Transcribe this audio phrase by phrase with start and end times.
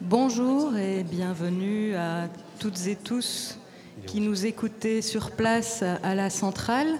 [0.00, 3.58] Bonjour et bienvenue à toutes et tous
[4.06, 6.98] qui nous écoutez sur place à la centrale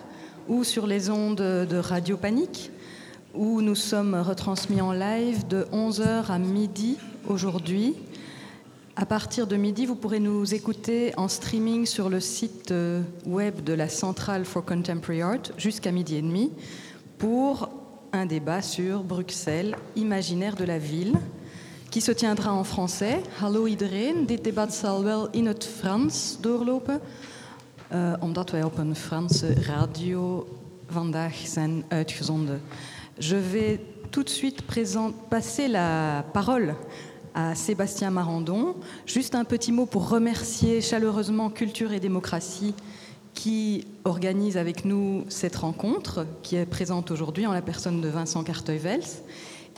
[0.48, 2.70] ou sur les ondes de Radio Panique,
[3.34, 6.96] où nous sommes retransmis en live de 11h à midi
[7.28, 7.96] aujourd'hui.
[8.94, 13.64] À partir de midi, vous pourrez nous écouter en streaming sur le site euh, web
[13.64, 16.52] de la Centrale for Contemporary Art jusqu'à midi et demi
[17.18, 17.68] pour
[18.12, 21.14] un débat sur Bruxelles, imaginaire de la ville,
[21.94, 23.20] qui se tiendra en français.
[23.38, 27.00] Hallo iedereen, dit debat zal wel in het Frans doorlopen,
[27.92, 30.46] uh, omdat wij op een Franse radio
[30.88, 32.62] vandaag zijn uitgezonden.
[33.18, 33.78] Je vais
[34.10, 34.62] tout de suite
[35.28, 36.74] passer la parole
[37.36, 38.74] à Sébastien Marandon.
[39.04, 42.74] Juste un petit mot pour remercier chaleureusement Culture et Démocratie
[43.34, 48.42] qui organise avec nous cette rencontre, qui est présente aujourd'hui en la personne de Vincent
[48.42, 49.00] Carteuvel.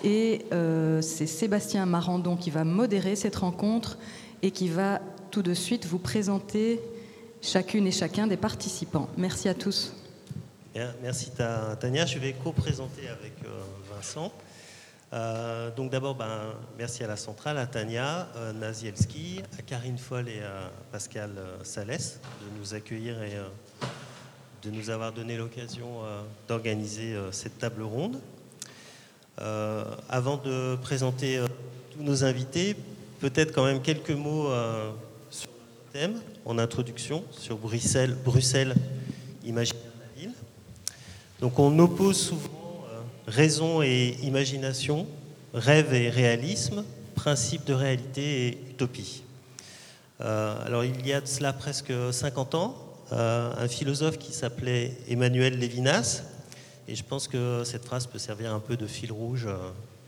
[0.05, 3.98] Et euh, c'est Sébastien Marandon qui va modérer cette rencontre
[4.42, 5.00] et qui va
[5.30, 6.80] tout de suite vous présenter
[7.42, 9.08] chacune et chacun des participants.
[9.17, 9.92] Merci à tous.
[11.02, 11.30] merci
[11.80, 12.06] Tania.
[12.06, 13.62] Je vais co-présenter avec euh,
[13.94, 14.33] Vincent.
[15.12, 20.28] Euh, donc d'abord, ben, merci à la centrale, à Tania euh, Nazielski, à Karine Foll
[20.28, 21.30] et à Pascal
[21.62, 23.36] Salès de nous accueillir et
[24.62, 26.00] de nous avoir donné l'occasion
[26.48, 28.20] d'organiser cette table ronde.
[29.39, 31.41] Avant de présenter
[31.92, 32.77] tous nos invités,
[33.20, 34.48] peut-être quand même quelques mots
[35.31, 38.75] sur le thème en introduction sur Bruxelles, Bruxelles
[39.45, 40.33] imaginaire la ville.
[41.41, 42.57] Donc on oppose souvent
[43.27, 45.07] raison et imagination,
[45.53, 49.23] rêve et réalisme, principe de réalité et utopie.
[50.20, 52.77] Euh, alors il y a de cela presque 50 ans,
[53.12, 56.23] euh, un philosophe qui s'appelait Emmanuel Lévinas,
[56.89, 59.56] et je pense que cette phrase peut servir un peu de fil rouge euh,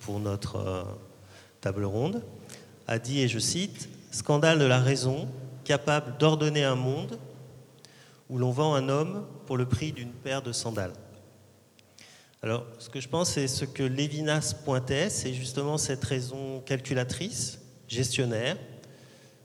[0.01, 0.87] pour notre
[1.61, 2.23] table ronde,
[2.87, 5.29] a dit, et je cite, Scandale de la raison,
[5.65, 7.19] capable d'ordonner un monde
[8.31, 10.95] où l'on vend un homme pour le prix d'une paire de sandales.
[12.43, 17.59] Alors, ce que je pense, c'est ce que Lévinas pointait, c'est justement cette raison calculatrice,
[17.89, 18.57] gestionnaire,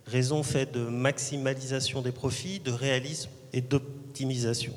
[0.05, 4.73] raison faite de maximalisation des profits, de réalisme et d'optimisation.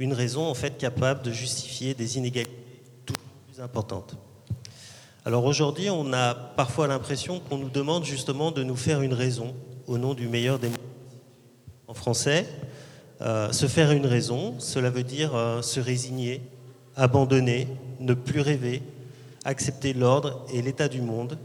[0.00, 2.50] Une raison, en fait, capable de justifier des inégalités
[3.04, 4.16] toutes plus importantes.
[5.26, 9.54] Alors aujourd'hui, on a parfois l'impression qu'on nous demande justement de nous faire une raison
[9.86, 10.78] au nom du meilleur des mondes.
[11.86, 12.48] En français,
[13.20, 16.40] euh, se faire une raison, cela veut dire euh, se résigner,
[16.96, 17.68] abandonner,
[17.98, 18.82] ne plus rêver,
[19.44, 21.38] accepter l'ordre et l'état du monde,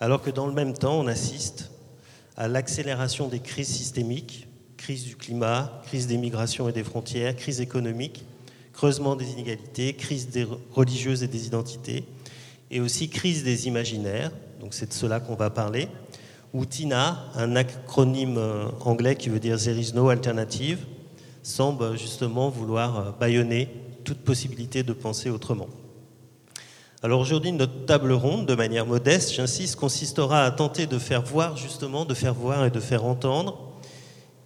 [0.00, 1.70] alors que dans le même temps, on assiste
[2.36, 4.48] à l'accélération des crises systémiques,
[4.84, 8.22] crise du climat, crise des migrations et des frontières, crise économique,
[8.74, 12.04] creusement des inégalités, crise des religieuses et des identités,
[12.70, 14.30] et aussi crise des imaginaires,
[14.60, 15.88] donc c'est de cela qu'on va parler,
[16.52, 20.80] où TINA, un acronyme euh, anglais qui veut dire There is no alternative,
[21.42, 23.70] semble justement vouloir euh, bâillonner
[24.04, 25.68] toute possibilité de penser autrement.
[27.02, 31.56] Alors aujourd'hui, notre table ronde, de manière modeste, j'insiste, consistera à tenter de faire voir
[31.56, 33.73] justement, de faire voir et de faire entendre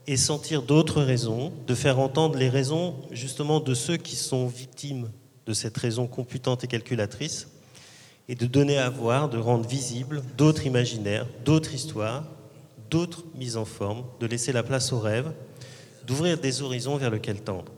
[0.08, 5.10] et sentir d'autres raisons, de faire entendre les raisons justement de ceux qui sont victimes
[5.44, 7.48] de cette raison computante et calculatrice,
[8.26, 12.24] et de donner à voir, de rendre visibles d'autres imaginaires, d'autres histoires,
[12.91, 15.30] d'autres mises en forme, de laisser la place aux rêves,
[16.06, 17.70] d'ouvrir des horizons vers lesquels tendre.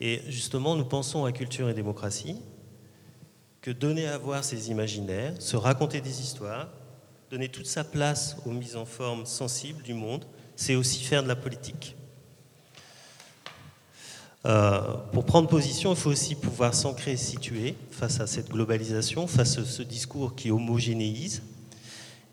[0.00, 2.36] Et justement, nous pensons à culture et démocratie,
[3.62, 6.68] que donner à voir ces imaginaires, se raconter des histoires,
[7.30, 10.26] donner toute sa place aux mises en forme sensibles du monde,
[10.56, 11.96] c'est aussi faire de la politique.
[14.44, 14.80] Euh,
[15.12, 19.26] pour prendre position, il faut aussi pouvoir s'ancrer et se situer face à cette globalisation,
[19.26, 21.42] face à ce discours qui homogénéise.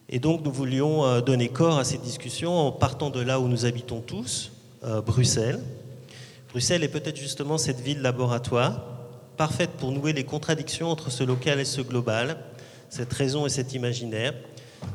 [0.10, 3.48] Et donc nous voulions euh, donner corps à cette discussion en partant de là où
[3.48, 4.52] nous habitons tous,
[4.84, 5.62] euh, Bruxelles,
[6.50, 8.82] Bruxelles est peut-être justement cette ville laboratoire,
[9.38, 12.38] parfaite pour nouer les contradictions entre ce local et ce global,
[12.90, 14.34] cette raison et cet imaginaire,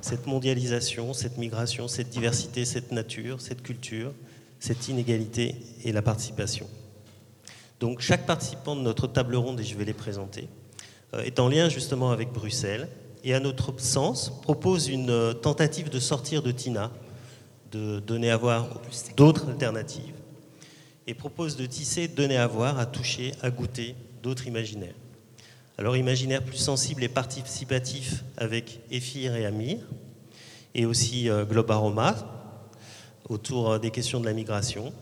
[0.00, 4.12] cette mondialisation, cette migration, cette diversité, cette nature, cette culture,
[4.61, 6.67] cette inégalité et la participation.
[7.81, 10.49] Donc chaque participant de notre table ronde, et je vais les présenter,
[11.14, 12.88] euh, est en lien justement avec Bruxelles
[13.25, 16.91] et à notre sens propose une euh, tentative de sortir de Tina,
[17.73, 18.81] de donner à voir
[19.17, 20.14] d'autres alternatives
[21.06, 24.94] et propose de tisser, donner à voir, à toucher, à goûter d'autres imaginaires.
[25.76, 29.79] Alors imaginaire plus sensible et participatif avec Ephir et Amir,
[30.76, 32.15] et aussi euh, Globaroma,
[33.29, 34.93] autour euh, des questions de la migration,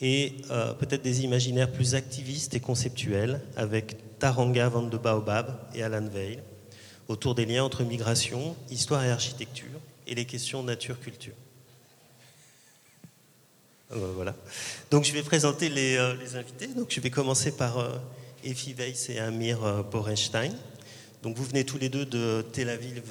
[0.00, 5.82] et euh, peut-être des imaginaires plus activistes et conceptuels avec Taranga Van de Baobab et
[5.82, 6.38] Alan Veil,
[7.08, 11.34] autour des liens entre migration, histoire et architecture, et les questions nature-culture.
[13.90, 14.36] Voilà.
[14.92, 15.98] Donc je vais présenter les,
[16.36, 16.68] invités.
[16.68, 17.84] Donc je vais commencer par
[18.44, 20.52] Effie Weiss et Amir Borenstein.
[21.22, 23.02] Donc vous venez tous les deux de Tel Aviv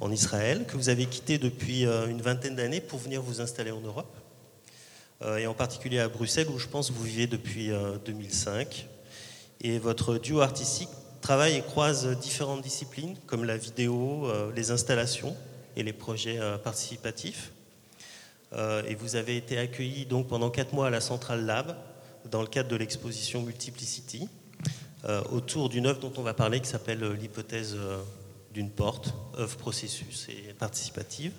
[0.00, 3.80] en Israël, que vous avez quitté depuis une vingtaine d'années pour venir vous installer en
[3.80, 4.16] Europe,
[5.38, 7.70] et en particulier à Bruxelles où je pense que vous vivez depuis
[8.06, 8.86] 2005.
[9.60, 10.88] Et votre duo artistique
[11.20, 15.36] travaille et croise différentes disciplines comme la vidéo, les installations
[15.76, 17.52] et les projets participatifs.
[18.54, 21.74] Euh, et vous avez été accueilli donc pendant quatre mois à la Central Lab
[22.30, 24.28] dans le cadre de l'exposition Multiplicity
[25.04, 27.76] euh, autour d'une œuvre dont on va parler qui s'appelle euh, l'hypothèse
[28.52, 31.32] d'une porte, œuvre processus et participative.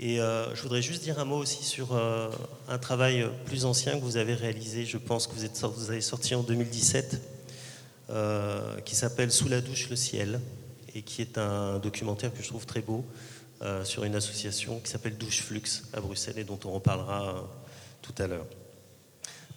[0.00, 4.16] Et je voudrais juste dire un mot aussi sur un travail plus ancien que vous
[4.16, 7.20] avez réalisé, je pense que vous, êtes, avez sorti en 2017,
[8.84, 10.40] qui s'appelle Sous la douche le ciel,
[10.94, 13.04] et qui est un documentaire que je trouve très beau,
[13.60, 17.40] euh, sur une association qui s'appelle Douche Flux à Bruxelles et dont on reparlera euh,
[18.02, 18.46] tout à l'heure.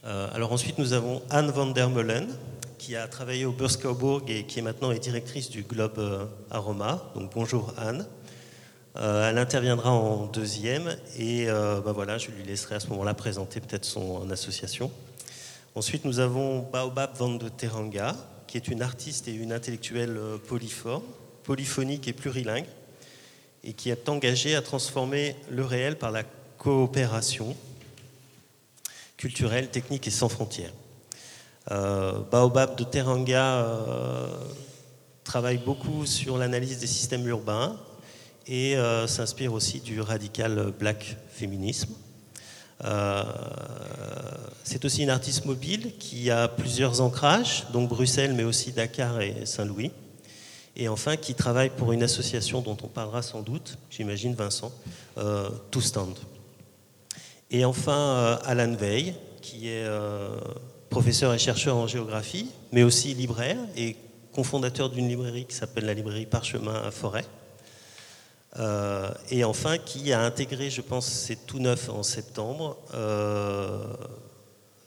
[0.04, 2.28] Euh, alors ensuite, nous avons Anne van der Meulen,
[2.80, 7.12] qui a travaillé au Burskauburg et qui est maintenant directrice du Globe Aroma.
[7.14, 8.08] Donc bonjour Anne.
[8.96, 13.86] elle interviendra en deuxième et bah voilà, je lui laisserai à ce moment-là présenter peut-être
[13.86, 14.92] son association.
[15.76, 18.16] Ensuite, nous avons Baobab van de Teranga,
[18.48, 20.20] qui est une artiste et une intellectuelle
[21.44, 22.66] polyphonique et plurilingue,
[23.64, 26.24] et qui est engagé à transformer le réel par la
[26.58, 27.56] coopération
[29.22, 30.74] culturelle, technique et sans frontières.
[31.70, 34.28] Euh, Baobab de Teranga euh,
[35.24, 37.78] travaille beaucoup sur l'analyse des systèmes urbains
[38.48, 41.94] et euh, s'inspire aussi du radical black féminisme.
[44.64, 49.46] c'est aussi une artiste mobile qui a plusieurs ancrages, donc Bruxelles, mais aussi Dakar et
[49.46, 49.92] Saint-Louis
[50.76, 54.72] et enfin qui travaille pour une association dont on parlera sans doute, j'imagine Vincent,
[55.18, 56.16] euh, To Stand.
[57.52, 60.36] Et enfin euh, Alan Veil, qui est euh,
[60.90, 63.96] professeur et chercheur en géographie, mais aussi libraire et
[64.34, 67.26] cofondateur d'une librairie qui s'appelle la librairie Parchemin à Forêt.
[69.30, 72.78] et enfin, qui a intégré, je pense, c'est tout neuf en septembre,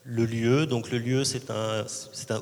[0.04, 0.66] le lieu.
[0.66, 1.50] Donc le lieu, c'est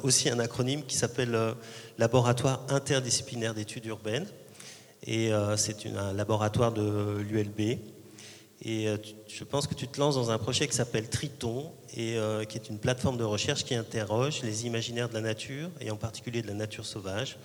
[0.03, 1.55] aussi un acronyme qui s'appelle euh,
[1.99, 4.27] Laboratoire interdisciplinaire d'études urbaines.
[5.05, 7.79] Et euh, c'est un laboratoire de l'ULB.
[8.65, 8.97] Et euh,
[9.35, 12.19] je pense que tu te lances dans un projet qui s'appelle Triton, et
[12.49, 15.97] qui est une plateforme de recherche qui interroge les imaginaires de la nature, et en
[15.97, 17.39] particulier de la nature sauvage,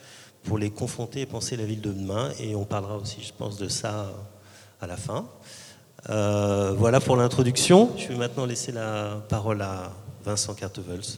[0.44, 2.32] pour les confronter et penser la ville de demain.
[2.40, 4.12] Et on parlera aussi, je pense, de ça
[4.82, 5.30] à la fin.
[6.08, 7.92] voilà pour l'introduction.
[7.98, 9.94] Je vais maintenant laisser la parole à
[10.24, 11.18] Vincent Cartevels.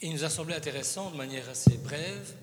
[0.00, 2.34] Il nous a semblé intéressant, de manière assez brève,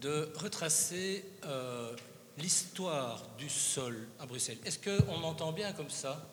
[0.00, 1.90] de retracer euh,
[2.38, 4.58] l'histoire du sol à Bruxelles.
[4.64, 6.30] Est-ce qu'on entend bien comme ça?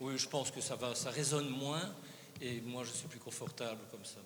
[0.00, 1.94] Oui, je pense que ça va, ça résonne moins,
[2.40, 4.20] et moi je suis plus confortable comme ça.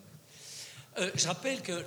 [0.97, 1.85] Euh, je rappelle que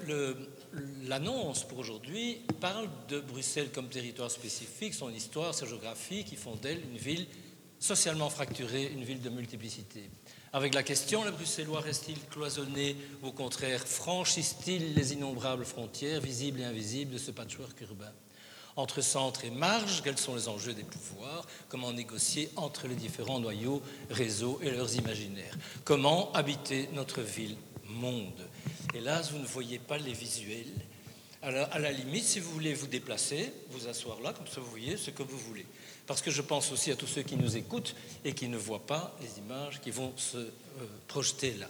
[1.06, 6.54] l'annonce pour aujourd'hui parle de Bruxelles comme territoire spécifique, son histoire, sa géographie, qui font
[6.54, 7.26] d'elle une ville
[7.80, 10.08] socialement fracturée, une ville de multiplicité.
[10.52, 16.64] Avec la question, le Bruxellois reste-t-il cloisonné Au contraire, franchissent-ils les innombrables frontières, visibles et
[16.64, 18.12] invisibles, de ce patchwork urbain?
[18.76, 23.40] Entre centre et marge, quels sont les enjeux des pouvoirs Comment négocier entre les différents
[23.40, 28.48] noyaux, réseaux et leurs imaginaires Comment habiter notre ville-monde
[28.94, 30.72] Hélas, vous ne voyez pas les visuels.
[31.42, 34.70] Alors, à la limite, si vous voulez vous déplacer, vous asseoir là, comme ça vous
[34.70, 35.66] voyez ce que vous voulez
[36.06, 38.86] parce que je pense aussi à tous ceux qui nous écoutent et qui ne voient
[38.86, 40.50] pas les images qui vont se euh,
[41.08, 41.68] projeter là.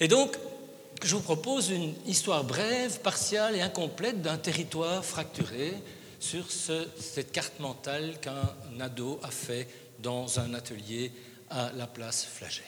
[0.00, 0.36] Et donc,
[1.02, 5.74] je vous propose une histoire brève, partiale et incomplète d'un territoire fracturé
[6.20, 9.68] sur cette carte mentale qu'un ado a fait
[9.98, 11.12] dans un atelier
[11.50, 12.62] à la place Flaget.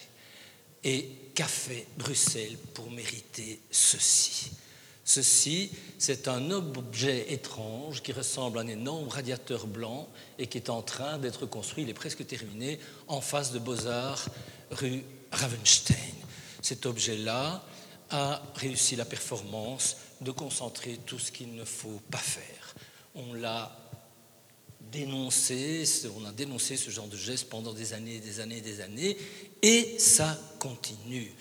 [0.85, 4.50] Et qu'a fait Bruxelles pour mériter ceci?
[5.05, 10.07] Ceci, c'est un objet étrange qui ressemble à un énorme radiateur blanc
[10.38, 14.26] et qui est en train d'être construit, il est presque terminé, en face de Beaux-Arts,
[14.71, 15.02] rue
[15.33, 15.97] Ravenstein.
[16.61, 17.64] Cet objet-là
[18.11, 22.75] a réussi la performance de concentrer tout ce qu'il ne faut pas faire.
[23.15, 23.77] On l'a
[24.93, 25.85] dénoncé,
[26.17, 29.17] on a dénoncé ce genre de geste pendant des années, des années, des années,
[29.62, 31.33] et ça continue.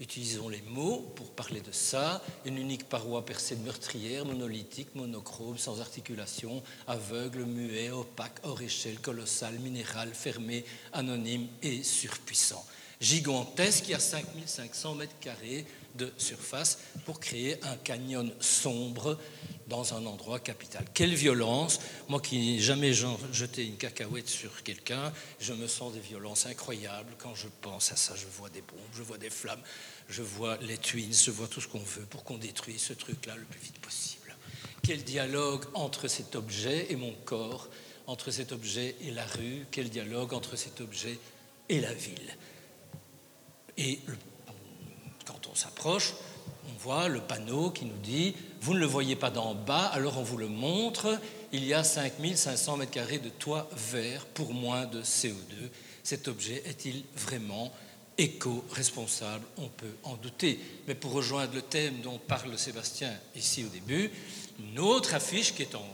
[0.00, 2.22] Utilisons les mots pour parler de ça.
[2.44, 9.00] Une unique paroi percée de meurtrières, monolithique, monochrome, sans articulation, aveugle, muet, opaque, hors échelle,
[9.00, 12.64] colossal, minéral, fermé, anonyme et surpuissant.
[13.00, 19.18] Gigantesque, qui a 5500 mètres carrés de surface pour créer un canyon sombre
[19.68, 20.84] dans un endroit capital.
[20.94, 26.00] Quelle violence Moi qui n'ai jamais jeté une cacahuète sur quelqu'un, je me sens des
[26.00, 28.14] violences incroyables quand je pense à ça.
[28.16, 29.60] Je vois des bombes, je vois des flammes,
[30.08, 33.36] je vois les twins, je vois tout ce qu'on veut pour qu'on détruise ce truc-là
[33.36, 34.34] le plus vite possible.
[34.82, 37.68] Quel dialogue entre cet objet et mon corps,
[38.06, 41.18] entre cet objet et la rue, quel dialogue entre cet objet
[41.68, 42.36] et la ville.
[43.76, 44.00] Et
[45.26, 46.14] quand on s'approche,
[46.68, 50.18] on voit le panneau qui nous dit Vous ne le voyez pas d'en bas, alors
[50.18, 51.18] on vous le montre.
[51.52, 55.70] Il y a 5500 mètres carrés de toit vert pour moins de CO2.
[56.02, 57.72] Cet objet est-il vraiment
[58.18, 59.44] éco-responsable?
[59.56, 60.58] On peut en douter.
[60.86, 64.10] Mais pour rejoindre le thème dont parle Sébastien ici au début,
[64.58, 65.84] une autre affiche qui est en,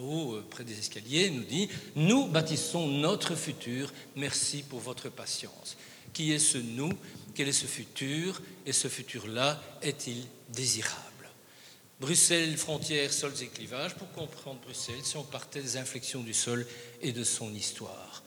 [0.00, 3.92] haut, euh, près des escaliers, nous dit Nous bâtissons notre futur.
[4.16, 5.76] Merci pour votre patience.
[6.12, 6.92] Qui est ce nous
[7.36, 11.02] quel est ce futur Et ce futur-là est-il désirable?
[12.00, 13.94] Bruxelles, frontières, sols et clivages.
[13.94, 16.66] Pour comprendre Bruxelles, si on partait des inflexions du sol
[17.02, 18.22] et de son histoire.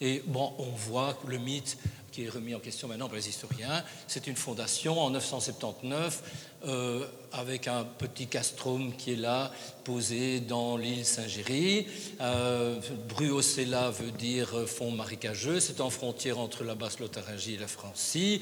[0.00, 1.78] Et bon, on voit le mythe
[2.12, 6.22] qui est remis en question maintenant par les historiens, c'est une fondation en 979
[6.66, 9.52] euh, avec un petit castrum qui est là,
[9.84, 11.86] posé dans l'île Saint-Géry.
[12.20, 18.40] Euh, Bruocella veut dire fond marécageux, c'est en frontière entre la Basse-Lotharingie et la Francie.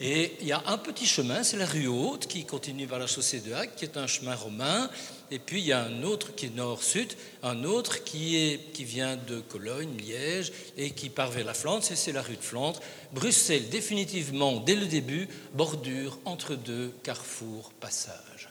[0.00, 3.06] Et il y a un petit chemin, c'est la rue Haute, qui continue vers la
[3.06, 4.90] chaussée de Hague, qui est un chemin romain.
[5.30, 8.84] Et puis il y a un autre qui est nord-sud, un autre qui, est, qui
[8.84, 12.80] vient de Cologne, Liège, et qui part vers la Flandre, c'est la rue de Flandre.
[13.12, 18.48] Bruxelles, définitivement, dès le début, bordure entre deux carrefours passages.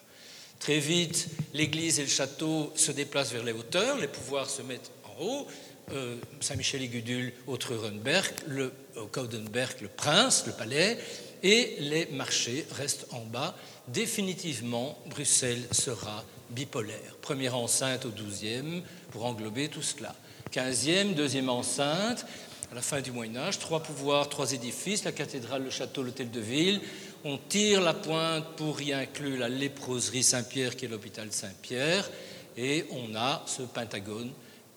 [0.59, 4.91] Très vite, l'église et le château se déplacent vers les hauteurs, les pouvoirs se mettent
[5.05, 5.47] en haut.
[5.91, 10.97] Euh, Saint-Michel-et-Gudule au Treurenberg, le, au Kaudenberg, le prince, le palais,
[11.43, 13.55] et les marchés restent en bas.
[13.87, 17.15] Définitivement, Bruxelles sera bipolaire.
[17.21, 20.15] Première enceinte au 12e pour englober tout cela.
[20.53, 22.25] 15e, deuxième enceinte,
[22.71, 26.29] à la fin du Moyen Âge, trois pouvoirs, trois édifices, la cathédrale, le château, l'hôtel
[26.29, 26.81] de ville.
[27.23, 32.09] On tire la pointe pour y inclure la léproserie Saint-Pierre qui est l'hôpital Saint-Pierre
[32.57, 34.31] et on a ce pentagone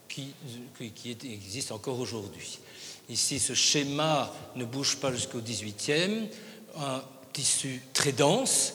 [0.09, 0.35] qui,
[1.25, 2.59] existe encore aujourd'hui.
[3.09, 6.29] Ici, ce schéma ne bouge pas jusqu'au 18e,
[6.79, 8.75] un tissu très dense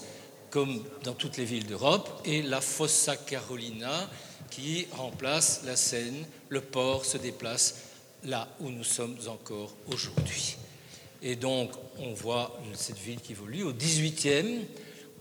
[0.50, 4.10] comme dans toutes les villes d'Europe, et la Fossa Carolina
[4.50, 6.26] qui remplace la Seine.
[6.50, 7.76] Le port se déplace
[8.24, 10.58] là où nous sommes encore aujourd'hui.
[11.22, 13.64] Et donc, on voit cette ville qui évolue.
[13.64, 14.60] Au 18e,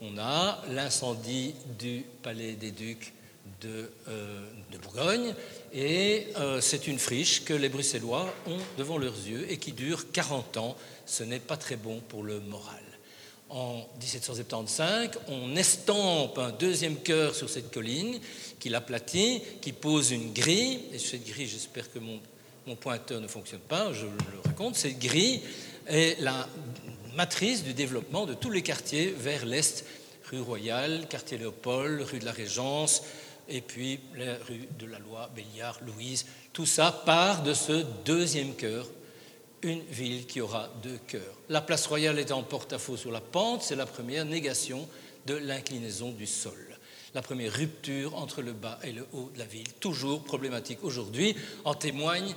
[0.00, 3.12] on a l'incendie du Palais des Ducs
[3.60, 4.46] de, euh,
[4.82, 5.34] Bourgogne,
[5.72, 10.12] et euh, c'est une friche que les Bruxellois ont devant leurs yeux et qui dure
[10.12, 10.76] 40 ans.
[11.06, 12.82] Ce n'est pas très bon pour le moral
[13.50, 18.20] en 1775, on estampe un deuxième cœur sur cette colline,
[18.58, 22.20] qui l'aplatit, qui pose une grille, et cette grille, j'espère que mon,
[22.76, 25.40] pointeur ne fonctionne pas, je le raconte, cette grille
[25.88, 26.48] est la
[27.14, 29.84] matrice du développement de tous les quartiers vers l'est,
[30.30, 33.02] rue Royale, quartier Léopold, rue de la Régence,
[33.48, 38.54] et puis la rue de la Loi, Béliard, Louise, tout ça part de ce deuxième
[38.54, 38.86] cœur
[39.62, 41.34] une ville qui aura deux cœurs.
[41.48, 44.88] La place royale est en porte-à-faux sur la pente, c'est la première négation
[45.26, 46.67] de l'inclinaison du sol.
[47.14, 51.34] La première rupture entre le bas et le haut de la ville, toujours problématique aujourd'hui.
[51.64, 52.34] En témoigne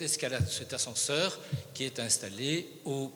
[0.00, 1.38] escalade, cet ascenseur
[1.72, 3.10] qui est installé au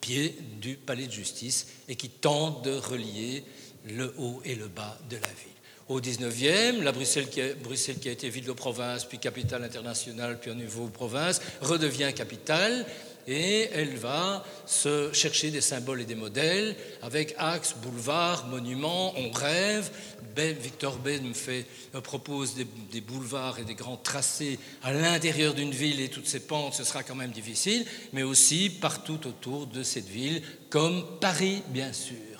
[0.00, 3.44] pied du palais de justice et qui tente de relier
[3.86, 5.54] le haut et le bas de la ville
[5.88, 9.64] au 19e, la Bruxelles qui, a, Bruxelles qui a été ville de province, puis capitale
[9.64, 12.86] internationale, puis au niveau province, redevient capitale
[13.26, 19.14] et elle va se chercher des symboles et des modèles avec axes, boulevards, monuments.
[19.16, 19.90] On rêve.
[20.34, 20.98] Ben, Victor
[21.34, 21.66] fait,
[22.02, 26.40] propose des, des, boulevards et des grands tracés à l'intérieur d'une ville et toutes ses
[26.40, 31.62] pentes, ce sera quand même difficile, mais aussi partout autour de cette ville, comme Paris,
[31.68, 32.34] bien sûr.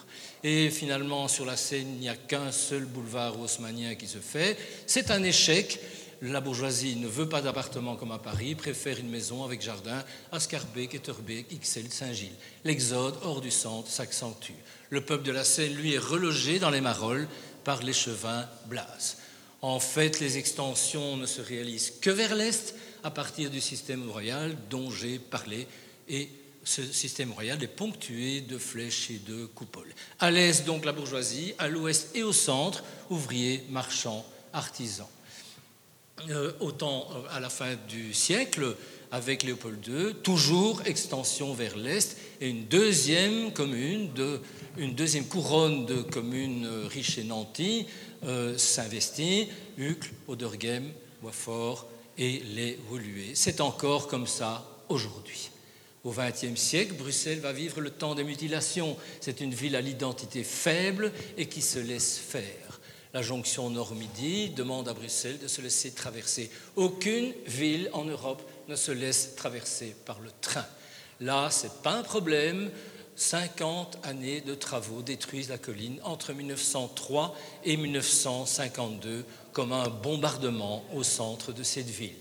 [0.44, 4.58] Et finalement, sur la Seine, il n'y a qu'un seul boulevard haussmanien qui se fait.
[4.86, 5.80] C'est un échec.
[6.20, 10.40] La bourgeoisie ne veut pas d'appartement comme à Paris, préfère une maison avec jardin à
[10.40, 12.36] Scarbeck, Etterbeek, Ixelles, Saint-Gilles.
[12.64, 14.52] L'exode hors du centre s'accentue.
[14.90, 17.26] Le peuple de la Seine, lui, est relogé dans les Marolles
[17.64, 19.16] par l'échevin Blas.
[19.62, 24.56] En fait, les extensions ne se réalisent que vers l'est à partir du système royal
[24.68, 25.66] dont j'ai parlé
[26.08, 26.28] et
[26.64, 29.94] ce système royal est ponctué de flèches et de coupoles.
[30.18, 35.06] À l'est, donc, la bourgeoisie, à l'ouest et au centre, ouvriers, marchands, artisans.
[36.30, 38.76] Euh, autant à la fin du siècle
[39.10, 44.10] avec Léopold II, toujours extension vers l'est et une deuxième couronne
[45.86, 47.86] de communes riches et nantis
[48.56, 50.90] s'investit, Uccle, Auderghem,
[51.22, 51.86] Boisfort
[52.18, 53.34] et les Woluwe.
[53.34, 55.50] C'est encore comme ça aujourd'hui.
[56.04, 58.96] Au XXe siècle, Bruxelles va vivre le temps des mutilations.
[59.20, 62.63] C'est une ville à l'identité faible et qui se laisse faire.
[63.14, 66.50] La jonction Nord-Midi demande à Bruxelles de se laisser traverser.
[66.74, 70.66] Aucune ville en Europe ne se laisse traverser par le train.
[71.20, 72.72] Là, ce n'est pas un problème.
[73.14, 81.04] 50 années de travaux détruisent la colline entre 1903 et 1952 comme un bombardement au
[81.04, 82.16] centre de cette ville.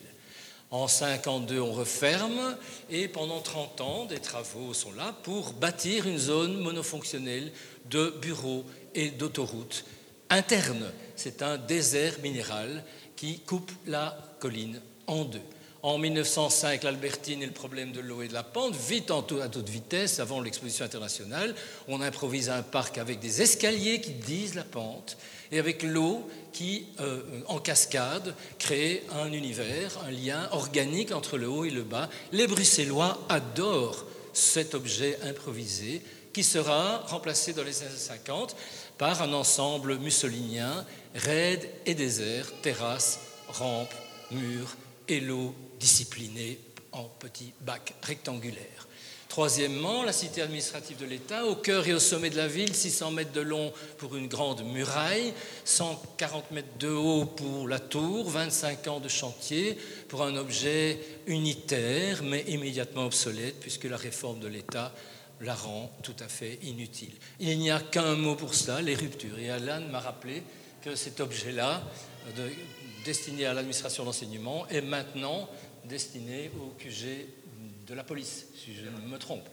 [0.69, 2.55] En 52, on referme
[2.91, 7.51] et pendant 30 ans, des travaux sont là pour bâtir une zone monofonctionnelle
[7.89, 9.85] de bureaux et d'autoroutes
[10.33, 10.91] internes.
[11.15, 12.83] C'est un désert minéral
[13.15, 15.41] qui coupe la colline en deux.
[15.83, 19.67] En 1905, l'Albertine et le problème de l'eau et de la pente, vite à toute
[19.67, 21.53] vitesse, avant l'exposition internationale,
[21.89, 25.17] on improvise un parc avec des escaliers qui disent la pente
[25.51, 31.49] et avec l'eau qui, euh, en cascade, crée un univers, un lien organique entre le
[31.49, 32.09] haut et le bas.
[32.31, 38.55] Les Bruxellois adorent cet objet improvisé qui sera remplacé dans les années 50
[39.03, 43.19] par un ensemble mussolinien, raide et désert, terrasses,
[43.49, 43.93] rampes,
[44.31, 44.77] murs
[45.09, 46.57] et l'eau disciplinée
[46.93, 48.87] en petits bacs rectangulaires.
[49.27, 53.11] Troisièmement, la cité administrative de l'État, au cœur et au sommet de la ville, 600
[53.11, 55.33] mètres de long pour une grande muraille,
[55.65, 62.23] 140 mètres de haut pour la tour, 25 ans de chantier pour un objet unitaire
[62.23, 64.93] mais immédiatement obsolète puisque la réforme de l'État
[65.43, 67.13] la rend tout à fait inutile.
[67.39, 69.37] Il n'y a qu'un mot pour cela, les ruptures.
[69.39, 70.43] Et Alan m'a rappelé
[70.81, 71.83] que cet objet-là,
[73.05, 75.49] destiné à l'administration d'enseignement, est maintenant
[75.85, 77.27] destiné au QG
[77.87, 79.47] de la police, si je ne me trompe.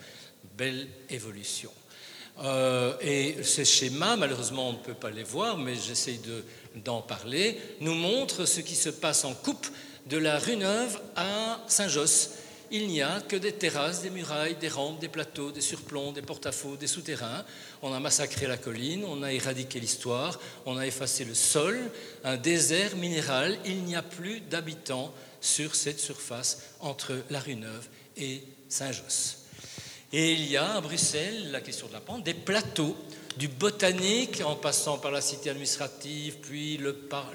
[0.56, 1.70] Belle évolution.
[2.42, 6.20] Euh, et ces schémas, malheureusement, on ne peut pas les voir, mais j'essaye
[6.76, 9.66] d'en parler, nous montrent ce qui se passe en coupe
[10.06, 12.30] de la rue Neuve à Saint-Josse.
[12.72, 16.22] Il n'y a que des terrasses, des murailles, des rampes, des plateaux, des surplombs, des
[16.22, 17.44] porte-à-faux, des souterrains.
[17.82, 21.90] On a massacré la colline, on a éradiqué l'histoire, on a effacé le sol,
[22.22, 23.58] un désert minéral.
[23.64, 29.38] Il n'y a plus d'habitants sur cette surface entre la rue Neuve et Saint-Josse.
[30.12, 32.96] Et il y a à Bruxelles, la question de la pente, des plateaux
[33.36, 36.78] du botanique en passant par la cité administrative, puis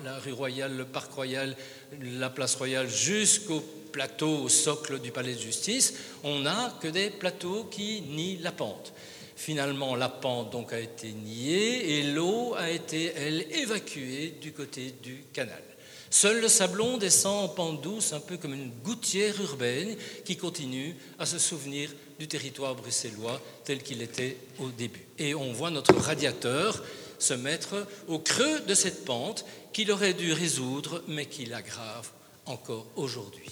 [0.04, 1.56] la rue Royale, le parc royal,
[2.00, 3.64] la place royale, jusqu'au
[3.96, 5.94] plateau, au socle du palais de justice,
[6.26, 8.92] on n'a que des plateaux qui nient la pente.
[9.38, 14.94] Finalement, la pente donc a été niée et l'eau a été, elle, évacuée du côté
[15.02, 15.64] du canal.
[16.10, 20.94] Seul le sablon descend en pente douce, un peu comme une gouttière urbaine qui continue
[21.18, 25.08] à se souvenir du territoire bruxellois tel qu'il était au début.
[25.18, 26.84] Et on voit notre radiateur
[27.18, 32.10] se mettre au creux de cette pente qu'il aurait dû résoudre, mais qui l'aggrave
[32.46, 33.45] encore aujourd'hui.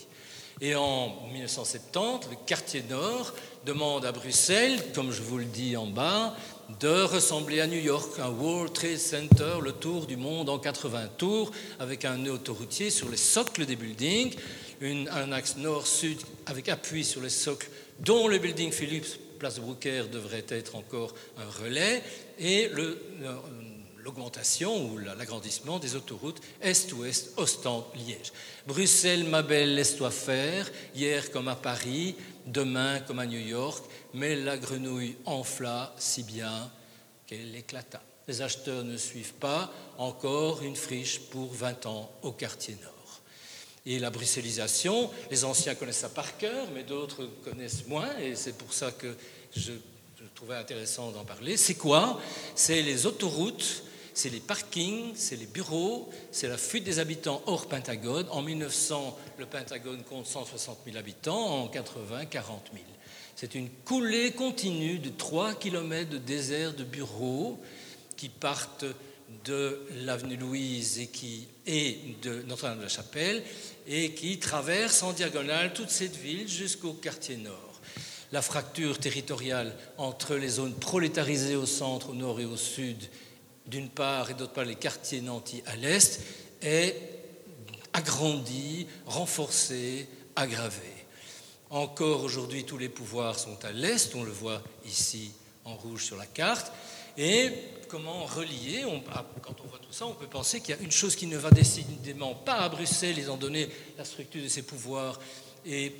[0.66, 3.34] Et en 1970, le quartier nord
[3.66, 6.38] demande à Bruxelles, comme je vous le dis en bas,
[6.80, 11.10] de ressembler à New York, un World Trade Center, le tour du monde en 80
[11.18, 14.34] tours, avec un nœud autoroutier sur les socles des buildings,
[14.82, 17.68] un axe nord-sud avec appui sur les socles,
[18.00, 22.02] dont le building Philips, place de Broucker, devrait être encore un relais,
[22.40, 22.72] et
[23.98, 28.32] l'augmentation ou l'agrandissement des autoroutes est-ouest, Ostende-Liège.
[28.66, 34.38] Bruxelles, ma belle, laisse-toi faire, hier comme à Paris, demain comme à New York, mais
[34.38, 36.72] la grenouille enfla si bien
[37.28, 38.02] qu'elle éclata.
[38.26, 43.22] Les acheteurs ne suivent pas, encore une friche pour 20 ans au quartier nord.
[43.86, 48.58] Et la bruxellisation, les anciens connaissent ça par cœur, mais d'autres connaissent moins, et c'est
[48.58, 49.14] pour ça que
[49.54, 49.74] je,
[50.18, 51.58] je trouvais intéressant d'en parler.
[51.58, 52.18] C'est quoi?
[52.56, 57.68] C'est les autoroutes c'est les parkings, c'est les bureaux, c'est la fuite des habitants hors
[57.68, 58.28] Pentagone.
[58.30, 62.86] En 1900, le Pentagone compte 160 000 habitants, en 80, 40 000.
[63.36, 67.60] C'est une coulée continue de 3 km de désert de bureaux
[68.16, 68.86] qui partent
[69.46, 73.44] de l'avenue Louise et, qui, et de Notre-Dame-de-la-Chapelle
[73.88, 77.82] et qui traversent en diagonale toute cette ville jusqu'au quartier nord.
[78.32, 82.98] La fracture territoriale entre les zones prolétarisées au centre, au nord et au sud
[83.66, 86.22] d'une part, et d'autre part les quartiers nantis à l'est,
[86.62, 86.96] est
[87.94, 90.92] agrandi, renforcé, aggravé.
[91.70, 95.32] Encore aujourd'hui, tous les pouvoirs sont à l'est, on le voit ici
[95.66, 96.72] en rouge sur la carte.
[97.18, 97.52] Et
[97.88, 100.92] comment relier, ah, quand on voit tout ça, on peut penser qu'il y a une
[100.92, 104.64] chose qui ne va décidément pas à Bruxelles, ils ont donné la structure de ses
[104.64, 105.20] pouvoirs
[105.66, 105.94] et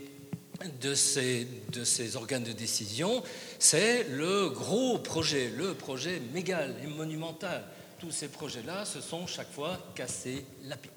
[0.82, 3.24] de ces, de ces organes de décision,
[3.60, 7.64] c'est le gros projet, le projet mégal et monumental.
[8.00, 10.92] Tous ces projets-là se sont chaque fois cassés la pipe.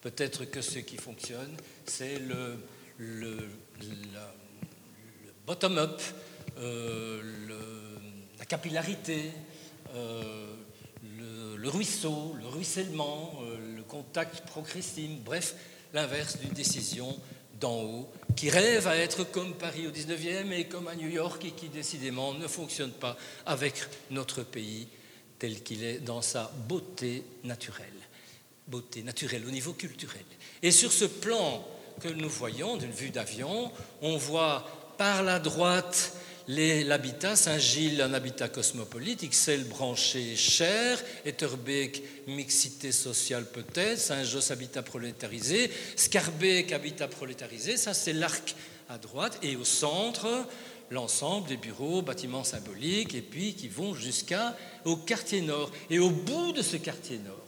[0.00, 2.58] Peut-être que ce qui fonctionne, c'est le,
[5.46, 6.02] bottom-up,
[6.58, 7.22] euh,
[8.38, 9.30] la capillarité,
[9.94, 10.54] euh,
[11.56, 15.54] le, ruisseau, le ruissellement, euh, le contact progressif, bref,
[15.92, 17.16] l'inverse d'une décision
[17.62, 21.44] d'en haut, qui rêve à être comme Paris au 19e et comme à New York
[21.44, 23.74] et qui décidément ne fonctionne pas avec
[24.10, 24.88] notre pays
[25.38, 27.86] tel qu'il est dans sa beauté naturelle.
[28.66, 30.24] Beauté naturelle au niveau culturel.
[30.62, 31.64] Et sur ce plan
[32.00, 33.70] que nous voyons d'une vue d'avion,
[34.02, 36.16] on voit par la droite
[36.48, 45.70] l'habitat, Saint-Gilles, un habitat cosmopolite, XL branché cher, Etterbeek, mixité sociale peut-être, Saint-Josse, habitat prolétarisé,
[45.96, 48.54] Scarbeck, habitat prolétarisé, ça c'est l'arc
[48.88, 50.46] à droite, et au centre,
[50.90, 55.70] l'ensemble des bureaux, bâtiments symboliques, et puis qui vont jusqu'au quartier nord.
[55.90, 57.38] Et au bout de ce quartier nord,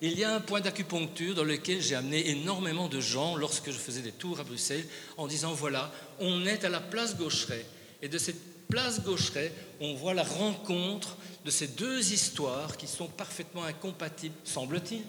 [0.00, 3.78] il y a un point d'acupuncture dans lequel j'ai amené énormément de gens lorsque je
[3.78, 4.84] faisais des tours à Bruxelles
[5.16, 7.64] en disant voilà, on est à la place Gaucheret.
[8.02, 13.06] Et de cette place Gaucheret, on voit la rencontre de ces deux histoires qui sont
[13.06, 15.02] parfaitement incompatibles, semble-t-il,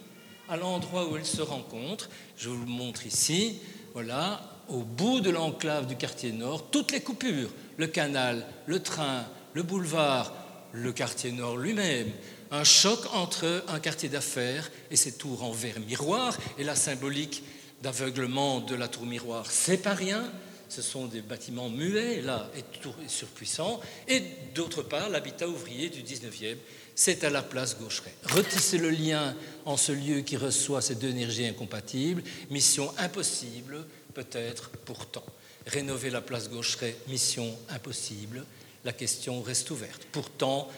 [0.48, 2.08] à l'endroit où elles se rencontrent.
[2.36, 3.58] Je vous le montre ici.
[3.94, 9.24] Voilà, au bout de l'enclave du quartier nord, toutes les coupures, le canal, le train,
[9.52, 10.32] le boulevard,
[10.72, 12.10] le quartier nord lui-même,
[12.50, 17.44] un choc entre un quartier d'affaires et ses tours en verre miroir, et la symbolique
[17.82, 20.24] d'aveuglement de la tour miroir, c'est pas rien,
[20.68, 22.62] ce sont des bâtiments muets, là, et
[23.08, 24.22] surpuissants, et
[24.54, 26.56] d'autre part, l'habitat ouvrier du 19e,
[26.94, 28.14] c'est à la place Gaucheret.
[28.24, 34.70] Retisser le lien en ce lieu qui reçoit ces deux énergies incompatibles, mission impossible, peut-être
[34.84, 35.24] pourtant.
[35.66, 38.44] Rénover la place Gaucheret, mission impossible,
[38.84, 40.06] la question reste ouverte.
[40.12, 40.68] Pourtant,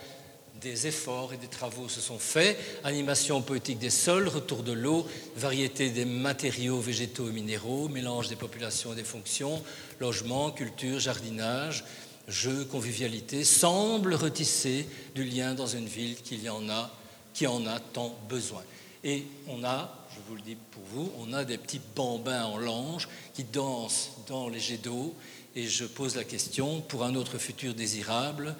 [0.61, 2.59] des efforts et des travaux se sont faits.
[2.85, 8.37] Animation poétique des sols, retour de l'eau, variété des matériaux végétaux et minéraux, mélange des
[8.37, 9.63] populations et des fonctions,
[10.01, 11.85] logement, culture, jardinage,
[12.29, 16.91] jeux, convivialité, semblent retisser du lien dans une ville qui en a,
[17.35, 18.63] qui en a tant besoin.
[19.05, 22.59] Et on a, je vous le dis pour vous, on a des petits bambins en
[22.59, 25.15] lange qui dansent dans les jets d'eau.
[25.55, 28.55] Et je pose la question, pour un autre futur désirable,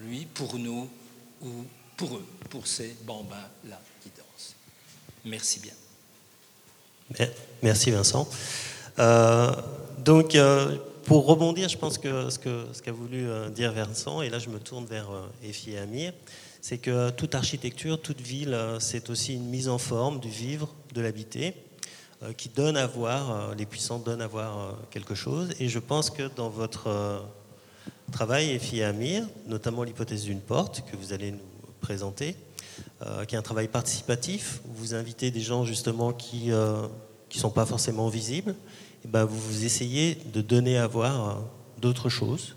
[0.00, 0.88] lui, pour nous,
[1.42, 1.64] ou
[1.96, 4.54] pour eux, pour ces bambins-là qui dansent.
[5.24, 5.72] Merci bien.
[7.62, 8.28] Merci Vincent.
[8.98, 9.52] Euh,
[9.98, 14.38] donc, euh, pour rebondir, je pense que ce qu'a voulu euh, dire Vincent, et là
[14.38, 15.08] je me tourne vers
[15.42, 16.12] Effie et Amir,
[16.60, 21.00] c'est que toute architecture, toute ville, c'est aussi une mise en forme du vivre, de
[21.00, 21.54] l'habiter,
[22.36, 25.50] qui donne à voir, les puissants donnent à voir quelque chose.
[25.60, 27.22] Et je pense que dans votre
[28.10, 31.38] travail, et Amir, notamment l'hypothèse d'une porte que vous allez nous
[31.80, 32.36] présenter,
[33.02, 34.60] euh, qui est un travail participatif.
[34.74, 36.86] Vous invitez des gens justement qui ne euh,
[37.30, 38.54] sont pas forcément visibles.
[39.04, 41.34] Et ben, vous, vous essayez de donner à voir euh,
[41.80, 42.56] d'autres choses.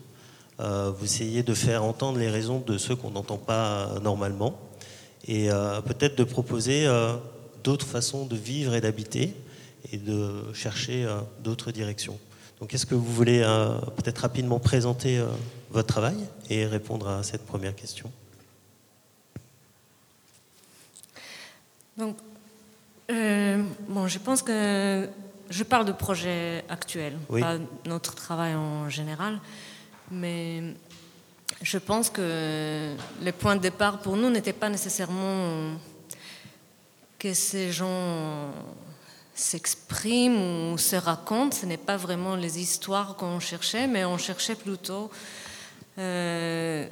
[0.60, 4.60] vous essayez de faire entendre les raisons de ceux qu'on n'entend pas normalement.
[5.28, 5.50] Et
[5.86, 6.88] peut-être de proposer
[7.64, 9.36] d'autres façons de vivre et d'habiter
[9.92, 11.08] et de chercher
[11.44, 12.20] d'autres directions.
[12.62, 15.26] Donc est-ce que vous voulez euh, peut-être rapidement présenter euh,
[15.72, 16.16] votre travail
[16.48, 18.12] et répondre à cette première question?
[21.98, 22.18] Donc,
[23.10, 25.10] euh, bon, je pense que
[25.50, 29.40] je parle de projet actuel, pas notre travail en général,
[30.12, 30.76] mais
[31.64, 35.72] je pense que le point de départ pour nous n'était pas nécessairement
[37.18, 38.52] que ces gens
[39.42, 41.54] s'exprime ou se raconte.
[41.56, 45.10] Ce n'est pas vraiment les histoires qu'on cherchait, mais on cherchait plutôt
[45.98, 46.88] euh,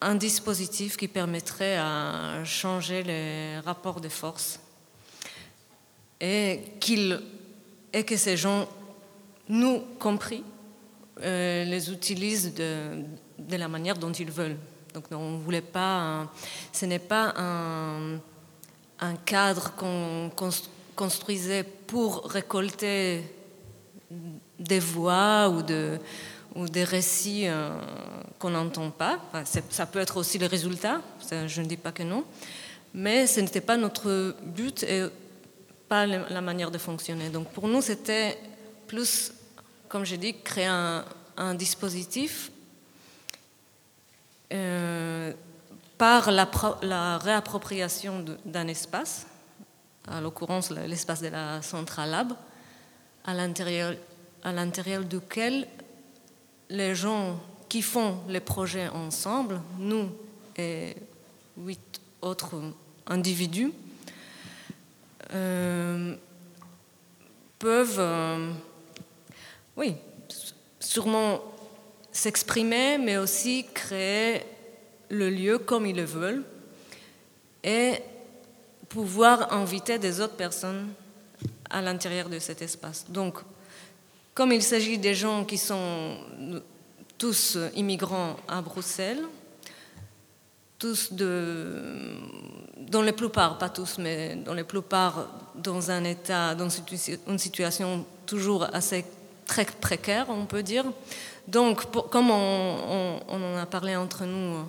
[0.00, 4.58] un dispositif qui permettrait à changer les rapports de force
[6.20, 6.60] et,
[7.92, 8.66] et que ces gens,
[9.48, 10.42] nous compris,
[11.22, 13.04] euh, les utilisent de,
[13.38, 14.56] de, la manière dont ils veulent.
[14.94, 16.30] Donc on voulait pas,
[16.72, 18.18] ce n'est pas un,
[19.00, 23.22] un cadre qu'on construit construisait pour récolter
[24.58, 25.98] des voix ou, de,
[26.54, 27.70] ou des récits euh,
[28.38, 29.18] qu'on n'entend pas.
[29.44, 31.00] ça peut être aussi le résultat,
[31.46, 32.24] je ne dis pas que non,
[32.92, 35.06] mais ce n'était pas notre but et
[35.88, 37.28] pas la manière de fonctionner.
[37.28, 38.38] Donc pour nous, c'était
[38.86, 39.32] plus,
[39.88, 41.04] comme j'ai dit, créer un,
[41.54, 42.52] dispositif
[44.52, 45.32] euh,
[45.98, 49.26] par la, réappropriation d'un espace,
[50.08, 52.32] à l'occurrence l'espace de la Centrale Lab,
[53.24, 55.66] à l'intérieur duquel
[56.68, 60.10] les gens qui font les projets ensemble, nous
[60.56, 60.94] et
[61.56, 62.54] huit autres
[63.06, 63.72] individus,
[65.32, 66.14] euh,
[67.58, 68.52] peuvent, euh,
[69.76, 69.94] oui,
[70.78, 71.40] sûrement
[72.12, 74.42] s'exprimer, mais aussi créer
[75.08, 76.44] le lieu comme ils le veulent
[77.62, 77.94] et
[78.94, 80.92] pouvoir inviter des autres personnes
[81.68, 83.04] à l'intérieur de cet espace.
[83.08, 83.40] Donc,
[84.34, 86.16] comme il s'agit des gens qui sont
[87.18, 89.24] tous immigrants à Bruxelles,
[90.78, 92.14] tous de,
[92.78, 95.26] dans la plupart, pas tous, mais dans la plupart
[95.56, 99.04] dans un état, dans une situation toujours assez
[99.44, 100.84] très précaire, on peut dire.
[101.48, 104.64] Donc, comme on, en a parlé entre nous,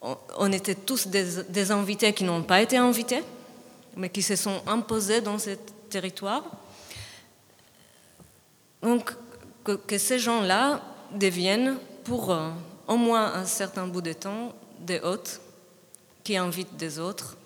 [0.00, 3.22] on, était tous des, invités qui n'ont pas été invités,
[3.96, 5.50] mais qui se sont imposés dans ce
[5.90, 6.44] territoire.
[8.82, 9.12] Donc,
[9.64, 10.80] que, ces gens-là
[11.12, 12.50] deviennent, pour euh,
[12.86, 15.40] au moins un certain bout de temps, des hôtes
[16.22, 17.36] qui invitent des autres,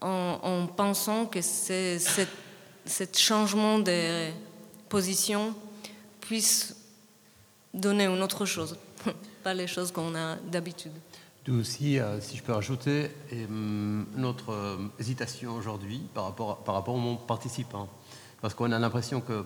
[0.00, 2.08] en, pensant que ce
[3.16, 4.30] changement de
[4.88, 5.54] position
[6.20, 6.74] puisse
[7.72, 8.76] donner une autre chose,
[9.42, 10.92] pas les choses qu'on a d'habitude.
[11.44, 16.76] D'où aussi, euh, si je peux rajouter, hum, notre euh, hésitation aujourd'hui par rapport, par
[16.76, 17.88] rapport aux participants.
[18.40, 19.44] Parce qu'on a l'impression que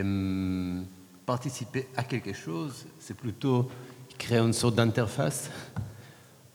[0.00, 0.86] hum,
[1.26, 3.68] participer à quelque chose, c'est plutôt
[4.18, 5.50] créer une sorte d'interface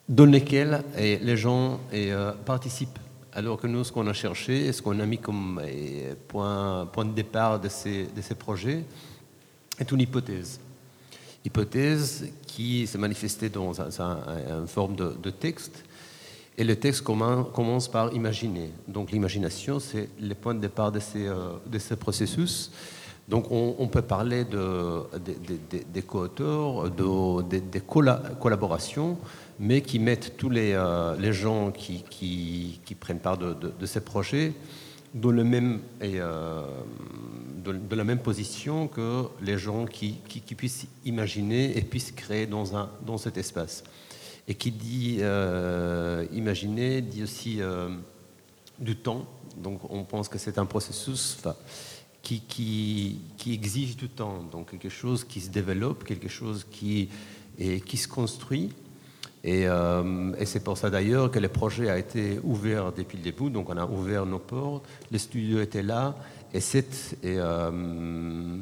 [0.07, 2.99] dans laquelle les gens euh, participent.
[3.33, 5.61] Alors que nous, ce qu'on a cherché, ce qu'on a mis comme
[6.29, 8.85] point, point de départ de ces, de ces projets,
[9.77, 10.61] est une hypothèse.
[11.45, 15.83] Hypothèse qui s'est manifestée dans une forme de, texte.
[16.57, 18.71] Et le texte commence par imaginer.
[18.87, 22.71] Donc l'imagination, c'est le point de départ de ces, euh, de ces processus.
[23.27, 25.01] Donc on, peut parler de,
[25.91, 27.81] des co-auteurs, des
[28.39, 29.17] collaborations,
[29.59, 34.53] mais qui mettent tous les, euh, les gens qui, qui, prennent part de, ces projets
[35.13, 36.67] dans, le même, euh,
[37.65, 40.19] de, la même position que les gens qui,
[40.57, 43.83] puissent imaginer et puissent créer dans, cet espace.
[44.47, 47.59] Et qui dit euh, imaginer dit aussi
[48.79, 49.25] du temps.
[49.57, 51.37] Donc on pense que c'est un processus
[52.21, 57.09] qui, exige du temps, donc quelque chose qui se développe, quelque chose qui
[57.59, 58.71] se construit.
[59.45, 63.23] Et, euh, et c'est pour ça d'ailleurs que le projet a été ouvert depuis le
[63.23, 63.51] début.
[63.51, 66.15] Donc on a ouvert nos portes, les studios étaient là.
[66.55, 66.77] Et,
[67.27, 67.71] et euh,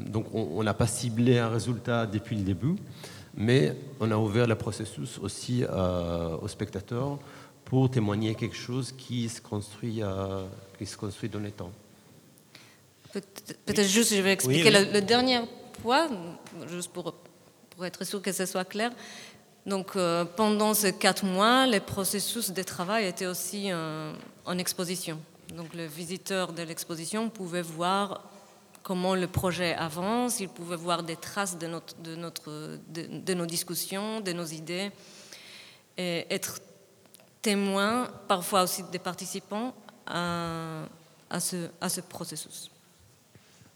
[0.07, 2.75] donc on n'a pas ciblé un résultat depuis le début,
[3.35, 7.19] mais on a ouvert le processus aussi euh, aux spectateurs
[7.65, 10.01] pour témoigner quelque chose qui se construit,
[10.77, 11.71] qui se construit dans les temps.
[13.65, 15.41] Peut-être juste, je vais expliquer Le, dernier
[15.81, 16.09] point,
[16.67, 17.13] juste pour,
[17.69, 18.91] pour être sûr que ce soit clair.
[19.65, 24.11] Donc, euh, pendant ces quatre mois, le processus de travail était aussi euh,
[24.45, 25.19] en exposition.
[25.53, 28.21] Donc, le visiteur de l'exposition pouvait voir
[28.81, 33.45] comment le projet avance, il pouvait voir des traces de, notre, de, notre, de, nos
[33.45, 34.91] discussions, de nos idées,
[35.97, 36.59] et être
[37.41, 39.73] témoin, parfois aussi des participants,
[40.07, 42.69] à, ce, à ce processus.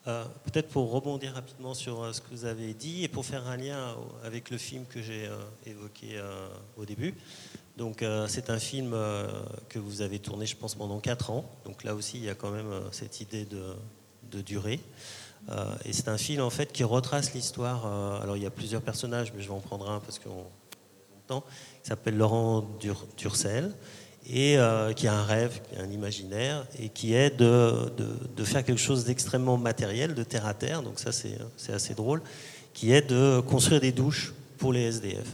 [0.08, 3.46] Euh, peut-être pour rebondir rapidement sur euh, ce que vous avez dit et pour faire
[3.48, 6.22] un lien avec le film que j'ai euh, évoqué
[6.78, 7.13] au début.
[7.78, 8.96] Donc c'est un film
[9.70, 11.46] que vous avez tourné, je pense, pendant 4 ans.
[11.63, 14.80] Donc là aussi, il y a quand même cette idée de, durée.
[15.86, 17.86] et c'est un film en fait qui retrace l'histoire.
[18.22, 20.46] alors il y a plusieurs personnages, mais je vais en prendre un parce qu'on
[21.28, 21.44] temps.
[21.84, 22.68] Il s'appelle Laurent
[23.18, 23.72] Durcel
[24.30, 27.90] et euh, qui a un rêve, qui a un imaginaire, et qui est de,
[28.36, 32.22] de, faire quelque chose d'extrêmement matériel, de terre à terre, donc ça c'est assez drôle,
[32.74, 35.28] qui est de construire des douches pour les SDF.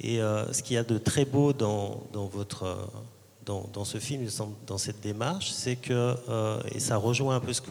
[0.00, 2.90] Et euh, ce qu'il y a de très beau dans, votre,
[3.44, 4.26] dans, dans, ce film,
[4.66, 7.70] dans cette démarche, c'est que, euh, et ça rejoint un peu ce que,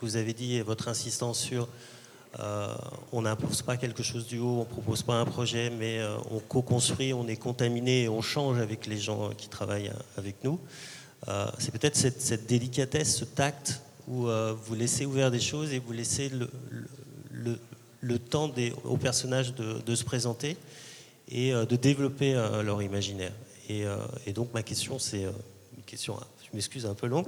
[0.00, 1.68] vous avez dit et votre insistance sur
[2.38, 2.74] euh,
[3.12, 6.16] on n'impose pas quelque chose du haut, on ne propose pas un projet, mais euh,
[6.30, 10.60] on co-construit, on est contaminé et on change avec les gens qui travaillent avec nous.
[11.28, 14.28] Euh, c'est peut-être cette, délicatesse, ce tact où
[14.62, 16.30] vous laissez ouvert des choses et vous laissez
[17.32, 18.52] le, temps
[18.84, 20.56] aux personnages de, se présenter
[21.28, 22.34] et de développer
[22.64, 23.32] leur imaginaire.
[23.68, 23.84] Et,
[24.26, 27.26] et, donc ma question, c'est une question, je m'excuse, un peu longue.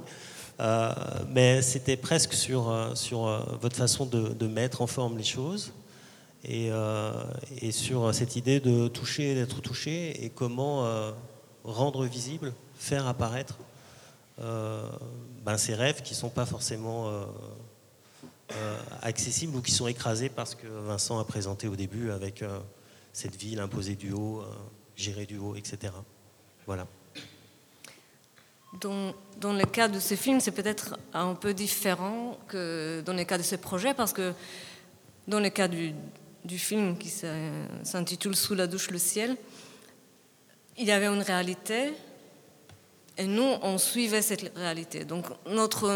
[0.59, 0.93] Euh,
[1.29, 5.71] mais c'était presque sur, euh, sur euh, votre façon de, mettre en forme les choses
[6.43, 6.69] et,
[7.61, 10.89] et, sur cette idée de toucher, d'être touché, et comment
[11.65, 13.57] rendre visible, faire apparaître
[14.37, 17.11] ben, ces rêves qui ne sont pas forcément
[19.01, 22.41] accessibles ou qui sont écrasés parce que Vincent a présenté au début avec
[23.13, 24.43] cette ville imposée du haut,
[24.95, 25.93] gérée du haut, etc.
[26.65, 26.87] Voilà.
[28.73, 29.13] Dans,
[29.53, 33.43] le cas de ce film, c'est peut-être un peu différent que dans le cas de
[33.43, 34.33] ce projet, parce que
[35.27, 35.93] dans le cas du,
[36.57, 37.09] film qui
[37.83, 39.35] s'intitule Sous la douche, le ciel,
[40.77, 41.93] il y avait une réalité
[43.17, 45.03] et nous, on suivait cette réalité.
[45.03, 45.95] Donc notre,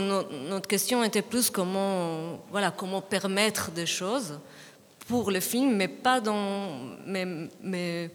[0.50, 4.40] notre, question était plus comment, voilà, comment permettre des choses
[5.14, 6.72] pour le film, mais pas dans...
[7.06, 7.24] Mais,
[7.62, 8.10] mais,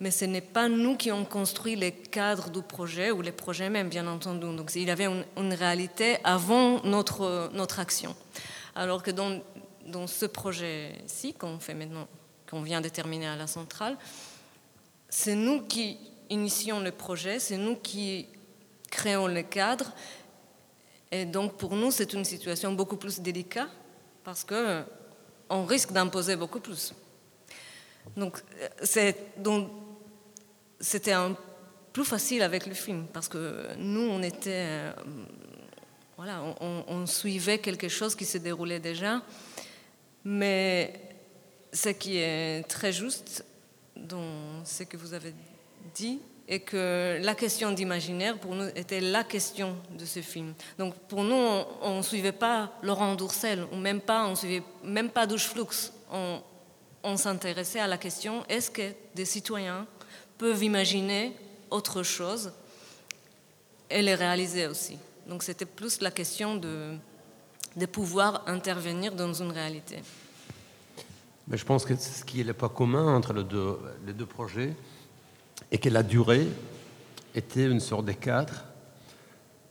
[0.00, 3.70] mais ce n'est pas nous qui avons construit les cadres du projet ou les projets
[3.70, 4.40] même, bien entendu.
[4.56, 8.16] Donc il y avait une, réalité avant notre, notre action.
[8.74, 9.40] Alors que dans,
[9.86, 12.08] dans ce projet-ci, qu'on fait maintenant,
[12.50, 13.96] qu'on vient de terminer à la centrale,
[15.08, 15.98] c'est nous qui
[16.30, 18.26] initions le projet, c'est nous qui
[18.90, 19.92] créons le cadre.
[21.12, 23.70] Et donc pour nous, c'est une situation beaucoup plus délicate
[24.24, 24.82] parce que
[25.48, 26.94] on risque d'imposer beaucoup plus.
[28.16, 28.42] Donc
[29.38, 29.70] donc
[30.80, 31.14] c'était
[31.92, 34.92] plus facile avec le film parce que nous, on était, euh,
[36.16, 39.22] voilà, on, suivait quelque chose qui se déroulait déjà.
[40.24, 40.92] Mais
[41.72, 43.44] ce qui est très juste
[43.96, 45.32] dans ce que vous avez
[45.94, 50.54] dit est que la question d'imaginaire pour nous était la question de ce film.
[50.78, 51.34] Donc pour nous,
[51.82, 55.90] on ne suivait pas Laurent Dourcel ou même pas, on suivait même pas Douche Flux.
[56.12, 59.86] On, s'intéressait à la question est-ce que des citoyens
[60.38, 61.36] peuvent imaginer
[61.70, 62.52] autre chose?
[63.90, 64.98] Et les réaliser aussi.
[65.26, 66.94] Donc c'était plus la question de,
[67.76, 70.02] de pouvoir intervenir dans une réalité.
[71.46, 74.26] Mais je pense que ce qui est le pas commun entre les deux, les deux
[74.26, 74.74] projets
[75.70, 76.46] est que la durée
[77.34, 78.64] était une sorte de cadre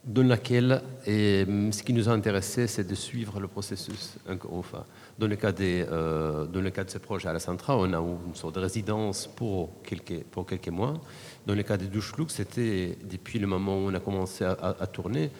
[0.05, 4.15] dans lequel et ce qui nous a intéressé, c'est de suivre le processus.
[4.51, 4.83] Enfin,
[5.17, 7.93] dans le cas, des, euh, dans le cas de ce projet à la centrale, on
[7.93, 10.99] a une sorte de résidence pour quelques, pour quelques mois.
[11.45, 15.31] Dans le cas des douches c'était depuis le moment où on a commencé à, tourner.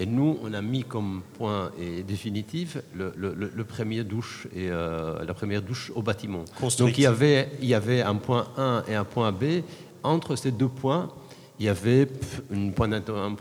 [0.00, 5.24] Et nous, on a mis comme point et définitif le, le, premier douche et euh,
[5.24, 6.44] la première douche au bâtiment.
[6.78, 9.62] Donc il y, avait, il y avait un point A et un point B.
[10.02, 11.10] Entre ces deux points,
[11.58, 12.08] il y avait
[12.52, 12.88] un point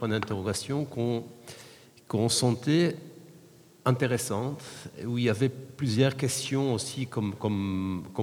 [0.07, 0.85] d'interrogation
[2.07, 2.95] qu'on sentait
[3.85, 4.61] intéressante,
[5.05, 7.33] où il y avait plusieurs questions aussi comme,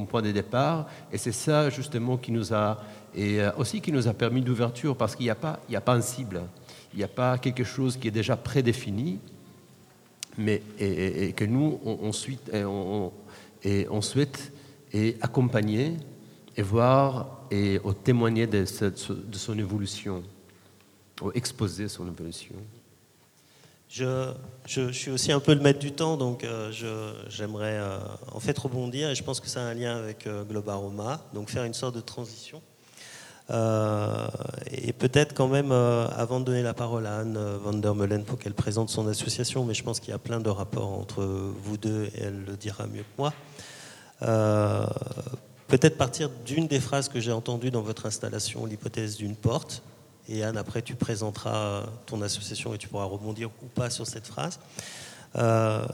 [0.09, 0.87] point de départ.
[1.11, 2.83] Et c'est ça justement qui nous a,
[3.17, 5.95] euh, aussi qui nous a permis d'ouverture, parce qu'il n'y a, pas, il a pas
[5.95, 6.43] un cible,
[6.93, 9.19] il n'y a pas quelque chose qui est déjà prédéfini,
[10.37, 10.61] mais
[11.37, 12.11] que nous, on,
[13.91, 14.53] on souhaite
[14.93, 15.97] et accompagner
[16.57, 20.23] et voir et témoigner de, son évolution,
[21.23, 22.55] ou exposer son évolution.
[23.89, 24.33] Je,
[24.67, 26.73] je, suis aussi un peu le maître du temps, donc euh,
[27.29, 27.99] j'aimerais euh,
[28.33, 31.49] en fait rebondir, et je pense que ça a un lien avec euh, Globaroma, donc
[31.49, 32.61] faire une sorte de transition.
[34.71, 38.39] et peut-être quand même, avant de donner la parole à Anne van der Meulen pour
[38.39, 41.77] qu'elle présente son association, mais je pense qu'il y a plein de rapports entre vous
[41.77, 43.33] deux, et elle le dira mieux que moi,
[45.69, 49.83] peut-être partir d'une des phrases que j'ai entendues dans votre installation, l'hypothèse d'une porte,
[50.29, 54.27] et Anne, après, tu présenteras ton association et tu pourras rebondir ou pas sur cette
[54.27, 54.59] phrase.
[55.37, 55.85] Euh,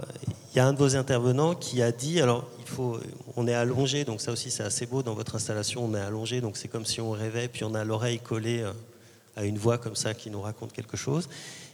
[0.52, 3.00] il y a un de vos intervenants qui a dit, alors il faut,
[3.36, 6.40] on est allongé, donc ça aussi c'est assez beau dans votre installation, on est allongé,
[6.40, 8.72] donc c'est comme si on rêvait, puis on a l'oreille collée euh,
[9.36, 11.28] à une voix comme ça qui nous raconte quelque chose.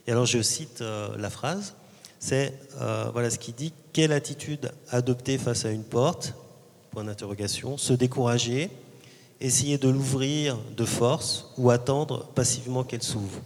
[0.06, 1.74] Et alors je cite euh, la phrase,
[2.20, 2.54] c'est
[3.12, 6.34] voilà ce qu'il dit quelle attitude adopter face à une porte?
[7.04, 7.76] D'interrogation.
[7.76, 8.70] Se décourager,
[9.40, 13.40] essayer de l'ouvrir de force ou attendre passivement qu'elle s'ouvre.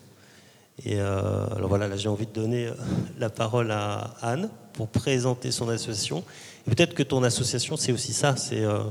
[0.84, 2.74] Et euh, alors voilà, là j'ai envie de donner euh,
[3.18, 6.24] la parole à Anne pour présenter son association.
[6.64, 8.84] Peut-être que ton association, c'est aussi ça, c'est euh,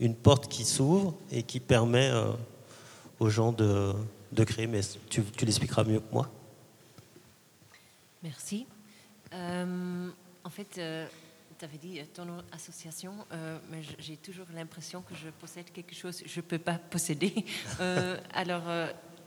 [0.00, 2.10] une porte qui s'ouvre et qui permet
[3.20, 3.92] aux gens de,
[4.32, 6.28] de créer, mais tu, tu l'expliqueras mieux que moi.
[8.22, 8.66] Merci.
[9.32, 10.80] en fait,
[11.62, 15.94] tu avais dit euh, ton association, euh, mais j'ai toujours l'impression que je possède quelque
[15.94, 17.32] chose que je ne peux pas posséder.
[17.80, 18.62] Euh, alors,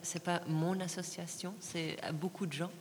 [0.02, 2.72] ce n'est pas mon association, c'est beaucoup de gens,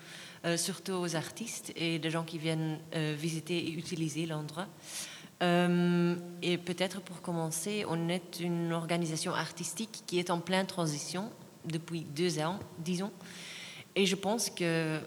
[0.56, 2.78] surtout aux artistes et des gens qui viennent
[3.16, 4.68] visiter et utiliser l'endroit.
[5.40, 11.30] et peut-être pour commencer, on est une organisation artistique qui est en pleine transition
[11.64, 13.12] depuis deux ans, disons.
[13.96, 15.00] Et je pense que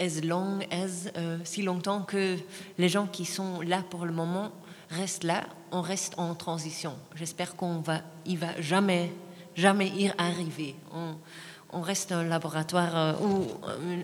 [0.00, 2.36] as long as, euh, si longtemps que
[2.78, 4.50] les gens qui sont là pour le moment
[4.90, 6.94] reste là, on reste en transition.
[7.14, 9.12] J'espère qu'on va, il va jamais,
[9.54, 10.74] jamais y arriver.
[10.92, 13.48] On, reste un laboratoire euh, ou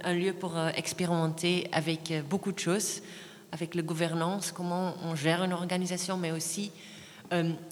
[0.02, 3.00] un, lieu pour euh, expérimenter avec euh, beaucoup de choses,
[3.52, 6.72] avec la gouvernance, comment on gère une organisation, mais aussi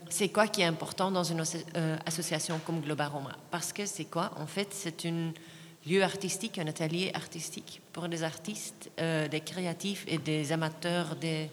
[0.09, 1.65] c'est quoi qui est important dans une asso-
[2.07, 4.31] association comme Globaroma Parce que c'est quoi?
[4.37, 5.33] En fait, c'est un
[5.89, 11.51] lieu artistique, un atelier artistique pour des artistes, euh, des créatifs et des amateurs, des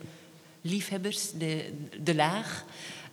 [0.64, 2.66] liefhebbers de, de l'art.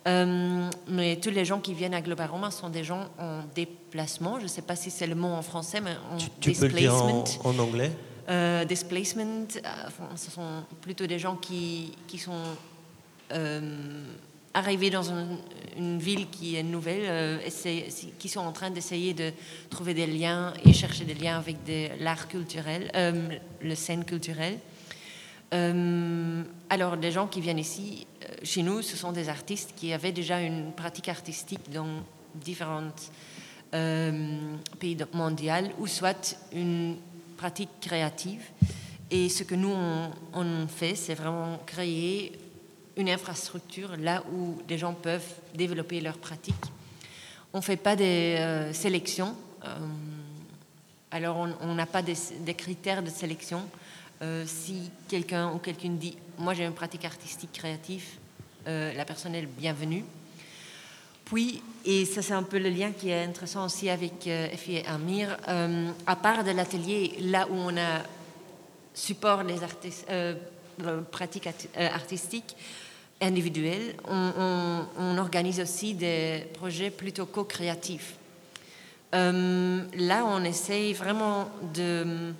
[0.08, 4.38] Euh, mais tous les gens qui viennent à Globaroma sont des gens en déplacement.
[4.38, 6.66] Je ne sais pas si c'est le mot en français, mais en Tu, tu peux
[6.66, 7.92] le dire en, anglais?
[8.28, 9.70] Euh, displacement, euh,
[10.16, 12.42] ce sont plutôt des gens qui, qui sont
[14.54, 17.38] arrivés dans une, ville qui est nouvelle, euh,
[18.18, 19.32] qui sont en train d'essayer de
[19.70, 21.56] trouver des liens et chercher des liens avec
[21.98, 23.28] l'art culturel, euh,
[23.62, 24.58] le scène culturelle.
[25.54, 29.92] Euh, alors, des gens qui viennent ici, euh, chez nous, ce sont des artistes qui
[29.92, 31.88] avaient déjà une pratique artistique dans
[32.34, 32.90] différents
[33.70, 36.96] pays mondiaux, ou soit une
[37.38, 38.42] pratique créative.
[39.10, 39.74] Et ce que nous,
[40.34, 42.32] on fait, c'est vraiment créer
[42.96, 46.54] une infrastructure là où des gens peuvent développer leur pratique.
[47.52, 49.34] On ne fait pas des euh, sélections.
[49.64, 49.68] euh,
[51.10, 52.14] alors, on- n'a pas des,
[52.54, 53.62] critères de sélection.
[54.22, 58.04] Euh, si quelqu'un ou quelqu'une dit Moi, j'ai une pratique artistique créative,
[58.66, 60.04] euh, la personne est bienvenue.
[61.26, 64.86] Puis, et ça c'est un peu le lien qui est intéressant aussi avec Effie et
[64.86, 65.36] Amir,
[66.06, 68.02] à part de l'atelier, là où on a
[68.92, 69.56] support les
[71.10, 72.54] pratiques ati- artistiques
[73.22, 78.16] individuelles, on, organise aussi des projets plutôt co-créatifs.
[79.14, 82.32] Euh, là, on essaye vraiment de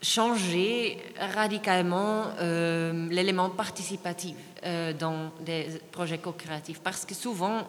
[0.00, 6.80] changer radicalement euh, l'élément participatif euh, dans des projets co-créatifs.
[6.80, 7.68] Parce que souvent,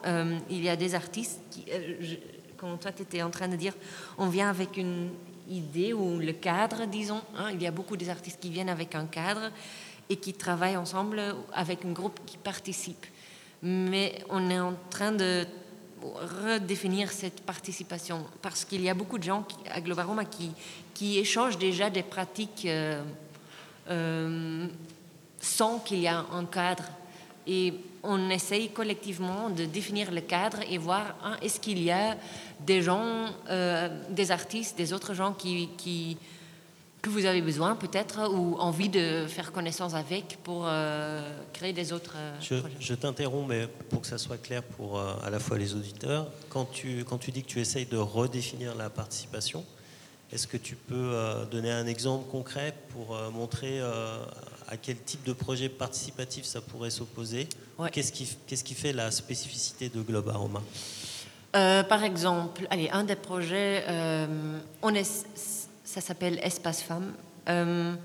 [0.50, 1.66] il y a des artistes qui,
[2.02, 2.16] je-
[2.58, 3.74] comme toi, tu étais en train de dire,
[4.18, 5.10] on vient avec une
[5.50, 7.22] idée ou le cadre, disons.
[7.38, 7.50] hein.
[7.54, 9.52] il y a beaucoup des artistes qui viennent avec un cadre
[10.10, 11.22] et qui travaillent ensemble
[11.54, 13.06] avec un groupe qui participe.
[13.62, 15.46] Mais on est en train de
[16.46, 20.52] redéfinir cette participation parce qu'il y a beaucoup de gens qui, à Globaroma qui,
[20.94, 23.02] qui échangent déjà des pratiques euh,
[23.90, 24.68] euh,
[25.40, 26.84] sans qu'il y ait un cadre.
[27.48, 32.16] Et on essaye collectivement de définir le cadre et voir hein, est-ce qu'il y a
[32.60, 36.18] des gens, euh, des artistes, des autres gens qui-
[37.06, 41.94] que vous avez besoin peut-être ou envie de faire connaissance avec pour euh, créer des
[41.94, 42.76] autres euh, Je, projets.
[42.80, 46.32] je t'interromps, mais pour que ça soit clair pour euh, à la fois les auditeurs,
[46.50, 49.64] quand tu, quand tu dis que tu essayes de redéfinir la participation,
[50.32, 51.14] est-ce que tu peux
[51.52, 53.80] donner un exemple concret pour montrer
[54.68, 57.48] à quel type de projet participatif ça pourrait s'opposer?
[57.78, 57.92] Ouais.
[57.92, 60.64] Qu'est-ce qui, qu'est-ce qui fait la spécificité de Globe Aroma
[61.54, 63.86] par exemple, allez, un des projets,
[64.82, 65.26] on est,
[65.96, 67.14] ça s'appelle Espace Femmes.
[67.48, 67.96] Euh,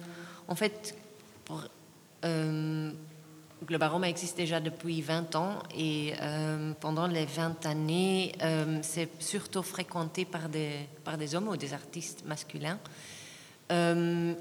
[0.47, 0.97] en fait,
[1.45, 1.65] pour,
[2.25, 2.93] euh,
[4.05, 10.25] existe déjà depuis 20 ans et euh, pendant les 20 années, euh, c'est surtout fréquenté
[10.25, 12.79] par des, hommes ou des artistes masculins.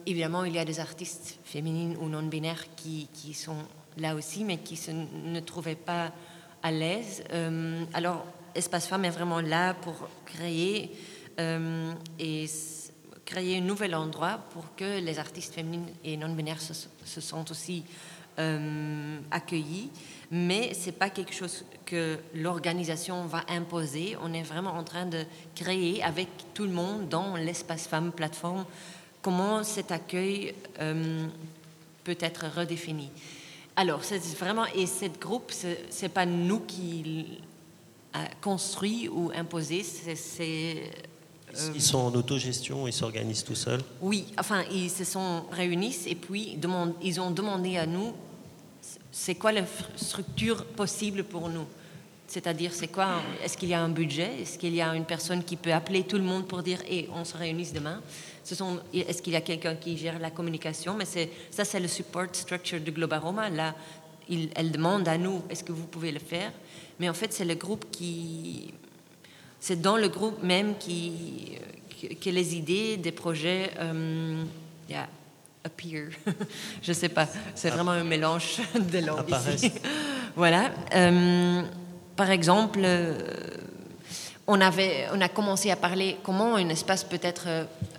[0.06, 3.58] Évidemment, il y a des artistes féminines ou non-binaires qui, qui sont
[3.98, 6.12] là aussi, mais qui se, ne trouvaient pas
[6.62, 7.24] à l'aise.
[7.94, 10.92] Alors, Espace Femmes est vraiment là pour créer
[12.20, 12.48] et
[13.30, 16.74] créer un nouvel endroit pour que les artistes féminines et non-binaires se,
[17.06, 17.84] se sentent aussi
[18.40, 19.92] euh, accueillis.
[20.32, 24.18] Mais c'est pas quelque chose que l'organisation va imposer.
[24.24, 25.26] On est vraiment en train de
[25.56, 28.66] créer avec tout le monde dans l'espace femmes plateforme
[29.22, 31.28] comment cet accueil euh,
[32.04, 33.12] peut être redéfini.
[33.76, 37.40] Alors, c'est vraiment, et cette groupe, c'est c'est pas nous qui
[38.14, 39.84] l'a construit ou imposé,
[41.76, 43.82] Ils sont en autogestion, ils s'organisent tout seuls?
[44.02, 48.14] oui, enfin, ils se sont réunis et puis demandent- ils ont demandé à nous
[49.12, 49.64] c'est quoi la
[49.96, 51.66] structure possible pour nous?
[52.28, 54.42] C'est-à-dire, c'est quoi Est-ce qu'il y a un budget?
[54.42, 57.10] Est-ce qu'il y a une personne qui peut appeler tout le monde pour dire et
[57.16, 58.02] on se réunit demain?
[58.44, 60.94] Ce sont- Est-ce qu'il y a quelqu'un qui gère la communication?
[60.96, 63.50] Mais c'est ça, c'est le support structure de Globaroma.
[63.50, 63.74] Là,
[64.30, 66.52] il- elle demande à nous est-ce que vous pouvez le faire?
[67.00, 68.72] Mais en fait, c'est le groupe qui
[69.60, 71.58] c'est dans le groupe même qui,
[72.22, 74.44] que, les idées des projets euh,
[74.90, 75.08] yeah,
[75.64, 76.10] appear.
[76.82, 79.34] Je sais pas, c'est vraiment un mélange de langues
[80.36, 80.72] voilà.
[80.96, 81.64] Euh,
[82.16, 83.18] par exemple, euh,
[84.52, 87.48] on, avait, on a commencé à parler comment un espace peut être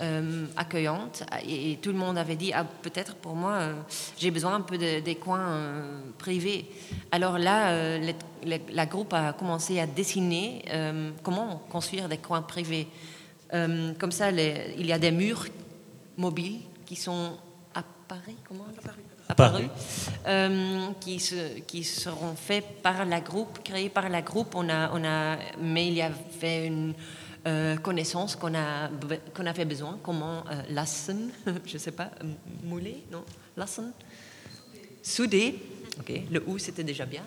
[0.01, 3.73] euh, accueillante et, tout le monde avait dit ah, peut-être pour moi euh,
[4.17, 6.69] j'ai besoin un peu de, des coins euh, privés.
[7.11, 7.97] Alors là,
[8.43, 10.65] la groupe a commencé à dessiner
[11.23, 12.87] comment construire des coins privés.
[13.51, 15.45] comme ça, il y a des murs
[16.17, 17.37] mobiles qui sont
[17.73, 18.35] apparus.
[18.47, 18.65] Comment
[19.31, 19.63] apparu,
[20.27, 24.55] euh, qui, se, qui seront faits par la groupe, créés par la groupe.
[24.55, 26.93] On a, on a, mais il y avait une
[27.47, 28.89] euh, connaissance qu'on a
[29.33, 29.99] qu'on avait besoin.
[30.03, 31.29] Comment euh, lassen,
[31.65, 32.11] je sais pas,
[32.63, 33.23] mouler, non,
[33.57, 33.91] lassen,
[35.01, 35.55] souder.
[35.99, 37.23] Ok, le ou c'était déjà bien.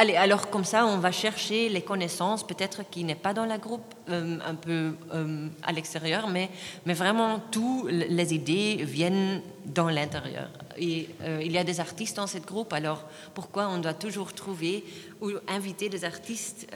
[0.00, 3.58] Allez, alors comme ça, on va chercher les connaissances, peut-être qui n'est pas dans la
[3.58, 6.48] groupe, euh, un peu euh, à l'extérieur, mais,
[6.86, 10.48] mais vraiment, toutes les idées viennent dans l'intérieur.
[10.78, 14.32] Et euh, il y a des artistes dans cette groupe, alors pourquoi on doit toujours
[14.32, 14.86] trouver
[15.20, 16.66] ou inviter des artistes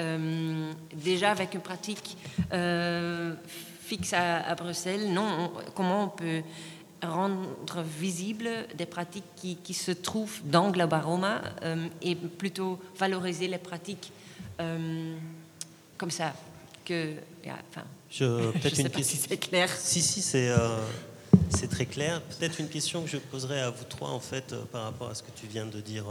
[0.94, 2.18] déjà avec une pratique
[3.80, 5.10] fixe à, Bruxelles?
[5.14, 6.42] Non, comment on peut
[7.04, 13.58] rendre visibles des pratiques qui, qui se trouvent dans Globaroma euh, et plutôt valoriser les
[13.58, 14.12] pratiques
[14.60, 15.16] euh,
[15.96, 16.34] comme ça.
[16.84, 17.14] Que,
[17.70, 19.18] enfin, je, peut-être une question.
[19.18, 19.70] Si c'est clair.
[19.70, 20.48] Si, si, c'est.
[20.48, 20.78] Euh,
[21.50, 22.20] c'est très clair.
[22.22, 25.22] Peut-être une question que je poserai à vous trois, en fait, par rapport à ce
[25.22, 26.04] que tu viens de dire,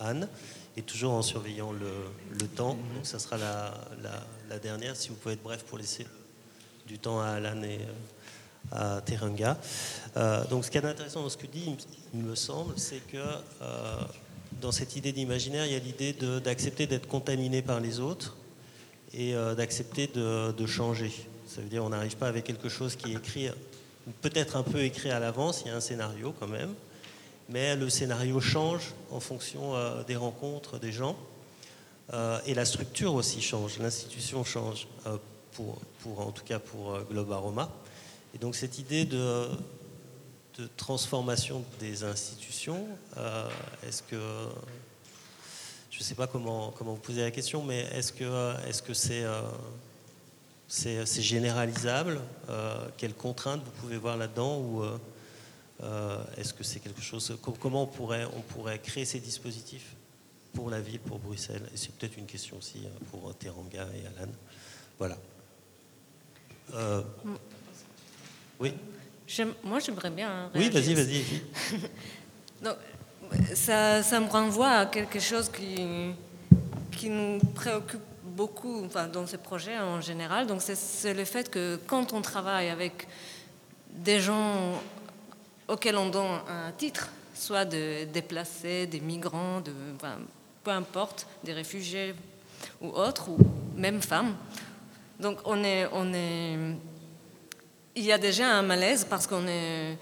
[0.00, 0.28] Anne,
[0.76, 1.92] et toujours en surveillant le,
[2.38, 2.74] le temps.
[2.74, 2.96] Mm-hmm.
[2.96, 4.96] Donc, ça sera la, la, la, dernière.
[4.96, 6.06] Si vous pouvez être bref pour laisser
[6.86, 7.80] du temps à Alan et,
[8.72, 9.56] à Teranga.
[10.16, 11.76] Euh, donc ce qui est intéressant dans ce que dit,
[12.14, 14.00] il me semble, c'est que euh,
[14.60, 18.36] dans cette idée d'imaginaire, il y a l'idée d'accepter d'être contaminé par les autres
[19.12, 21.12] et euh, d'accepter de, changer.
[21.46, 23.50] Ça veut dire on n'arrive pas avec quelque chose qui est écrit,
[24.22, 26.74] peut-être un peu écrit à l'avance, il y a un scénario quand même,
[27.48, 29.74] mais le scénario change en fonction
[30.06, 31.16] des rencontres des gens.
[32.46, 34.88] et la structure aussi change, l'institution change,
[35.52, 37.70] pour, en tout cas pour Globe Aroma.
[38.36, 39.48] Et donc cette idée de,
[40.76, 43.48] transformation des institutions, euh,
[43.82, 44.20] est-ce que,
[45.90, 49.42] je ne sais pas comment, comment vous poser la question, mais est-ce que euh,
[50.68, 52.20] c'est, généralisable
[52.50, 54.84] euh, Quelles contraintes vous pouvez voir là-dedans ou
[56.36, 59.96] est-ce que c'est quelque chose Comment on pourrait on pourrait créer ces dispositifs
[60.52, 61.66] pour la ville, pour Bruxelles?
[61.72, 64.30] Et c'est peut-être une question aussi pour Teranga et Alan.
[64.98, 65.16] Voilà.
[67.24, 67.36] Mm.
[68.58, 68.72] Oui.
[69.64, 70.50] Moi, j'aimerais bien.
[70.54, 71.22] Oui, vas-y, vas-y.
[72.62, 72.76] Donc,
[73.54, 76.14] ça, ça, me renvoie à quelque chose qui,
[76.92, 80.46] qui nous préoccupe beaucoup enfin, dans ces projets en général.
[80.46, 83.08] Donc, c'est le fait que quand on travaille avec
[83.90, 84.80] des gens
[85.68, 89.72] auxquels on donne un titre, soit de déplacés, des migrants, de,
[90.62, 92.14] peu importe, des réfugiés
[92.80, 93.38] ou autres, ou
[93.76, 94.34] même femmes.
[95.18, 96.56] Donc, on est, on est
[97.96, 99.98] il y a déjà un malaise parce qu'on est.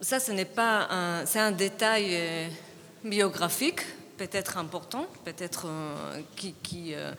[0.00, 1.26] Ça, ce n'est pas un.
[1.26, 2.48] C'est un détail euh,
[3.04, 3.80] biographique,
[4.16, 6.92] peut-être important, peut-être euh, qui.
[6.94, 7.12] euh,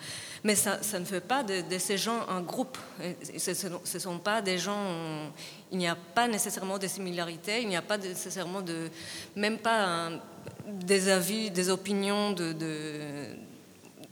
[0.43, 2.77] mais ça, ne fait pas de, ces gens un groupe.
[3.37, 5.31] Ce ne sont pas des gens.
[5.71, 8.89] Il n'y a pas nécessairement de similarités, il n'y a pas nécessairement de.
[9.35, 10.09] Même pas
[10.67, 12.99] des avis, des opinions, de, de,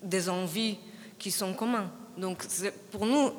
[0.02, 0.78] des envies
[1.20, 1.92] qui sont communs.
[2.18, 2.46] Donc,
[2.92, 3.32] pour nous,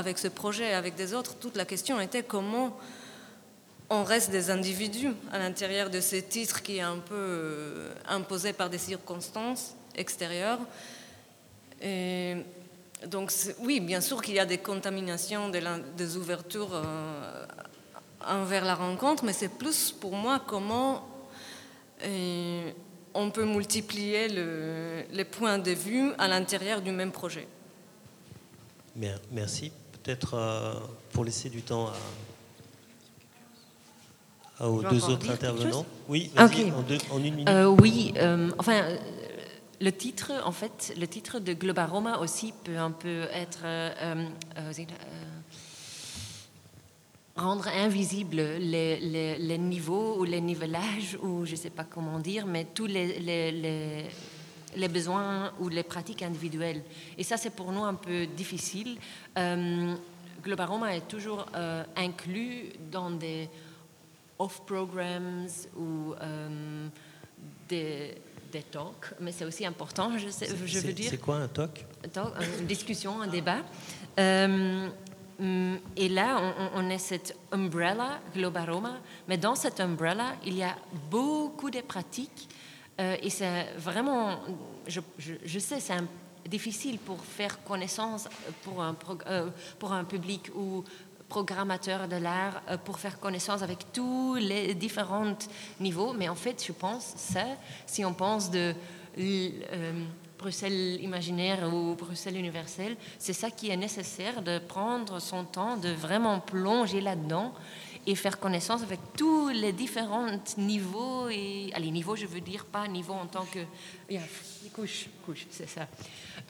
[0.00, 2.76] avec ce projet, avec des autres, toute la question était comment
[3.90, 8.52] on reste des individus à l'intérieur de ce titre qui est un peu euh, imposé
[8.52, 10.60] par des circonstances extérieures.
[11.82, 12.36] Et
[13.06, 17.46] donc oui, bien sûr qu'il y a des contaminations, des, ouvertures euh,
[18.26, 21.06] envers la rencontre, mais c'est plus pour moi comment
[22.04, 22.70] euh,
[23.12, 27.48] on peut multiplier les points de vue à l'intérieur du même projet.
[29.32, 29.72] Merci
[30.02, 30.74] peut-être euh,
[31.12, 31.90] pour laisser du temps
[34.60, 35.86] aux deux autres intervenants.
[36.08, 36.48] Oui, en,
[37.18, 37.48] une minute.
[37.48, 38.82] Euh, oui, euh, enfin,
[39.80, 43.64] le titre, en fait, le titre de Globaroma aussi peut un peu être
[47.36, 48.98] rendre invisible les,
[49.38, 53.18] les, niveaux ou les nivelages ou je ne sais pas comment dire, mais tous les,
[53.18, 54.04] les,
[54.76, 56.82] les besoins ou les pratiques individuelles.
[57.18, 58.98] Et ça, c'est pour nous un peu difficile.
[59.38, 59.94] Euh,
[60.42, 63.48] Globaroma est toujours euh, inclus dans des
[64.38, 65.46] off-programs
[65.76, 66.88] ou euh,
[67.68, 68.14] des,
[68.50, 71.10] des, talks, mais c'est aussi important, je, sais, je veux dire.
[71.10, 71.84] C'est quoi un talk,
[72.58, 73.58] Une discussion, un débat.
[74.18, 74.88] Euh,
[75.96, 76.38] et là,
[76.74, 78.98] on, on, est cette umbrella, Globaroma,
[79.28, 80.76] mais dans cette umbrella, il y a
[81.10, 82.48] beaucoup de pratiques
[83.00, 84.40] euh, et c'est vraiment,
[84.86, 85.94] je, sais, c'est
[86.46, 88.28] difficile pour faire connaissance
[88.62, 88.94] pour un,
[89.78, 90.84] pour un public ou
[91.28, 95.36] programmateur de l'art pour faire connaissance avec tous les différents
[95.78, 96.12] niveaux.
[96.12, 97.44] Mais en fait, je pense ça,
[97.86, 98.74] si on pense de
[100.40, 105.90] Bruxelles imaginaire ou Bruxelles universelle, c'est ça qui est nécessaire de prendre son temps, de
[105.90, 107.52] vraiment plonger là-dedans
[108.10, 110.26] et faire connaissance avec tous les différents
[110.58, 111.28] niveaux.
[111.28, 113.60] Et, allez, niveau, je veux dire pas niveau en tant que.
[114.10, 114.22] Yeah,
[114.74, 115.86] couche, couche, c'est ça.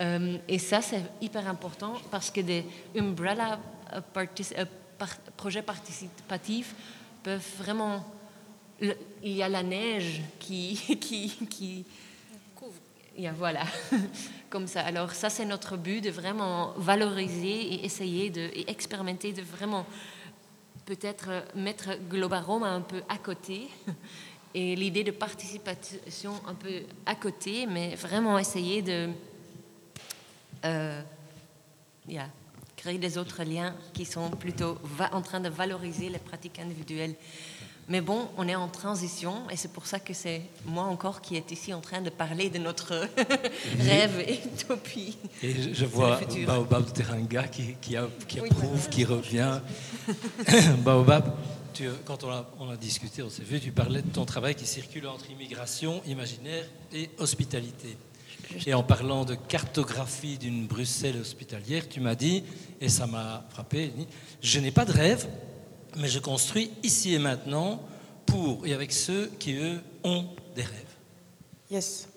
[0.00, 2.64] Euh, et ça, c'est hyper important parce que des
[2.96, 3.60] umbrella
[3.92, 4.00] euh,
[4.56, 4.64] euh,
[5.36, 6.74] projets participatifs
[7.22, 8.04] peuvent vraiment.
[8.80, 11.84] Il y a la neige qui, qui, qui
[13.36, 13.64] voilà,
[14.50, 14.80] comme ça.
[14.80, 19.84] Alors ça, c'est notre but, de vraiment valoriser et essayer de et expérimenter, de vraiment
[20.90, 23.68] peut-être mettre Globaroma un peu à côté
[24.56, 29.08] et l'idée de participation un peu à côté, mais vraiment essayer de
[30.64, 31.00] euh,
[32.76, 34.78] créer des autres liens qui sont plutôt
[35.12, 37.14] en train de valoriser les pratiques individuelles.
[37.90, 41.34] Mais bon, on est en transition et c'est pour ça que c'est moi encore qui
[41.34, 42.94] est ici en train de parler de notre
[43.80, 45.18] rêve et utopie.
[45.42, 49.58] Et je, vois Baobab Teranga qui, qui, approuve, qui revient.
[50.84, 51.34] Baobab,
[52.04, 54.66] quand on a, on a, discuté, on s'est vu, tu parlais de ton travail qui
[54.66, 57.96] circule entre immigration, imaginaire et hospitalité.
[58.66, 62.44] Et en parlant de cartographie d'une Bruxelles hospitalière, tu m'as dit,
[62.80, 63.92] et ça m'a frappé,
[64.42, 65.26] je n'ai pas de rêve,
[66.00, 67.80] mais je construis ici et maintenant
[68.26, 70.24] pour et avec ceux qui, eux, ont
[70.54, 70.94] des rêves.
[71.70, 72.08] Yes.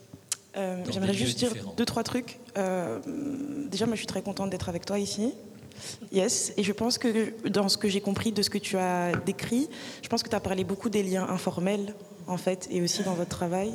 [0.56, 2.40] Euh, j'aimerais juste dire deux, trois trucs.
[2.58, 3.00] Euh,
[3.70, 5.34] déjà, moi, je suis très contente d'être avec toi ici.
[6.12, 9.12] Yes, et je pense que dans ce que j'ai compris de ce que tu as
[9.26, 9.68] décrit,
[10.04, 11.96] je pense que tu as parlé beaucoup des liens informels
[12.28, 13.74] en fait, et aussi dans votre travail.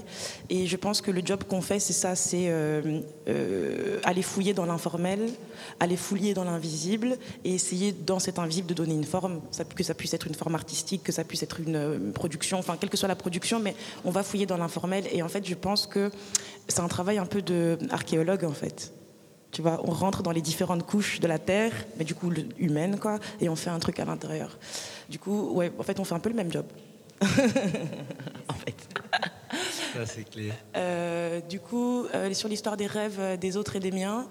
[0.49, 4.55] Et je pense que le job qu'on fait, c'est ça, c'est euh, euh, aller fouiller
[4.55, 5.29] dans l'informel,
[5.81, 9.41] aller fouiller dans l'invisible, et essayer dans cet invisible de donner une forme,
[9.75, 12.77] que ça puisse être une forme artistique, que ça puisse être une, euh, production, enfin,
[12.79, 13.75] quelle que soit la production, mais
[14.05, 15.05] on va fouiller dans l'informel.
[15.13, 16.11] Et en fait, je pense que
[16.69, 18.93] c'est un travail un peu d'archéologue, en fait.
[19.51, 22.99] Tu vois, on rentre dans les différentes couches de la Terre, mais du coup humaine,
[22.99, 24.59] quoi, et on fait un truc à l'intérieur.
[25.09, 26.67] Du coup, ouais, en fait, on fait un peu le même job.
[28.49, 28.89] en fait.
[29.95, 30.55] Ça, c'est clair.
[30.77, 34.29] Euh, du coup, euh, sur l'histoire des rêves euh, des autres et des miens,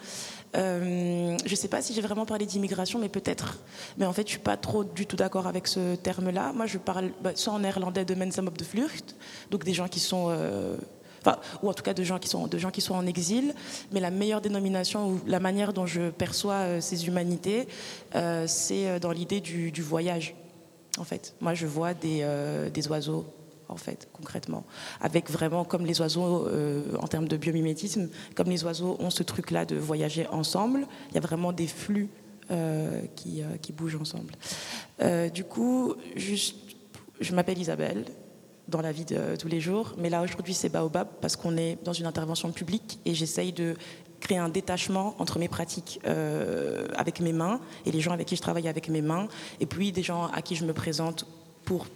[0.53, 3.59] je ne sais pas si j'ai vraiment parlé d'immigration, mais peut-être.
[3.97, 6.51] Mais en fait, je suis pas trop du tout d'accord avec ce terme-là.
[6.53, 9.15] Moi, je parle bah, soit en néerlandais de mensen op de vlucht,
[9.51, 10.35] donc des gens qui sont
[11.21, 13.53] Enfin, ou en tout cas de gens qui sont de gens qui sont en exil.
[13.91, 17.67] Mais la meilleure dénomination ou la manière dont je perçois ces humanités,
[18.47, 20.33] c'est dans l'idée du, du, voyage
[20.97, 21.35] en fait.
[21.41, 23.25] Moi, je vois des, euh, des oiseaux,
[23.69, 24.65] en fait, concrètement.
[25.01, 29.23] Avec vraiment, comme les oiseaux, euh, en termes de biomimétisme, comme les oiseaux ont ce
[29.23, 32.09] truc-là de voyager ensemble, il y a vraiment des flux
[32.51, 34.33] euh, qui, qui, bougent ensemble.
[35.33, 36.55] du coup, juste,
[37.19, 38.05] je m'appelle Isabelle
[38.67, 41.77] dans la vie de tous les jours, mais là aujourd'hui c'est Baobab parce qu'on est
[41.85, 43.75] dans une intervention publique et j'essaye de
[44.27, 48.35] créer un détachement entre mes pratiques euh, avec mes mains et les gens avec qui
[48.35, 49.29] je travaille avec mes mains,
[49.61, 51.25] et puis des gens à qui je me présente
[51.63, 51.87] pour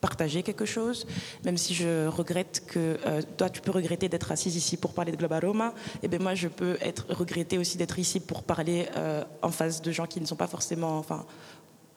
[0.00, 1.04] partager quelque chose,
[1.44, 5.10] même si je regrette que euh, toi tu peux regretter d'être assise ici pour parler
[5.10, 8.44] de Global Roma, et eh bien moi je peux être regretter aussi d'être ici pour
[8.44, 11.26] parler euh, en face de gens qui ne sont pas forcément enfin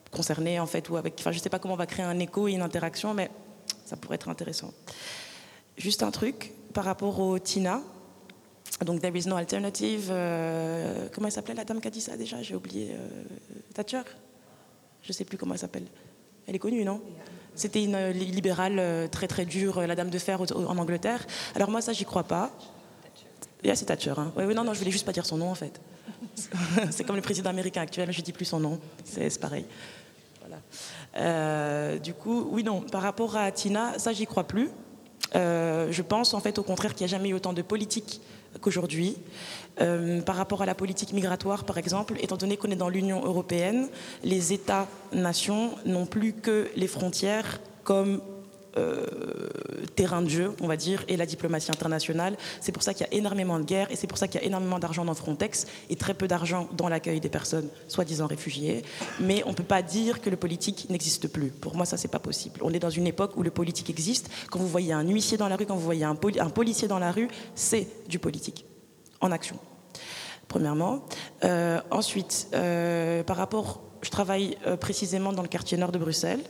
[0.09, 2.47] concernés en fait ou avec enfin je sais pas comment on va créer un écho
[2.47, 3.30] et une interaction mais
[3.86, 4.73] ça pourrait être intéressant.
[5.78, 7.82] Juste un truc par rapport au Tina,
[8.86, 10.09] donc, There is no alternative.
[10.11, 12.41] Euh, comment elle s'appelait la dame qui a dit ça déjà?
[12.41, 12.91] J'ai oublié.
[12.91, 13.24] Euh,
[13.74, 14.01] Thatcher?
[15.01, 15.88] Je ne sais plus comment elle s'appelle.
[16.47, 17.01] Elle est connue, non?
[17.55, 21.26] C'était une euh, libérale très très dure, la dame de fer en Angleterre.
[21.55, 22.51] Alors moi, ça, j'y crois pas.
[23.63, 24.13] Yeah, c'est Thatcher.
[24.15, 24.32] Hein.
[24.38, 25.82] Oui, non, non, je voulais juste pas dire son nom en fait.
[26.91, 28.80] c'est comme le président américain actuel, je dis plus son nom.
[29.03, 29.65] C'est pareil.
[30.41, 31.97] Voilà.
[31.97, 34.70] du coup, oui, non, par rapport à Tina, ça, j'y crois plus.
[35.34, 38.22] je pense en fait au contraire qu'il n'y a jamais eu autant de politique
[38.59, 39.17] qu'aujourd'hui.
[39.79, 43.23] Euh, par rapport à la politique migratoire, par exemple, étant donné qu'on est dans l'Union
[43.23, 43.89] européenne,
[44.23, 48.21] les États-nations n'ont plus que les frontières comme
[49.95, 52.38] terrain de jeu, on va dire, et la diplomatie internationale.
[52.61, 54.43] C'est pour ça qu'il y a énormément de guerres et c'est pour ça qu'il y
[54.43, 58.84] a énormément d'argent dans Frontex et très peu d'argent dans l'accueil des personnes soi-disant réfugiées.
[59.19, 61.49] Mais on ne peut pas dire que le politique n'existe plus.
[61.49, 62.59] Pour moi, ça, c'est pas possible.
[62.63, 64.30] On est dans une époque où le politique existe.
[64.51, 66.99] Quand vous voyez un huissier dans la rue, quand vous voyez un, un policier dans
[66.99, 68.65] la rue, c'est du politique
[69.19, 69.57] en action.
[70.47, 71.05] Premièrement.
[71.43, 76.41] Euh, ensuite, euh, par rapport, je travaille précisément dans le quartier nord de Bruxelles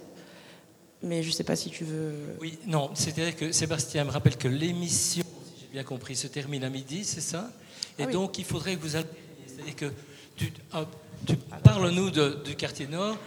[1.04, 2.14] mais je ne sais pas si tu veux.
[2.40, 6.64] Oui, non, c'est-à-dire que Sébastien me rappelle que l'émission, si j'ai bien compris, se termine
[6.64, 7.52] à midi, c'est ça?
[8.00, 8.14] Et Ah oui.
[8.14, 9.22] donc, il faudrait que vous alterniez.
[9.48, 9.92] C'est-à-dire que
[10.36, 10.86] tu, ah,
[11.26, 12.12] tu parles-nous
[12.44, 13.18] du quartier nord,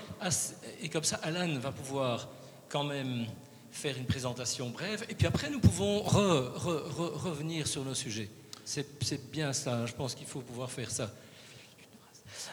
[0.83, 2.29] et comme ça, Alan va pouvoir
[2.69, 3.27] quand même
[3.73, 7.95] faire une présentation brève, et puis après, nous pouvons re- re- re- revenir sur nos
[7.95, 8.29] sujets.
[8.65, 11.11] C'est bien ça, je pense qu'il faut pouvoir faire ça.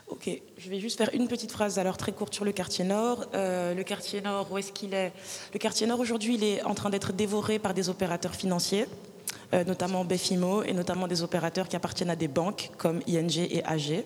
[0.07, 3.25] Ok, je vais juste faire une petite phrase alors très courte sur le quartier nord.
[3.33, 5.11] Euh, le quartier nord, où est-ce qu'il est?
[5.53, 8.85] Le quartier nord aujourd'hui, il est en train d'être dévoré par des opérateurs financiers,
[9.53, 13.63] euh, notamment Befimo et notamment des opérateurs qui appartiennent à des banques comme ING et
[13.65, 14.03] AG.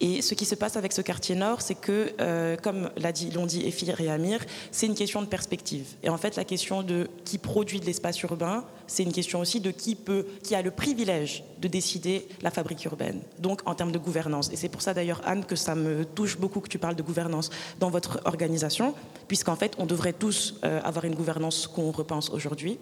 [0.00, 3.30] Et ce qui se passe avec ce quartier nord, c'est que, euh, comme l'a dit-
[3.32, 5.86] l'ont dit Ephir et Amir, c'est une question de perspective.
[6.04, 9.60] Et en fait, la question de qui produit de l'espace urbain, c'est une question aussi
[9.60, 13.20] de qui peut, qui a le privilège de décider la fabrique urbaine.
[13.38, 14.50] Donc, en termes de gouvernance.
[14.52, 17.02] Et c'est pour ça d'ailleurs, Anne, que ça me touche beaucoup que tu parles de
[17.02, 18.94] gouvernance dans votre organisation,
[19.28, 22.78] puisqu'en fait, on devrait tous euh, avoir une gouvernance qu'on repense aujourd'hui.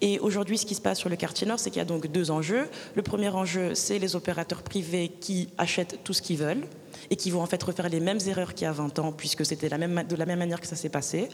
[0.00, 2.08] Et aujourd'hui, ce qui se passe sur le quartier nord, c'est qu'il y a donc
[2.08, 2.68] deux enjeux.
[2.94, 6.66] Le premier enjeu, c'est les opérateurs privés qui achètent tout ce qu'ils veulent
[7.10, 9.44] et qui vont en fait refaire les mêmes erreurs qu'il y a 20 ans, puisque
[9.44, 11.28] c'était de la même manière que ça s'est passé,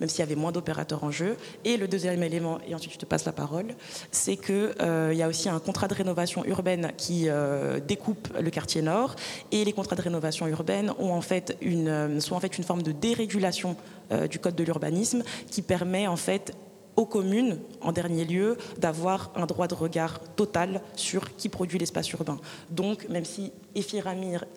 [0.00, 1.36] même s'il y avait moins d'opérateurs en jeu.
[1.64, 3.74] Et le deuxième élément, et ensuite je te passe la parole,
[4.10, 8.82] c'est qu'il y a aussi un contrat de rénovation urbaine qui euh, découpe le quartier
[8.82, 9.14] nord,
[9.52, 13.76] et les contrats de rénovation urbaine euh, sont en fait une forme de dérégulation
[14.12, 16.54] euh, du code de l'urbanisme qui permet en fait
[16.98, 22.10] aux communes, en dernier lieu, d'avoir un droit de regard total sur qui produit l'espace
[22.10, 22.40] urbain.
[22.70, 24.08] Donc, même si Ephir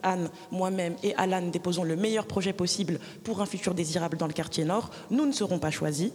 [0.02, 4.34] Anne, moi-même et Alan déposons le meilleur projet possible pour un futur désirable dans le
[4.34, 6.12] quartier nord, nous ne serons pas choisis.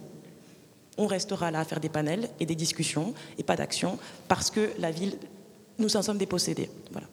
[0.97, 3.97] On restera là à faire des panels et des discussions et pas d'action
[4.27, 5.17] parce que la ville,
[5.79, 6.69] nous en sommes dépossédés.
[6.91, 7.07] Voilà.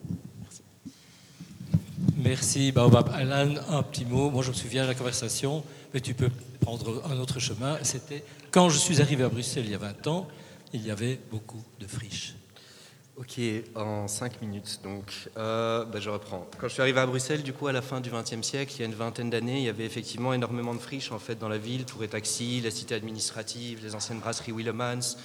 [2.17, 3.11] Merci Baobab.
[3.15, 4.31] Alan, un petit mot.
[4.31, 5.63] Moi, je me souviens de la conversation,
[5.95, 6.31] mais tu peux
[6.61, 7.79] prendre un autre chemin.
[7.83, 10.29] C'était quand je suis arrivé à Bruxelles il y a 20 ans,
[10.73, 12.35] il y avait beaucoup de friches.
[13.17, 13.41] Ok,
[13.77, 14.81] en cinq minutes.
[14.83, 16.49] Donc, euh, bah, je reprends.
[16.59, 18.81] Quand je suis arrivé à Bruxelles, du coup, à la fin du XXe siècle, il
[18.81, 21.49] y a une vingtaine d'années, il y avait effectivement énormément de friches en fait dans
[21.49, 25.17] la ville, Tour et Taxi, la cité administrative, les anciennes brasseries Willemans,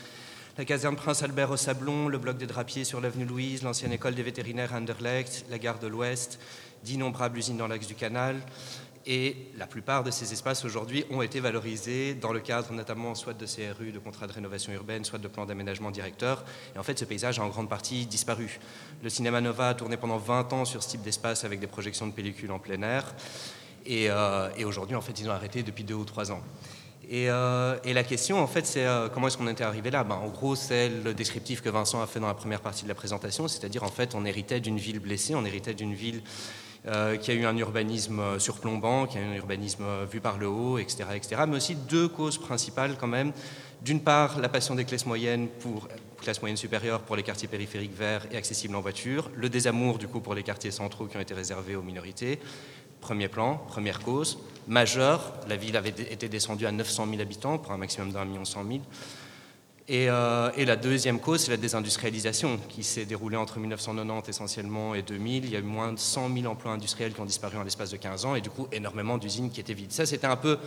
[0.59, 4.13] la caserne Prince Albert au Sablon, le bloc des Drapiers sur l'avenue Louise, l'ancienne école
[4.13, 6.37] des vétérinaires à Anderlecht, la gare de l'Ouest,
[6.83, 8.39] d'innombrables usines dans l'axe du Canal.
[9.11, 13.33] Et la plupart de ces espaces aujourd'hui ont été valorisés dans le cadre notamment soit
[13.33, 16.45] de CRU, de contrats de rénovation urbaine, soit de plans d'aménagement directeur.
[16.75, 18.59] Et en fait, ce paysage a en grande partie disparu.
[19.01, 22.05] Le cinéma Nova a tourné pendant 20 ans sur ce type d'espace avec des projections
[22.05, 23.15] de pellicules en plein air.
[23.83, 26.41] Et, euh, aujourd'hui, en fait, ils ont arrêté depuis deux ou trois ans.
[27.09, 30.03] Et, euh, la question, en fait, c'est euh, comment est-ce qu'on était arrivé là?
[30.03, 32.89] Ben, En gros, c'est le descriptif que Vincent a fait dans la première partie de
[32.89, 36.21] la présentation, c'est-à-dire, en fait, on héritait d'une ville blessée, on héritait d'une ville
[36.87, 40.47] euh, qui a eu un urbanisme surplombant, qui a eu un urbanisme vu par le
[40.47, 41.41] haut, etc., etc.
[41.47, 43.31] Mais aussi deux causes principales, quand même.
[43.81, 45.87] D'une part, la passion des classes moyennes pour
[46.21, 50.07] classe moyenne supérieure pour les quartiers périphériques verts et accessibles en voiture, le désamour, du
[50.07, 52.39] coup, pour les quartiers centraux qui ont été réservés aux minorités.
[52.99, 55.33] Premier plan, première cause majeure.
[55.47, 58.63] La ville avait été descendue à 900 000 habitants pour un maximum d'un million cent
[58.63, 58.81] mille.
[59.91, 64.93] Et, euh, et, la deuxième cause, c'est la désindustrialisation qui s'est déroulée entre 1990 essentiellement
[64.93, 65.45] et 2000.
[65.45, 67.89] Il y a eu moins de 100 000 emplois industriels qui ont disparu en l'espace
[67.89, 69.91] de 15 ans et du coup énormément d'usines qui étaient vides.
[69.91, 70.59] Ça, c'était un peu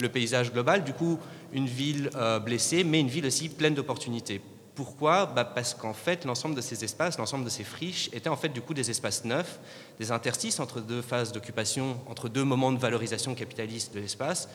[0.00, 0.82] le paysage global.
[0.82, 1.18] Du coup,
[1.52, 4.40] une ville euh, blessée, mais une ville aussi pleine d'opportunités.
[4.74, 5.26] Pourquoi?
[5.26, 8.48] Bah Parce qu'en fait, l'ensemble de ces espaces, l'ensemble de ces friches étaient en fait
[8.48, 9.58] du coup des espaces neufs,
[9.98, 14.48] des interstices entre deux phases d'occupation, entre deux moments de valorisation capitaliste de l'espace.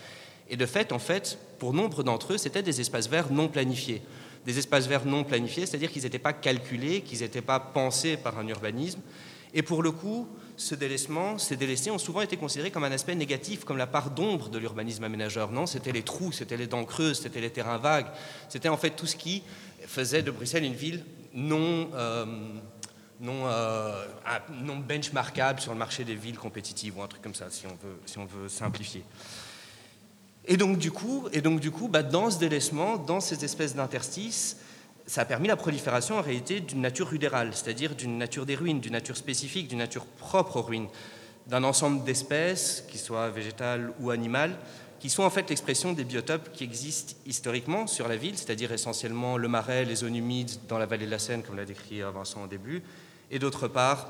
[0.49, 4.01] Et de fait, en fait, pour nombre d'entre eux, c'était des espaces verts non planifiés.
[4.45, 8.37] Des espaces verts non planifiés, c'est-à-dire qu'ils n'étaient pas calculés, qu'ils n'étaient pas pensés par
[8.37, 9.01] un urbanisme.
[9.53, 10.27] Et pour le coup,
[10.57, 14.11] ce délaissement, ces délaissés ont souvent été considérés comme un aspect négatif, comme la part
[14.11, 15.51] d'ombre de l'urbanisme aménageur.
[15.51, 18.07] Non, c'était les trous, c'était les dents creuses, c'était les terrains vagues,
[18.49, 19.43] c'était en fait tout ce qui
[19.87, 22.25] faisait de Bruxelles une ville non, euh,
[23.19, 24.05] non, euh,
[24.61, 27.75] non benchmarkable sur le marché des villes compétitives ou un truc comme ça, si on
[27.85, 29.03] veut, si on veut simplifier.
[30.47, 33.75] Et donc du coup, et donc, du coup bah, dans ce délaissement, dans ces espèces
[33.75, 34.57] d'interstices,
[35.07, 38.79] ça a permis la prolifération en réalité d'une nature rudérale, c'est-à-dire d'une nature des ruines,
[38.79, 40.87] d'une nature spécifique, d'une nature propre aux ruines,
[41.47, 44.57] d'un ensemble d'espèces, qui soient végétales ou animales,
[44.99, 49.37] qui sont en fait l'expression des biotopes qui existent historiquement sur la ville, c'est-à-dire essentiellement
[49.37, 52.43] le marais, les zones humides dans la vallée de la Seine, comme l'a décrit Vincent
[52.43, 52.81] au début,
[53.29, 54.07] et d'autre part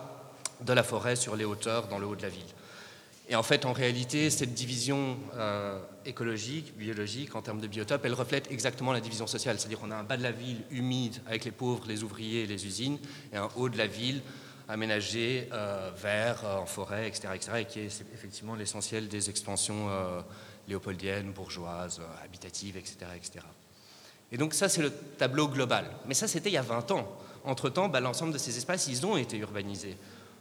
[0.62, 2.44] de la forêt sur les hauteurs dans le haut de la ville.
[3.28, 8.14] Et en fait, en réalité, cette division euh, écologique, biologique, en termes de biotope, elle
[8.14, 9.60] reflète exactement la division sociale.
[9.60, 12.48] C'est-à-dire qu'on a un bas de la ville humide avec les pauvres, les ouvriers et
[12.48, 13.00] les usines,
[13.34, 14.22] et un haut de la ville
[14.68, 19.88] aménagé euh, vert, euh, en forêt, etc., etc., et qui est effectivement l'essentiel des expansions
[20.68, 23.46] léopoldiennes, bourgeoises, habitatives, etc., etc.
[24.32, 25.90] Et donc ça, c'est le tableau global.
[26.08, 27.08] Mais ça, c'était il y a 20 ans.
[27.44, 29.98] Entre-temps, bah, l'ensemble de ces espaces, ils ont été urbanisés.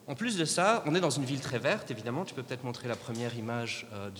[0.07, 2.24] En plus de ça, on est dans une ville très verte, évidemment.
[2.24, 4.11] Tu peux peut-être montrer la première image euh,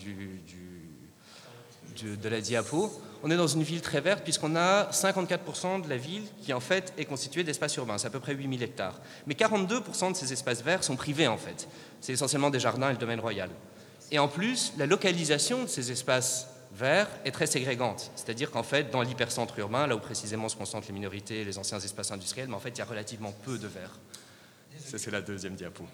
[2.03, 2.91] de la diapo.
[3.23, 6.61] On est dans une ville très verte puisqu'on a 54% de la ville qui en
[6.61, 9.01] fait est constituée d'espaces urbains, c'est à peu près 8000 hectares.
[9.27, 11.69] Mais 42% de ces espaces verts sont privés en fait.
[12.01, 13.51] C'est essentiellement des jardins et le domaine royal.
[14.11, 18.11] Et en plus, la localisation de ces espaces verts est très ségrégante.
[18.17, 21.59] C'est-à-dire qu'en fait, dans l'hypercentre urbain, là où précisément se concentrent les minorités et les
[21.59, 23.99] anciens espaces industriels, mais en fait, il y a relativement peu de verts.
[24.85, 25.85] Ça, c'est la deuxième diapo.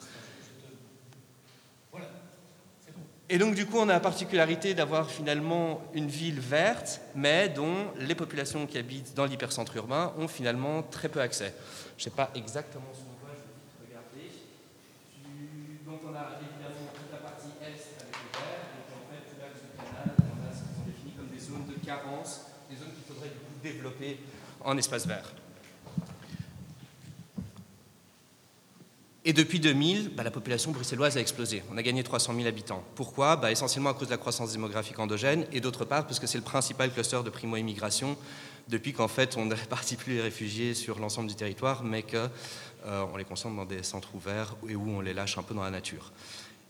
[3.33, 7.93] Et donc, du coup, on a la particularité d'avoir finalement une ville verte, mais dont
[7.97, 11.55] les populations qui habitent dans l'hypercentre urbain ont finalement très peu accès.
[11.97, 14.35] Je ne sais pas exactement ce qu'on voit, je vais regarder.
[15.87, 19.61] Donc, on a évidemment toute la partie est avec le vert, puis en fait, l'axe
[19.63, 22.91] du canal, on a ce qui sont définis comme des zones de carence, des zones
[22.91, 24.19] qu'il faudrait du coup développer
[24.65, 25.33] en espace vert.
[29.23, 31.63] Et depuis 2000, bah, la population bruxelloise a explosé.
[31.71, 32.83] On a gagné 300 000 habitants.
[32.95, 33.37] Pourquoi?
[33.37, 36.39] Bah, Essentiellement à cause de la croissance démographique endogène et d'autre part parce que c'est
[36.39, 38.17] le principal cluster de primo-immigration
[38.69, 42.31] depuis qu'en fait on ne répartit plus les réfugiés sur l'ensemble du territoire mais qu'on
[42.87, 45.65] euh, les concentre dans des centres ouverts et où on les lâche un peu dans
[45.65, 46.13] la nature.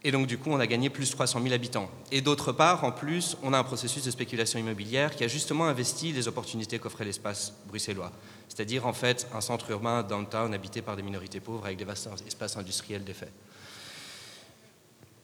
[0.03, 1.90] Et donc, du coup, on a gagné plus de 300 000 habitants.
[2.11, 5.66] Et d'autre part, en plus, on a un processus de spéculation immobilière qui a justement
[5.66, 8.11] investi les opportunités qu'offrait l'espace bruxellois.
[8.51, 12.09] C'est-à-dire, en fait, un centre urbain downtown habité par des minorités pauvres avec des vastes
[12.26, 13.32] espaces industriels défaits.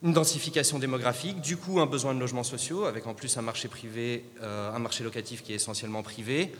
[0.01, 3.67] Une densification démographique, du coup, un besoin de logements sociaux, avec en plus un marché
[3.67, 6.53] privé, euh, un marché locatif qui est essentiellement privé,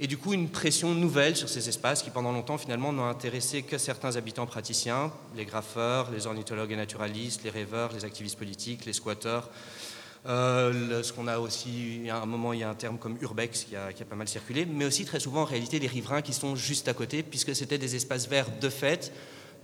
[0.00, 3.62] et du coup une pression nouvelle sur ces espaces qui pendant longtemps finalement n'ont intéressé
[3.62, 8.84] que certains habitants praticiens, les graffeurs, les ornithologues et naturalistes, les rêveurs, les activistes politiques,
[8.84, 9.48] les squatteurs.
[10.24, 13.64] Euh, ce qu'on a aussi, à un moment, il y a un terme comme urbex
[13.64, 16.22] qui a, qui a, pas mal circulé, mais aussi très souvent en réalité les riverains
[16.22, 19.12] qui sont juste à côté, puisque c'était des espaces verts de fait,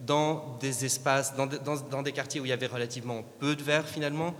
[0.00, 3.62] dans des espaces, dans, dans, dans des quartiers où il y avait relativement peu de
[3.62, 4.34] verre finalement,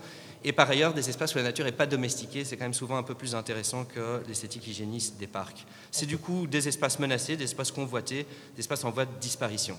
[0.45, 2.97] et par ailleurs, des espaces où la nature n'est pas domestiquée, c'est quand même souvent
[2.97, 5.66] un peu plus intéressant que l'esthétique hygiéniste des parcs.
[5.91, 9.77] C'est du coup des espaces menacés, des espaces convoités, des espaces en voie de disparition.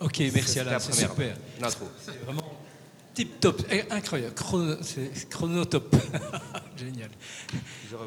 [0.00, 1.36] Ok, merci Alain, c'est super.
[1.60, 2.42] C'est vraiment
[3.14, 4.34] tip top, eh, incroyable,
[4.82, 5.94] c'est chronotop.
[6.76, 7.10] Génial.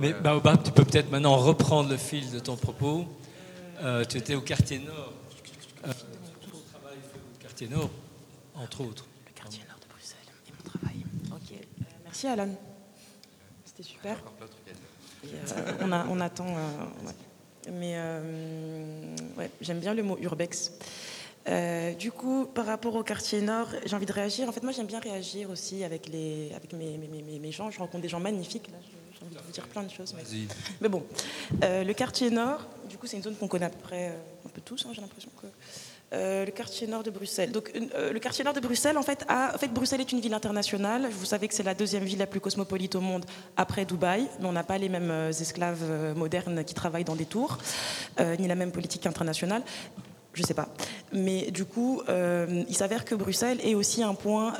[0.02, 3.06] Mais Baobab, tu peux peut-être maintenant reprendre le fil de ton propos.
[3.82, 5.14] Euh, tu étais au quartier nord.
[5.86, 5.92] Euh,
[6.42, 7.90] tout travail fait au quartier nord,
[8.56, 9.06] entre autres.
[12.14, 12.50] Merci Alan.
[13.66, 14.18] C'était super.
[15.26, 16.46] Euh, on, a, on, attend.
[16.48, 20.74] Euh, Mais euh, ouais, j'aime bien le mot urbex.
[22.00, 24.48] Du coup, par rapport au quartier nord, j'ai envie de réagir.
[24.48, 27.70] En fait, moi, j'aime bien réagir aussi avec, les, avec mes, mes, mes, gens.
[27.70, 28.70] Je rencontre des gens magnifiques.
[29.14, 30.14] j'ai envie de vous dire plein de choses.
[30.16, 30.24] Mais,
[30.82, 31.04] mais bon,
[31.62, 34.08] le quartier nord, du coup, c'est une zone qu'on connaît à peu près
[34.46, 34.86] un peu tous.
[34.86, 35.48] Hein, j'ai l'impression que
[36.14, 37.52] euh, le quartier nord de Bruxelles.
[37.52, 40.36] Donc, euh, le quartier nord de Bruxelles, en fait, en fait, Bruxelles est une ville
[40.36, 41.08] internationale.
[41.10, 43.26] Vous savez que c'est la deuxième ville la plus cosmopolite au monde
[43.58, 45.84] après Dubaï, mais on n'a pas les mêmes euh, esclaves
[46.16, 47.58] modernes qui travaillent dans des tours,
[48.40, 49.64] ni la même politique internationale.
[50.34, 50.70] Je sais pas.
[51.12, 54.54] Mais du coup, il s'avère que Bruxelles est aussi un point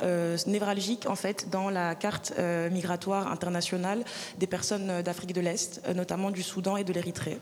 [0.46, 2.32] névralgique en fait dans la carte
[2.70, 4.04] migratoire internationale
[4.38, 7.38] des personnes d'Afrique de l'Est, notamment du Soudan et de l'Érythrée.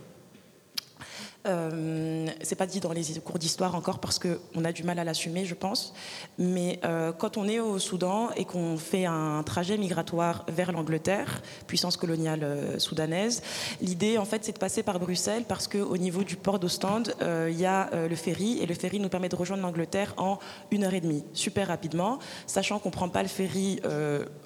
[1.47, 5.05] Euh, c'est pas dit dans les cours d'histoire encore parce qu'on a du mal à
[5.05, 5.93] l'assumer, je pense.
[6.39, 11.43] Mais euh, quand on est au Soudan et qu'on fait un trajet migratoire vers l'Angleterre,
[11.67, 13.43] puissance coloniale euh, soudanaise,
[13.81, 17.59] l'idée en fait c'est de passer par Bruxelles parce qu'au niveau du port d'Ostende, il
[17.59, 20.39] y a le ferry et le ferry nous permet de rejoindre l'Angleterre en
[20.71, 23.81] une heure et demie, super rapidement, sachant qu'on prend pas le ferry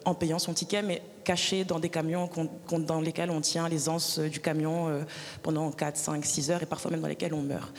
[0.05, 2.31] en payant son ticket, mais caché dans des camions
[2.71, 5.03] dans lesquels on tient les anses du camion euh,
[5.43, 7.75] pendant 4, 5, 6 heures et parfois même dans lesquels on meurt.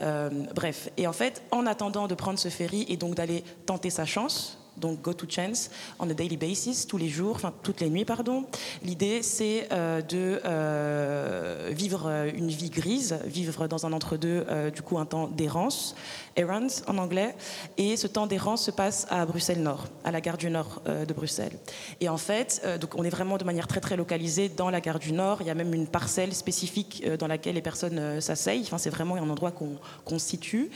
[0.00, 3.90] Euh, bref, et en fait, en attendant de prendre ce ferry et donc d'aller tenter
[3.90, 7.80] sa chance, donc go to chance on a daily basis, tous les jours, enfin toutes
[7.80, 8.44] les nuits, pardon.
[8.82, 14.82] L'idée, c'est euh, de euh, vivre une vie grise, vivre dans un entre-deux, euh, du
[14.82, 15.94] coup un temps d'errance,
[16.36, 17.34] errands en anglais,
[17.76, 21.12] et ce temps d'errance se passe à Bruxelles Nord, à la gare du Nord de
[21.12, 21.56] Bruxelles.
[22.00, 24.98] Et en fait, donc on est vraiment de manière très très localisée dans la gare
[24.98, 25.38] du Nord.
[25.40, 28.62] Il y a même une parcelle spécifique dans laquelle les personnes s'asseyent.
[28.62, 30.70] Enfin, c'est vraiment un endroit qu'on situe.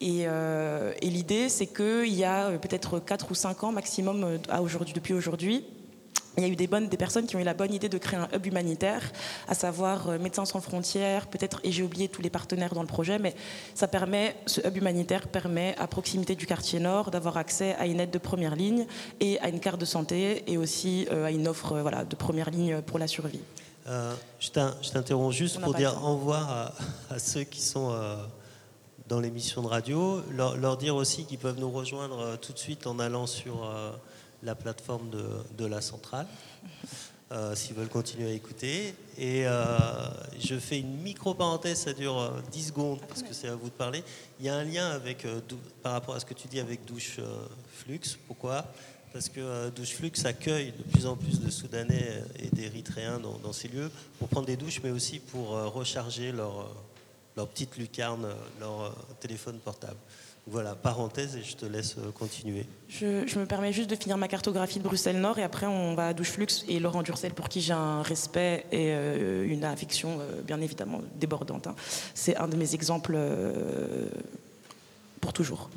[0.00, 4.62] Et, et l'idée, c'est qu'il y a peut-être 4 ou 5 ans maximum euh, à
[4.62, 5.64] aujourd'hui, depuis aujourd'hui,
[6.36, 7.98] il y a eu des, bonnes, des personnes qui ont eu la bonne idée de
[7.98, 9.02] créer un hub humanitaire,
[9.48, 12.86] à savoir euh, Médecins sans frontières, peut-être, et j'ai oublié tous les partenaires dans le
[12.86, 13.34] projet, mais
[13.74, 17.98] ça permet, ce hub humanitaire permet à proximité du quartier nord d'avoir accès à une
[17.98, 18.86] aide de première ligne
[19.18, 22.50] et à une carte de santé et aussi euh, à une offre voilà, de première
[22.50, 23.40] ligne pour la survie.
[23.88, 26.72] Euh, je t'interromps juste pour dire au revoir
[27.10, 28.16] à, ceux qui sont euh,
[29.08, 32.86] dans l'émission de radio, leur, dire aussi qu'ils peuvent nous rejoindre euh, tout de suite
[32.86, 33.70] en allant sur
[34.42, 35.10] la plateforme
[35.56, 36.26] de, la centrale.
[37.54, 38.94] s'ils veulent continuer à écouter.
[39.18, 39.44] Et
[40.38, 44.04] je fais une micro-parenthèse, ça dure 10 secondes parce que c'est à vous de parler.
[44.38, 45.26] Il y a un lien avec,
[45.82, 47.18] par rapport à ce que tu dis avec Douche
[47.72, 48.00] Flux.
[48.28, 48.64] Pourquoi?
[49.12, 53.52] Parce que euh, Douche Flux accueille de plus en plus de Soudanais et d'Érythréens dans,
[53.52, 56.64] ces lieux pour prendre des douches, mais aussi pour euh, recharger leur, euh,
[57.38, 58.26] leur petite lucarne,
[58.60, 59.96] leur téléphone portable.
[60.50, 62.66] Voilà, parenthèse, et je te laisse continuer.
[62.88, 66.14] Je, me permets juste de finir ma cartographie de Bruxelles-Nord, et après on va à
[66.14, 68.92] Douche Flux et Laurent Durcel, pour qui j'ai un respect et
[69.44, 71.66] une affection bien évidemment débordante.
[71.66, 71.76] Hein.
[72.14, 73.18] C'est un de mes exemples
[75.20, 75.70] pour toujours.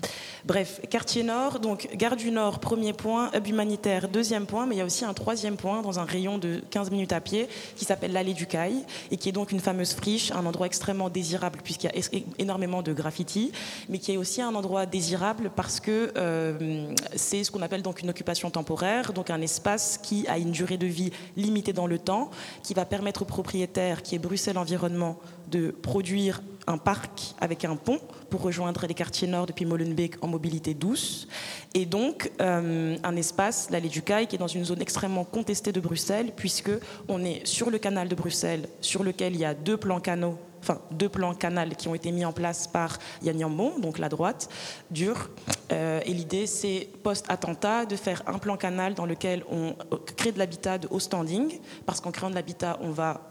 [0.46, 4.78] Bref, quartier nord, donc gare du Nord, premier point, hub humanitaire, deuxième point, mais il
[4.80, 7.86] y a aussi un troisième point dans un rayon de 15 minutes à pied qui
[7.86, 11.60] s'appelle l'allée du Caille et qui est donc une fameuse friche, un endroit extrêmement désirable
[11.64, 13.52] puisqu'il y a énormément de graffiti,
[13.88, 18.02] mais qui est aussi un endroit désirable parce que euh, c'est ce qu'on appelle donc
[18.02, 22.00] une occupation temporaire, donc un espace qui a une durée de vie limitée dans le
[22.00, 22.32] temps,
[22.64, 25.20] qui va permettre aux propriétaires, qui est Bruxelles Environnement,
[25.50, 28.00] de produire un parc avec un pont
[28.30, 31.28] pour rejoindre les quartiers nord depuis Molenbeek en mobilité douce.
[31.74, 35.72] Et donc, euh, un espace, l'allée du Caille, qui est dans une zone extrêmement contestée
[35.72, 36.72] de Bruxelles, puisque
[37.08, 40.38] on est sur le canal de Bruxelles, sur lequel il y a deux plans canaux
[40.62, 44.10] enfin deux plans canal qui ont été mis en place par Yann Yambon, donc la
[44.10, 44.50] droite,
[44.92, 45.30] dure.
[45.72, 49.76] Euh, et l'idée, c'est, post-attentat, de faire un plan canal dans lequel on
[50.16, 53.22] crée de l'habitat de haut standing, parce qu'en créant de l'habitat, on va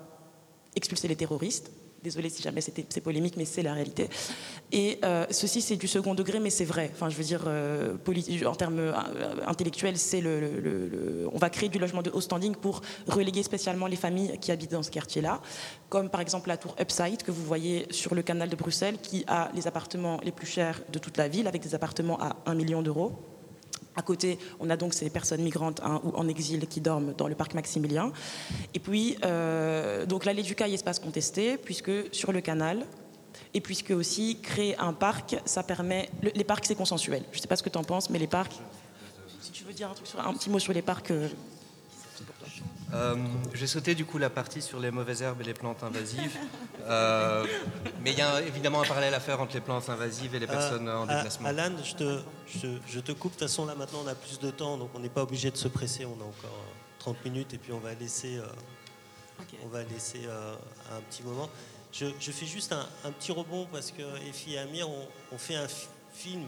[0.74, 1.70] expulser les terroristes.
[2.02, 4.08] Désolée si jamais c'est polémique, mais c'est la réalité.
[4.72, 6.90] Et euh, ceci, c'est du second degré, mais c'est vrai.
[6.94, 7.96] Enfin, je veux dire, euh,
[8.46, 8.92] en termes euh,
[9.46, 13.96] intellectuels, c'est le, on va créer du logement de haut standing pour reléguer spécialement les
[13.96, 15.42] familles qui habitent dans ce quartier-là,
[15.90, 19.24] comme par exemple la tour Upside que vous voyez sur le canal de Bruxelles, qui
[19.26, 22.54] a les appartements les plus chers de toute la ville, avec des appartements à 1
[22.54, 23.12] million d'euros.
[23.96, 27.26] À côté, on a donc ces personnes migrantes hein, ou en exil qui dorment dans
[27.26, 28.12] le parc Maximilien.
[28.72, 32.86] Et puis, euh, donc l'allée du Caille, espace contesté, puisque sur le canal,
[33.52, 36.08] et puisque aussi créer un parc, ça permet.
[36.22, 37.24] les parcs, c'est consensuel.
[37.32, 38.60] Je ne sais pas ce que tu en penses, mais les parcs.
[39.40, 41.10] Si tu veux dire un, petit mot sur les parcs.
[41.10, 41.28] Euh,
[42.92, 43.16] euh,
[43.54, 46.36] j'ai sauté du coup la partie sur les mauvaises herbes et les plantes invasives.
[46.88, 47.46] Euh,
[48.02, 50.46] mais il y a évidemment un parallèle à faire entre les plantes invasives et les
[50.46, 51.46] personnes en euh, déplacement.
[51.46, 53.34] Alan, je te, je, te coupe.
[53.34, 55.50] De toute façon, là maintenant, on a plus de temps, donc on n'est pas obligé
[55.50, 56.04] de se presser.
[56.06, 56.64] On a encore
[56.98, 58.40] 30 minutes et puis on va laisser,
[59.62, 60.22] on va laisser
[60.90, 61.48] un petit moment.
[61.92, 65.68] Je, fais juste un, petit rebond parce que Effie et Amir ont, fait un
[66.12, 66.46] film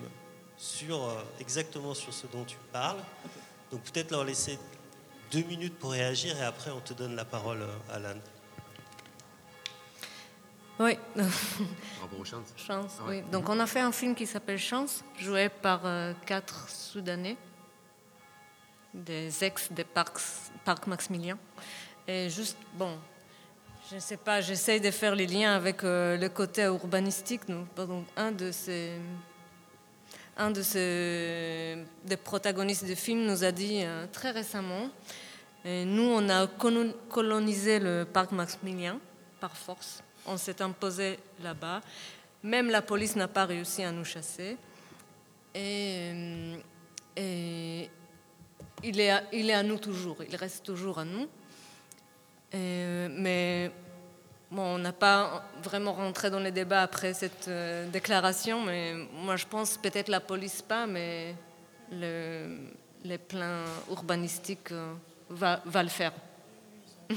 [0.56, 0.98] sur
[1.38, 3.02] exactement sur ce dont tu parles.
[3.70, 4.58] Donc peut-être leur laisser
[5.32, 8.18] deux minutes pour réagir et après on te donne la parole, euh, Alan.
[10.78, 10.98] Oui.
[12.56, 12.98] Chance.
[13.00, 13.22] Ah oui.
[13.32, 17.36] Donc on a fait un film qui s'appelle Chance, joué par euh, quatre Soudanais,
[18.92, 20.20] des ex des parcs,
[20.64, 21.38] parcs Maximilien.
[22.06, 22.98] Et juste, bon,
[23.90, 27.46] je ne sais pas, j'essaye de faire les liens avec euh, le côté urbanistique.
[27.48, 27.68] Donc,
[28.16, 28.98] un de ces
[30.36, 34.88] un de ces, des protagonistes du film nous a dit euh, très récemment,
[35.64, 36.48] nous on a
[37.08, 38.98] colonisé le parc Maximilien
[39.40, 41.80] par force, on s'est imposé là-bas,
[42.42, 44.56] même la police n'a pas réussi à nous chasser.
[45.54, 46.10] Et,
[47.18, 47.84] euh,
[48.82, 51.28] il, est à, il est à nous toujours, il reste toujours à nous.
[52.52, 53.70] mais
[54.54, 59.46] On n'a pas vraiment rentré dans les débats après cette euh, déclaration, mais moi je
[59.46, 61.34] pense peut-être la police pas, mais
[61.90, 62.58] le,
[63.04, 64.92] les plans urbanistiques euh,
[65.30, 66.12] va, va, le faire.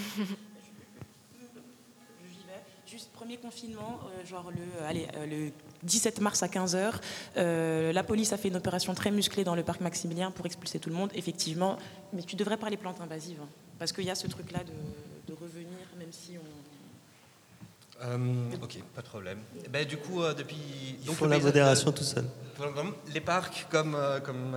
[2.87, 5.51] Juste premier confinement, euh, genre le, allez, le
[5.83, 7.01] 17 mars à 15h,
[7.91, 10.89] la police a fait une opération très musclée dans le parc Maximilien pour expulser tout
[10.89, 11.77] le monde, effectivement.
[12.13, 14.59] Mais tu devrais parler plantes invasives, hein, parce qu'il y a ce truc-là
[15.27, 16.54] de revenir, même si on
[18.03, 19.39] euh, ok, pas de problème.
[19.63, 20.97] Eh ben, du coup, euh, depuis.
[21.05, 22.25] donc, la modération tout seul.
[23.13, 24.55] Les parcs, comme, euh, comme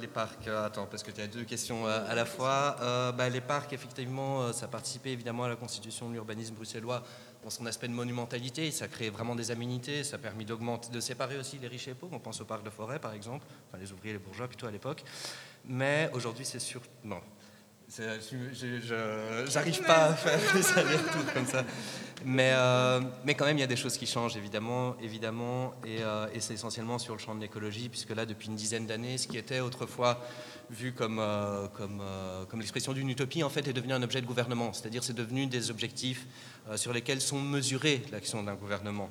[0.00, 0.48] les parcs.
[0.48, 2.76] attends, parce que tu as deux questions à la fois.
[3.16, 7.02] Bah, les parcs, effectivement, ça a participé évidemment à la constitution de l'urbanisme bruxellois
[7.44, 8.70] dans son aspect de monumentalité.
[8.70, 10.02] Ça crée vraiment des aménités.
[10.04, 12.14] Ça a permis d'augmenter, de séparer aussi les riches et les pauvres.
[12.14, 13.46] On pense au parc de forêt, par exemple.
[13.68, 15.04] Enfin, les ouvriers, les bourgeois plutôt à l'époque.
[15.64, 16.80] Mais aujourd'hui, c'est sûr.
[17.04, 17.20] Non,
[19.48, 21.64] J'arrive pas à faire des allers-retours comme ça.
[22.24, 25.98] Mais, euh, mais quand même, il y a des choses qui changent, évidemment, évidemment et,
[26.00, 29.18] euh, et c'est essentiellement sur le champ de l'écologie, puisque là, depuis une dizaine d'années,
[29.18, 30.24] ce qui était autrefois
[30.70, 34.72] vu comme, euh, comme, l'expression d'une utopie, en fait, est devenu un objet de gouvernement.
[34.72, 36.26] C'est-à-dire, c'est devenu des objectifs
[36.76, 39.10] sur lesquels sont mesurées l'action d'un gouvernement.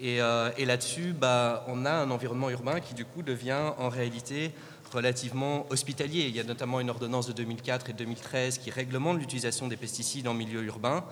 [0.00, 4.52] Et, et là-dessus, bah, on a un environnement urbain qui, du coup, devient en réalité
[4.92, 6.26] relativement hospitalier.
[6.28, 10.28] Il y a notamment une ordonnance de 2004 et 2013 qui réglemente l'utilisation des pesticides
[10.28, 11.04] en milieu urbain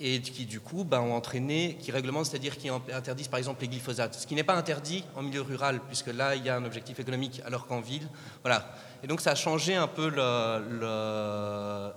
[0.00, 3.68] et qui du coup ben, ont entraîné, qui réglementent, c'est-à-dire qui interdisent par exemple les
[3.68, 6.64] glyphosates, ce qui n'est pas interdit en milieu rural, puisque là il y a un
[6.64, 8.08] objectif économique, alors qu'en ville,
[8.42, 8.72] voilà.
[9.02, 11.92] Et donc ça a changé un peu la,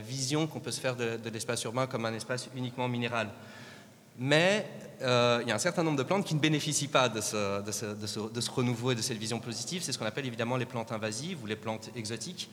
[0.00, 3.28] vision qu'on peut se faire de, l'espace urbain comme un espace uniquement minéral.
[4.18, 4.66] Mais
[5.02, 8.50] euh, il y a un certain nombre de plantes qui ne bénéficient pas de ce,
[8.50, 9.82] renouveau et de cette vision positive.
[9.82, 12.48] C'est ce qu'on appelle évidemment les plantes invasives ou les plantes exotiques.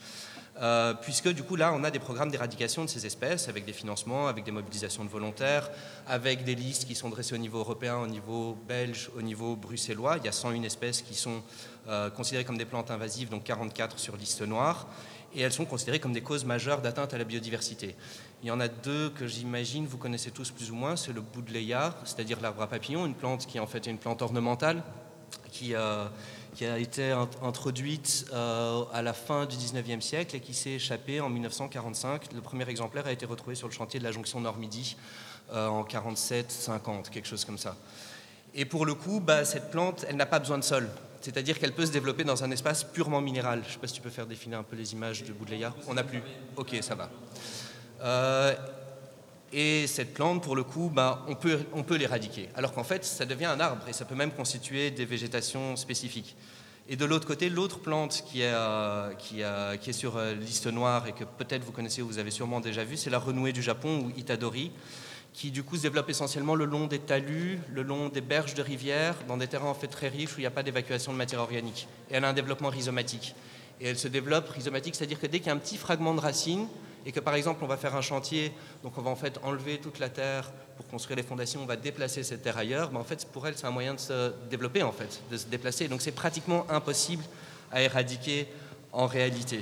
[0.59, 3.71] Euh, puisque du coup là on a des programmes d'éradication de ces espèces avec des
[3.71, 5.69] financements, avec des mobilisations de volontaires,
[6.07, 10.17] avec des listes qui sont dressées au niveau européen, au niveau belge, au niveau bruxellois.
[10.17, 11.41] Il y a 101 espèces qui sont
[11.87, 14.87] euh, considérées comme des plantes invasives, donc 44 sur liste noire,
[15.33, 17.95] et elles sont considérées comme des causes majeures d'atteinte à la biodiversité.
[18.43, 21.21] Il y en a deux que j'imagine vous connaissez tous plus ou moins, c'est le
[21.21, 24.83] boudleia, c'est-à-dire l'arbre à papillon, une plante qui en fait est une plante ornementale
[25.51, 25.75] qui...
[25.75, 26.05] Euh,
[26.61, 27.11] a été
[27.41, 32.33] introduite euh, à la fin du 19e siècle et qui s'est échappée en 1945.
[32.33, 34.95] Le premier exemplaire a été retrouvé sur le chantier de la jonction Nord-Midi
[35.53, 37.75] euh, en 47-50, quelque chose comme ça.
[38.53, 40.89] Et pour le coup, bah, cette plante, elle n'a pas besoin de sol.
[41.21, 43.61] C'est-à-dire qu'elle peut se développer dans un espace purement minéral.
[43.63, 45.73] Je ne sais pas si tu peux faire défiler un peu les images de Boudleia.
[45.87, 46.21] On n'a plus.
[46.57, 47.09] Ok, ça va.
[48.01, 48.53] Euh,
[49.53, 52.49] et cette plante, pour le coup, bah, on peut, l'éradiquer.
[52.55, 56.35] Alors qu'en fait, ça devient un arbre et ça peut même constituer des végétations spécifiques.
[56.87, 61.23] Et de l'autre côté, l'autre plante qui est, euh, euh, sur liste noire et que
[61.23, 64.19] peut-être vous connaissez ou vous avez sûrement déjà vu, c'est la renouée du Japon ou
[64.19, 64.71] Itadori,
[65.33, 68.61] qui du coup se développe essentiellement le long des talus, le long des berges de
[68.61, 71.17] rivières, dans des terrains en fait très riches où il n'y a pas d'évacuation de
[71.17, 71.87] matière organique.
[72.09, 73.35] Et elle a un développement rhizomatique.
[73.79, 76.19] Et elle se développe rhizomatique, c'est-à-dire que dès qu'il y a un petit fragment de
[76.19, 76.67] racine,
[77.05, 79.79] et que par exemple on va faire un chantier, donc on va en fait enlever
[79.79, 83.03] toute la terre pour construire les fondations, on va déplacer cette terre ailleurs, mais en
[83.03, 85.87] fait pour elle c'est un moyen de se développer en fait, de se déplacer.
[85.87, 87.23] Donc c'est pratiquement impossible
[87.71, 88.47] à éradiquer
[88.91, 89.61] en réalité.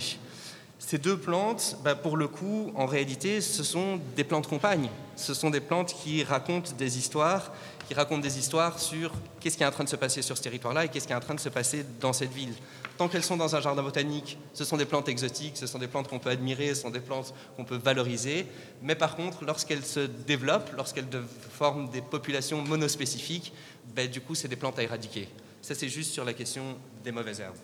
[0.80, 4.90] Ces deux plantes, bah, pour le coup, en réalité, ce sont des plantes compagnes.
[5.18, 7.52] Ce sont des plantes qui racontent des histoires,
[7.88, 9.12] qui racontent des histoires sur
[9.42, 11.18] qu'est-ce qui est en train de se passer sur ce territoire-là et qu'est-ce qui est
[11.18, 12.54] en train de se passer dans cette ville
[13.00, 15.88] tant qu'elles sont dans un jardin botanique, ce sont des plantes exotiques, ce sont des
[15.88, 18.46] plantes qu'on peut admirer, ce sont des plantes qu'on peut valoriser.
[18.82, 21.08] Mais par contre, lorsqu'elles se développent, lorsqu'elles
[21.50, 23.54] forment des populations monospécifiques,
[23.96, 25.30] ben, du coup, c'est des plantes à éradiquer.
[25.62, 27.56] Ça, c'est juste sur la question des mauvaises herbes.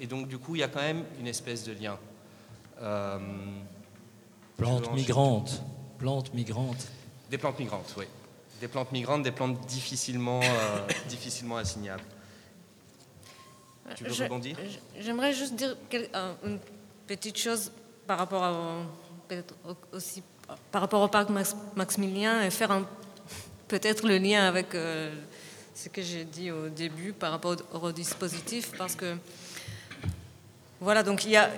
[0.00, 1.96] Et donc, du coup, il y a quand même une espèce de lien.
[2.82, 3.18] Euh,
[4.56, 5.62] plantes migrantes.
[6.00, 6.88] Plantes migrantes.
[7.30, 8.06] Des plantes migrantes, oui.
[8.60, 12.02] Des plantes migrantes, des plantes difficilement, euh, difficilement assignables.
[13.96, 14.56] Tu veux rebondir
[14.98, 15.76] J'aimerais juste dire
[16.44, 16.58] une
[17.06, 17.70] petite chose
[18.06, 18.86] par rapport,
[19.92, 20.22] aussi,
[20.70, 21.28] par rapport au parc
[21.76, 22.82] Maximilien et faire
[23.68, 25.12] peut-être le lien avec euh,
[25.74, 29.16] ce que j'ai dit au début par rapport au, dispositif, parce que
[30.80, 31.50] voilà, donc il y a,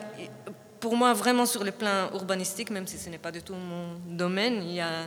[0.80, 3.98] pour moi, vraiment sur le plan urbanistique, même si ce n'est pas du tout mon
[4.06, 5.06] domaine, il y a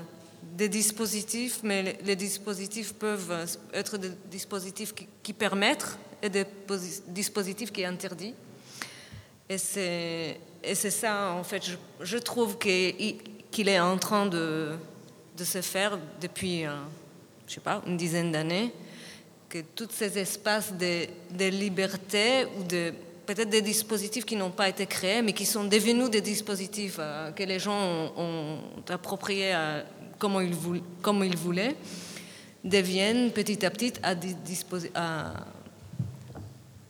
[0.60, 4.94] des dispositifs, mais les, dispositifs peuvent être des dispositifs
[5.24, 6.46] qui, permettent et des
[7.08, 8.34] dispositifs qui interdit.
[9.48, 10.38] Et c'est,
[10.92, 11.64] ça, en fait,
[12.02, 14.76] je, trouve qu'il est en train de,
[15.42, 16.74] se faire depuis, euh,
[17.48, 18.74] je sais pas, une dizaine d'années,
[19.48, 22.94] que tous ces espaces de, liberté ou de
[23.26, 27.32] peut-être des dispositifs qui n'ont pas été créés, mais qui sont devenus des dispositifs euh,
[27.32, 29.86] que les gens ont, appropriés à,
[30.20, 31.76] comme, ils voulaient, comme ils voulaient,
[32.64, 33.94] deviennent petit à petit
[34.94, 35.34] à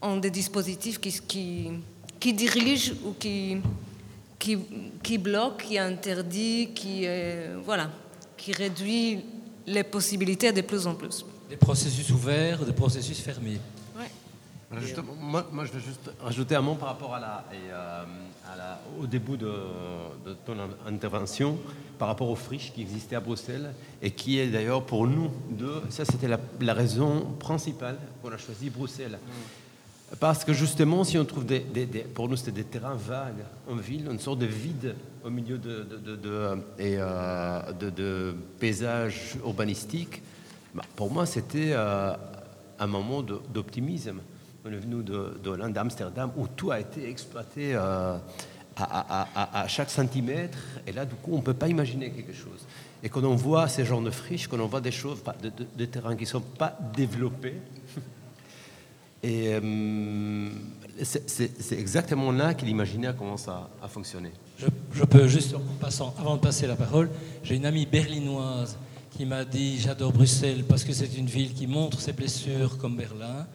[0.01, 3.57] ont des dispositifs qui dirigent ou qui,
[4.39, 4.57] qui,
[5.03, 7.91] qui bloquent, qui interdit, qui, euh, voilà,
[8.37, 9.19] qui réduit
[9.67, 11.25] les possibilités de plus en plus.
[11.49, 13.59] Des processus ouverts, des processus fermés.
[15.19, 18.03] Moi, moi, je veux juste rajouter un mot par rapport à la, euh,
[18.51, 19.51] à la au début de,
[20.25, 20.55] de, ton
[20.85, 21.57] intervention,
[21.97, 25.81] par rapport aux friches qui existaient à Bruxelles et qui est d'ailleurs pour nous deux,
[25.89, 29.17] ça c'était la, la, raison principale qu'on a choisi Bruxelles.
[29.21, 29.59] Mm.
[30.19, 31.61] Parce que justement, si on trouve des,
[32.13, 35.83] pour nous, c'était des terrains vagues en ville, une sorte de vide au milieu de,
[35.83, 40.23] de, et, euh, de, paysages urbanistiques,
[40.73, 42.13] bah, pour moi, c'était euh,
[42.79, 44.21] un moment d'optimisme.
[44.65, 48.17] On est venu de, Hollande, d'Amsterdam, où tout a été exploité euh,
[48.75, 50.57] à, chaque centimètre.
[50.85, 52.65] Et là, du coup, on ne peut pas imaginer quelque chose.
[53.01, 55.85] Et quand on voit ces genres de friches, quand on voit des choses, de, de,
[55.85, 57.55] terrains qui ne sont pas développés,
[59.23, 60.49] et euh,
[61.03, 64.31] c'est exactement là que l'imaginaire commence à, à fonctionner.
[64.57, 67.09] Je, je, peux juste, en passant, avant de passer la parole,
[67.43, 68.77] j'ai une amie berlinoise
[69.11, 72.97] qui m'a dit J'adore Bruxelles parce que c'est une ville qui montre ses blessures comme
[72.97, 73.47] Berlin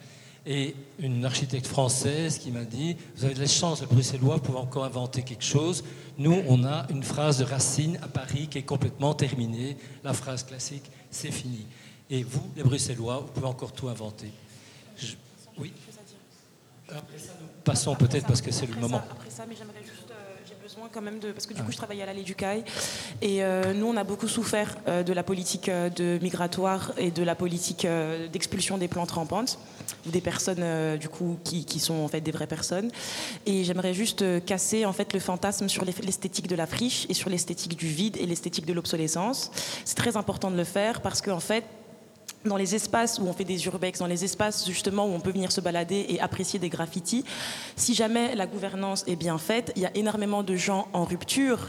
[0.46, 4.58] et une architecte française qui m'a dit Vous avez de la chance, les Bruxellois, pour
[4.58, 5.84] encore inventer quelque chose.
[6.18, 9.76] Nous, on a une phrase de Racine à Paris qui est complètement terminée.
[10.02, 11.66] La phrase classique, c'est fini.
[12.10, 14.30] Et vous, les Bruxellois, vous pouvez encore tout inventer.
[15.56, 15.72] Oui
[16.88, 18.98] Après ça, nous passons peut-être parce que c'est le moment.
[18.98, 20.03] après ça, mais j'aimerais juste
[20.92, 21.32] quand même de.
[21.32, 22.64] Parce que du coup, je travaillais à l'Allée du Caille.
[23.22, 27.10] Et euh, nous, on a beaucoup souffert euh, de la politique euh, de migratoire et
[27.10, 27.86] de la politique
[28.32, 29.58] d'expulsion des plantes rampantes,
[30.06, 32.90] ou des personnes, du coup, qui, qui, sont en fait des vraies personnes.
[33.46, 37.30] Et j'aimerais juste casser, en fait, le fantasme sur l'esthétique de la friche et sur
[37.30, 39.50] l'esthétique du vide et l'esthétique de l'obsolescence.
[39.84, 41.64] C'est très important de le faire parce qu'en fait,
[42.44, 45.32] dans les espaces où on fait des urbex, dans les espaces justement où on peut
[45.32, 47.24] venir se balader et apprécier des graffitis,
[47.76, 51.68] si jamais la gouvernance est bien faite, il y a énormément de gens en rupture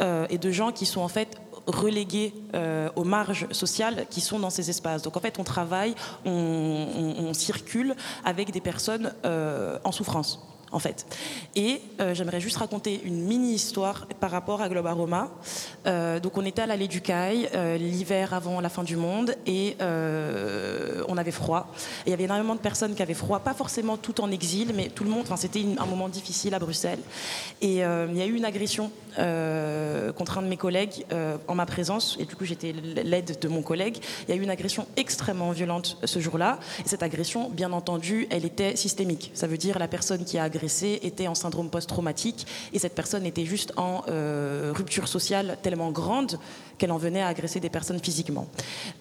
[0.00, 1.36] euh, et de gens qui sont en fait
[1.66, 5.02] relégués euh, aux marges sociales qui sont dans ces espaces.
[5.02, 5.94] Donc en fait, on travaille,
[6.24, 11.06] on, circule avec des personnes euh, en souffrance en fait.
[11.54, 15.30] Et euh, j'aimerais juste raconter une mini-histoire par rapport à Globe Aroma.
[15.86, 19.34] Euh, donc on était à l'allée du Caille, euh, l'hiver avant la fin du monde,
[19.46, 19.76] et
[21.08, 21.72] on avait froid.
[22.04, 24.72] Et il y avait énormément de personnes qui avaient froid, pas forcément tout en exil,
[24.74, 26.98] mais tout le monde, enfin c'était un moment difficile à Bruxelles.
[27.60, 31.06] Et il y a eu une agression contre un de mes collègues
[31.46, 33.98] en ma présence, et du coup j'étais l'aide de mon collègue.
[34.26, 36.58] Il y a eu une agression extrêmement violente ce jour-là.
[36.84, 39.30] Et cette agression, bien entendu, elle était systémique.
[39.34, 40.63] Ça veut dire la personne qui a agressé
[41.02, 46.38] était en syndrome post-traumatique et cette personne était juste en euh, rupture sociale tellement grande
[46.78, 48.48] qu'elle en venait à agresser des personnes physiquement.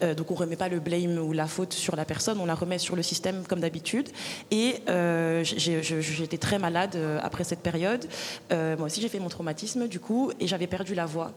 [0.01, 2.45] Euh, donc on ne remet pas le blame ou la faute sur la personne, on
[2.45, 4.09] la remet sur le système comme d'habitude.
[4.51, 8.05] Et euh, j'étais très malade après cette période.
[8.51, 11.31] moi aussi j'ai fait mon traumatisme du coup et j'avais perdu la voix.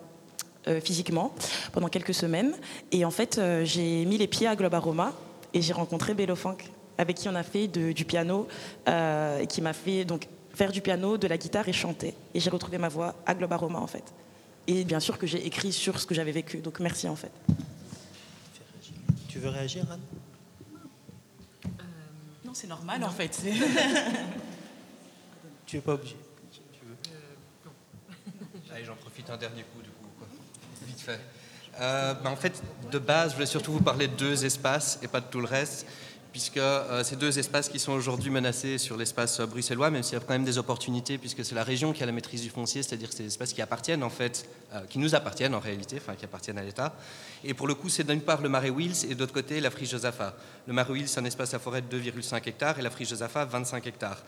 [0.83, 1.33] physiquement
[1.73, 2.53] pendant quelques semaines
[2.91, 5.13] et en fait j'ai mis les pieds à Globe Aroma
[5.55, 6.59] et j'ai rencontré Funk
[6.99, 8.49] avec qui on a fait du piano,
[8.89, 12.15] euh, qui m'a fait donc faire du piano, de la guitare et chanter.
[12.35, 14.05] Et j'ai retrouvé ma voix à Globe Aroma en fait.
[14.67, 16.59] Et bien sûr que j'ai écrit sur ce que j'avais vécu.
[16.59, 17.31] Donc merci en fait.
[19.29, 20.01] Tu veux réagir, Anne?
[21.67, 21.69] Euh,
[22.45, 23.43] Non, c'est normal en fait.
[25.67, 26.17] tu es pas obligé.
[26.83, 27.71] Euh,
[28.75, 30.07] Allez, j'en profite un dernier coup du coup.
[30.87, 31.21] Vite fait.
[31.79, 35.21] Ben, en fait, de base, je voulais surtout vous parler de deux espaces et pas
[35.21, 35.87] de tout le reste
[36.37, 40.17] puisque euh, ces deux espaces qui sont aujourd'hui menacés sur l'espace bruxellois, même s'il y
[40.19, 42.83] a quand même des opportunités, puisque c'est la région qui a la maîtrise du foncier,
[42.83, 46.27] c'est-à-dire des espaces qui appartiennent en fait, euh, qui nous appartiennent en réalité, enfin qui
[46.27, 46.95] appartiennent à l'État.
[47.43, 49.89] Et pour le coup, c'est d'une part le marais Wills et d'autre côté la friche
[49.89, 50.37] Josaphat.
[50.67, 53.47] Le marais Wills, c'est un espace à forêt de 2,5 hectares et la friche Josaphat,
[53.47, 54.23] 25 hectares.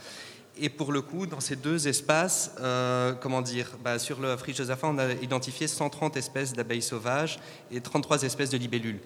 [0.58, 4.56] Et pour le coup, dans ces deux espaces, euh, comment dire, bah, sur le friche
[4.56, 7.38] Josaphat, on a identifié 130 espèces d'abeilles sauvages
[7.70, 9.00] et 33 espèces de libellules.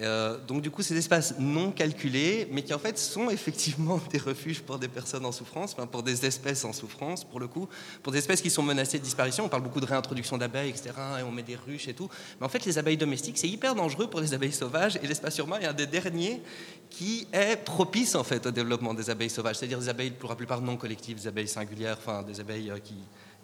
[0.00, 4.18] Euh, donc du coup, ces espaces non calculés, mais qui en fait sont effectivement des
[4.18, 7.68] refuges pour des personnes en souffrance, pour des espèces en souffrance, pour le coup,
[8.02, 9.44] pour des espèces qui sont menacées de disparition.
[9.44, 10.90] On parle beaucoup de réintroduction d'abeilles, etc.,
[11.20, 12.08] et on met des ruches et tout.
[12.40, 15.38] Mais en fait, les abeilles domestiques, c'est hyper dangereux pour les abeilles sauvages, et l'espace
[15.38, 16.42] urbain est un des derniers
[16.90, 20.36] qui est propice en fait au développement des abeilles sauvages, c'est-à-dire des abeilles pour la
[20.36, 22.96] plupart non collectives, des abeilles singulières, enfin des abeilles euh, qui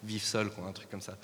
[0.03, 1.17] vivent seules, un truc comme ça.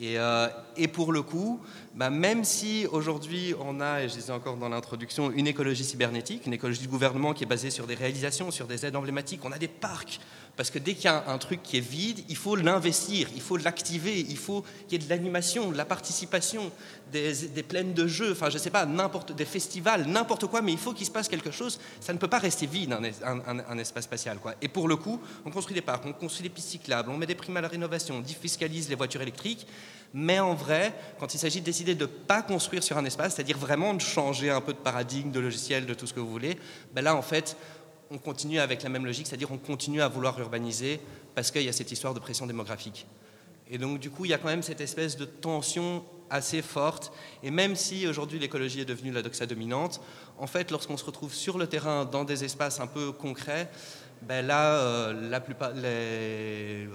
[0.00, 1.60] Euh, et, pour le coup,
[1.94, 6.46] bah, même si aujourd'hui on a, et je disais encore dans l'introduction, une écologie cybernétique,
[6.46, 9.52] une écologie du gouvernement qui est basée sur des réalisations, sur des aides emblématiques, on
[9.52, 10.20] a des parcs,
[10.56, 13.40] parce que dès qu'il y a un truc qui est vide, il faut l'investir, il
[13.40, 16.70] faut l'activer, il faut qu'il y ait de l'animation, de la participation,
[17.10, 20.78] des, plaines de jeux, enfin je sais pas, n'importe des festivals, n'importe quoi, mais il
[20.78, 21.80] faut qu'il se passe quelque chose.
[22.00, 24.38] Ça ne peut pas rester vide un, espace spatial.
[24.60, 27.26] Et pour le coup, on construit des parcs, on construit des pistes cyclables, on met
[27.26, 29.66] des primes à la rénovation, on défiscalise les voitures électriques.
[30.14, 33.34] Mais en vrai, quand il s'agit de décider de ne pas construire sur un espace,
[33.34, 36.30] c'est-à-dire vraiment de changer un peu de paradigme, de logiciel, de tout ce que vous
[36.30, 36.58] voulez,
[36.92, 37.56] ben là en fait,
[38.12, 41.00] on continue avec la même logique, c'est-à-dire on continue à vouloir urbaniser
[41.34, 43.06] parce qu'il y a cette histoire de pression démographique.
[43.70, 47.12] Et donc du coup, il y a quand même cette espèce de tension assez forte.
[47.42, 50.00] Et même si aujourd'hui l'écologie est devenue la doxa dominante,
[50.38, 53.70] en fait, lorsqu'on se retrouve sur le terrain dans des espaces un peu concrets,
[54.22, 56.86] ben là, euh, la plupart, euh,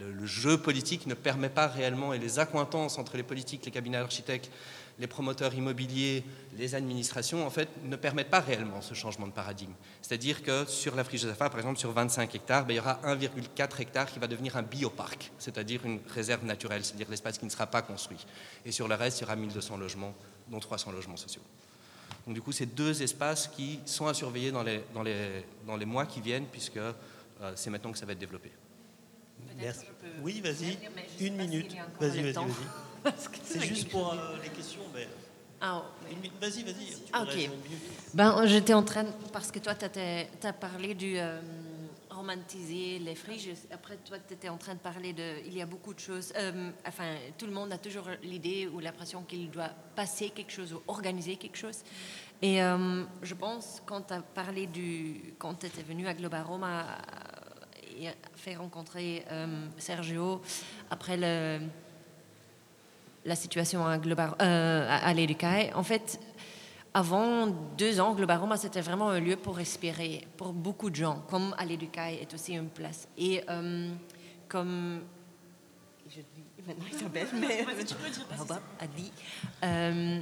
[0.00, 3.98] le, jeu politique ne permet pas réellement, et les accointances entre les politiques, les cabinets
[3.98, 4.50] d'architectes,
[4.98, 6.24] les promoteurs immobiliers,
[6.56, 9.72] les administrations, en fait, ne permettent pas réellement ce changement de paradigme.
[10.00, 12.80] C'est-à-dire que sur la friche de Zafar, par exemple, sur 25 hectares, ben, il y
[12.80, 17.44] aura 1,4 hectares qui va devenir un bioparc, c'est-à-dire une réserve naturelle, c'est-à-dire l'espace qui
[17.44, 18.24] ne sera pas construit.
[18.64, 20.14] Et sur le reste, il y aura 1200 logements,
[20.48, 21.42] dont 300 logements sociaux.
[22.26, 25.76] Donc du coup, c'est deux espaces qui sont à surveiller dans les, dans les, dans
[25.76, 26.92] les mois qui viennent, puisque euh,
[27.54, 28.50] c'est maintenant que ça va être développé.
[29.58, 29.86] Merci.
[30.22, 30.78] Oui, vas-y.
[31.20, 31.76] Une minute.
[32.00, 32.85] Vas-y, vas-y, vas-y.
[33.44, 34.82] C'est juste pour euh, les questions.
[34.94, 35.08] Mais...
[35.60, 35.82] Ah,
[36.40, 36.96] vas-y, vas-y.
[37.12, 37.50] Ah, ok.
[38.14, 41.40] Ben, j'étais en train, parce que toi, tu as, parlé du euh,
[42.10, 43.48] romantiser les friches.
[43.72, 45.44] Après, toi, tu étais en train de parler de.
[45.46, 46.32] Il y a beaucoup de choses.
[46.36, 50.72] Euh, enfin, tout le monde a toujours l'idée ou l'impression qu'il doit passer quelque chose
[50.72, 51.78] ou organiser quelque chose.
[52.42, 55.34] Et je pense, quand tu as parlé du.
[55.38, 56.84] Quand tu étais venu à Globaroma
[57.98, 60.40] et fait rencontrer euh, Sergio
[60.90, 61.60] après le,
[63.26, 66.18] la situation à, Global, euh, à, En fait,
[66.94, 71.54] avant deux ans, Globaroma, c'était vraiment un lieu pour respirer pour beaucoup de gens, comme
[71.58, 73.06] à l'Éducaille est aussi une place.
[73.18, 73.90] Et euh,
[74.48, 75.02] comme
[76.08, 78.26] je dis maintenant Isabelle, mais tu peux dire,
[78.80, 79.12] a dit,
[79.62, 80.20] euh,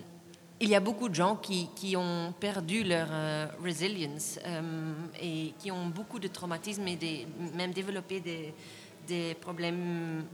[0.59, 4.41] il y a beaucoup de gens qui, qui ont perdu leur euh, resilience
[5.21, 8.55] et qui ont beaucoup de traumatismes et des, même développé des,
[9.07, 10.25] des problèmes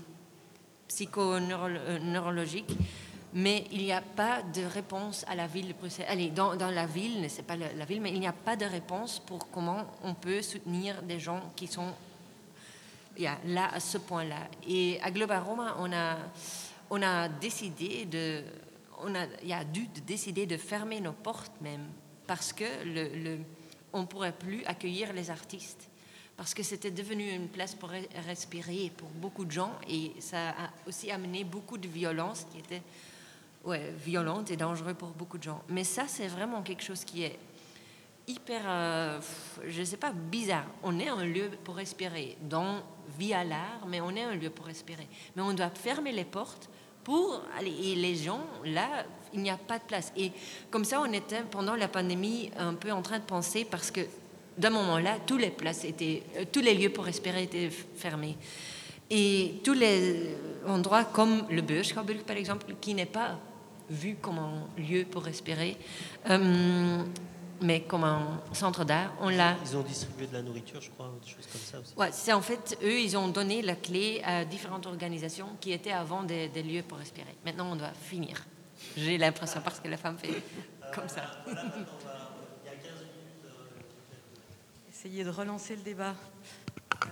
[0.90, 2.76] psychoneurologiques.
[3.32, 6.06] Mais il n'y a pas de réponse à la ville de Bruxelles.
[6.08, 9.20] Allez, dans, la ville, c'est pas la, ville, mais il n'y a pas de réponse
[9.20, 11.92] pour comment on peut soutenir des gens qui sont
[13.44, 14.48] là à ce point-là.
[14.66, 16.16] Et à Global Roma, on a,
[16.90, 18.42] on a décidé de
[19.02, 21.86] on a, a dû décider de fermer nos portes même
[22.26, 23.38] parce que le,
[23.92, 25.89] on ne pourrait plus accueillir les artistes
[26.40, 27.90] parce que c'était devenu une place pour
[28.26, 32.80] respirer pour beaucoup de gens et ça a aussi amené beaucoup de violence qui était
[33.62, 35.60] ouais, violente et dangereuse pour beaucoup de gens.
[35.68, 37.38] Mais ça, c'est vraiment quelque chose qui est
[38.26, 39.20] hyper, euh,
[39.68, 40.64] je ne sais pas, bizarre.
[40.82, 42.82] On est un lieu pour respirer, dans,
[43.18, 45.08] via l'art, mais on est un lieu pour respirer.
[45.36, 46.70] Mais on doit fermer les portes
[47.04, 47.74] pour aller.
[47.82, 49.04] Et les gens, là,
[49.34, 50.10] il n'y a pas de place.
[50.16, 50.32] Et
[50.70, 54.00] comme ça, on était pendant la pandémie un peu en train de penser parce que
[54.60, 58.36] d'un moment-là, tous les places étaient, euh, tous les lieux pour respirer étaient fermés.
[59.10, 60.36] Et tous les
[60.68, 63.38] endroits comme le Beuschauburg, par exemple, qui n'est pas
[63.88, 65.76] vu comme un lieu pour respirer,
[66.28, 67.02] euh,
[67.60, 69.12] mais comme un centre d'art.
[69.20, 69.56] On l'a.
[69.64, 71.92] Ils ont distribué de la nourriture, je crois, ou des choses comme ça aussi.
[71.96, 75.90] Ouais, c'est en fait eux, ils ont donné la clé à différentes organisations qui étaient
[75.90, 77.34] avant des, lieux pour respirer.
[77.44, 78.44] Maintenant, on doit finir.
[78.96, 80.42] J'ai l'impression parce que la femme fait
[80.94, 81.22] comme ça.
[85.02, 86.14] Essayer de relancer le débat.
[87.06, 87.08] Euh,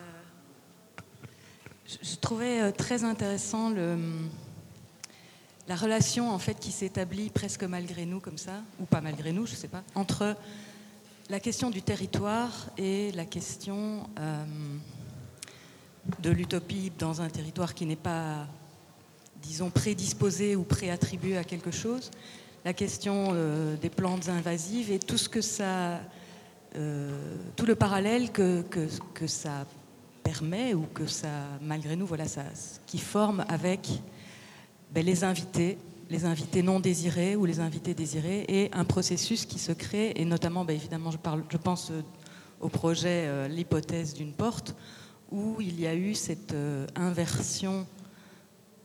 [1.86, 3.72] je, trouvais euh, très intéressant
[5.66, 9.46] la relation en fait qui s'établit presque malgré nous comme ça, ou pas malgré nous,
[9.46, 10.36] je ne sais pas, entre
[11.30, 14.44] la question du territoire et la question euh,
[16.18, 18.46] de l'utopie dans un territoire qui n'est pas,
[19.36, 22.10] disons, prédisposé ou préattribué à quelque chose,
[22.66, 23.32] la question
[23.80, 26.00] des plantes invasives et tout ce que ça,
[26.78, 27.10] euh,
[27.56, 28.62] tout le parallèle que,
[29.26, 29.66] ça
[30.22, 31.28] permet ou que ça,
[31.60, 32.44] malgré nous, voilà, ça,
[32.86, 33.88] qui forme avec
[34.92, 35.76] ben, les invités,
[36.08, 40.24] les invités non désirés ou les invités désirés, et un processus qui se crée, et
[40.24, 42.02] notamment, ben, évidemment, je, pense euh,
[42.60, 44.76] au projet euh, L'hypothèse d'une porte,
[45.32, 46.54] où il y a eu cette
[46.94, 47.86] inversion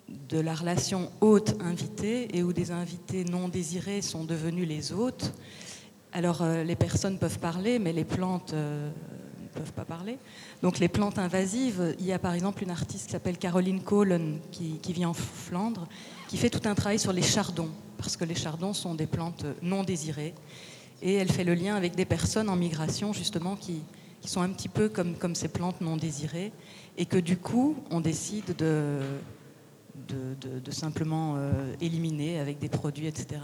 [0.10, 5.32] de la relation hôte-invité, et où des invités non désirés sont devenus les hôtes.
[6.14, 8.90] Alors, les personnes peuvent parler, mais les plantes ne
[9.54, 10.18] peuvent pas parler.
[10.62, 14.40] Donc les plantes invasives, il y a par exemple une artiste qui s'appelle Caroline Kohlen
[14.52, 15.88] qui, vit en Flandre,
[16.28, 19.46] qui fait tout un travail sur les chardons, parce que les chardons sont des plantes
[19.62, 20.34] non désirées.
[21.02, 23.82] Et elle fait le lien avec des personnes en migration justement qui,
[24.26, 26.54] sont un petit peu comme, comme ces plantes non désirées,
[26.98, 29.00] et que du coup on décide de,
[30.08, 33.42] de, simplement euh, éliminer avec des produits, etc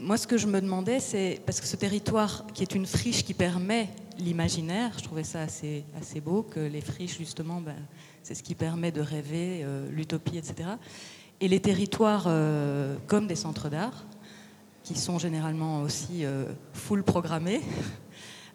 [0.00, 3.22] moi, ce que je me demandais, c'est parce que ce territoire qui est une friche
[3.22, 7.76] qui permet l'imaginaire, je trouvais ça assez, assez beau, que les friches, justement, ben,
[8.22, 10.70] c'est ce qui permet de rêver, euh, l'utopie, etc.
[11.40, 14.06] Et les territoires euh, comme des centres d'art,
[14.82, 17.60] qui sont généralement aussi euh, full programmés,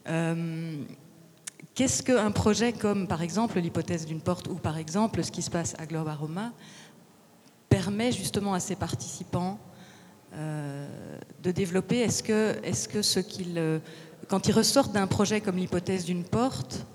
[1.76, 5.52] qu'est-ce qu'un projet comme, par exemple, l'hypothèse d'une porte ou, par exemple, ce qui se
[5.52, 6.52] passe à Globe Aroma
[7.70, 9.60] permet justement à ses participants
[10.34, 13.80] de développer Est-ce que, est que ce qu'il, euh,
[14.28, 16.86] quand ils ressortent d'un projet comme l'hypothèse d'une porte,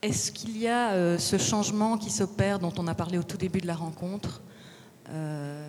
[0.00, 3.36] est-ce qu'il y a euh, ce changement qui s'opère dont on a parlé au tout
[3.36, 4.40] début de la rencontre
[5.10, 5.68] euh,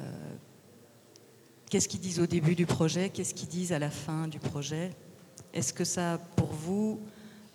[1.69, 4.91] Qu'est-ce qu'ils disent au début du projet Qu'est-ce qu'ils disent à la fin du projet?
[5.53, 6.99] Est-ce que ça, pour vous,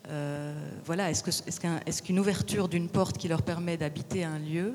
[0.08, 0.52] euh,
[0.84, 4.74] voilà, est-ce qu'une ouverture d'une porte qui leur permet d'habiter un lieu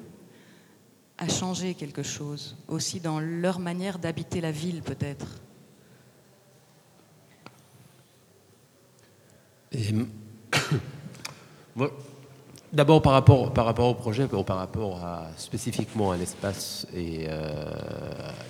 [1.20, 5.28] a changé quelque chose aussi dans leur manière d'habiter la ville peut-être
[12.72, 17.66] D'abord par rapport, au projet, par rapport à, spécifiquement à l'espace et euh,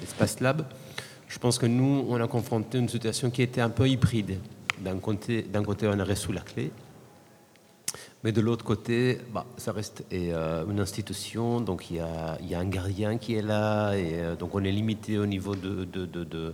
[0.02, 0.66] l'espace lab,
[1.28, 4.40] je pense que nous, on a confronté une situation qui était un peu hybride.
[4.80, 6.72] D'un côté, d'un côté, on a reçu la clé,
[8.24, 12.50] mais de l'autre côté, bah, ça reste euh, une institution, donc il y, a, il
[12.50, 15.56] y, a, un gardien qui est là, et euh, donc on est limité au niveau
[15.56, 16.54] de, de, de,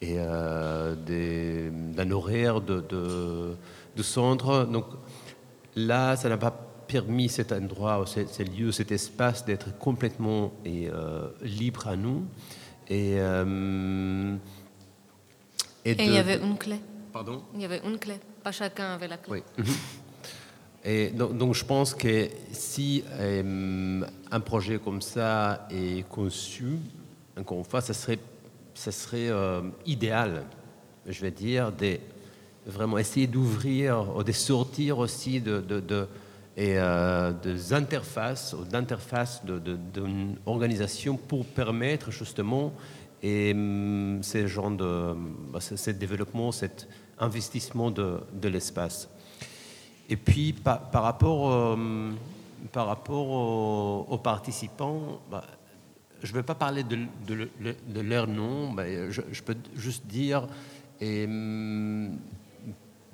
[0.00, 4.64] et, d'un horaire de, de, centre.
[4.64, 4.86] Donc
[5.76, 11.28] là, ça n'a pas permis cet endroit, ces, lieux, cet espace d'être complètement et, euh,
[11.42, 12.24] libre à nous.
[12.88, 14.36] Et, euh,
[15.84, 16.76] et, il y avait une clé.
[17.12, 17.42] Pardon?
[17.54, 18.14] Il y avait une clé.
[18.42, 19.44] Pas chacun avait la clé.
[19.58, 19.64] Oui.
[20.84, 26.78] Et donc, je pense que si euh, un projet comme ça est conçu,
[27.38, 28.18] encore une fois, ça serait,
[28.74, 29.28] ça serait
[29.84, 30.44] idéal,
[31.06, 31.98] je vais dire, de
[32.66, 36.06] vraiment essayer d'ouvrir, de sortir aussi de, de
[36.58, 42.74] euh, des interfaces, d'interfaces d'une organisation pour permettre justement
[43.22, 45.14] et, hum, ces genre de
[45.52, 46.88] bah, ce développement, cet
[47.18, 49.08] investissement de, de l'espace.
[50.10, 52.10] Et puis par, rapport, euh,
[52.72, 53.28] par rapport
[54.10, 55.44] aux, participants, bah,
[56.20, 60.48] je ne vais pas parler de, leur nom, je, peux juste dire
[61.00, 62.18] et, hum,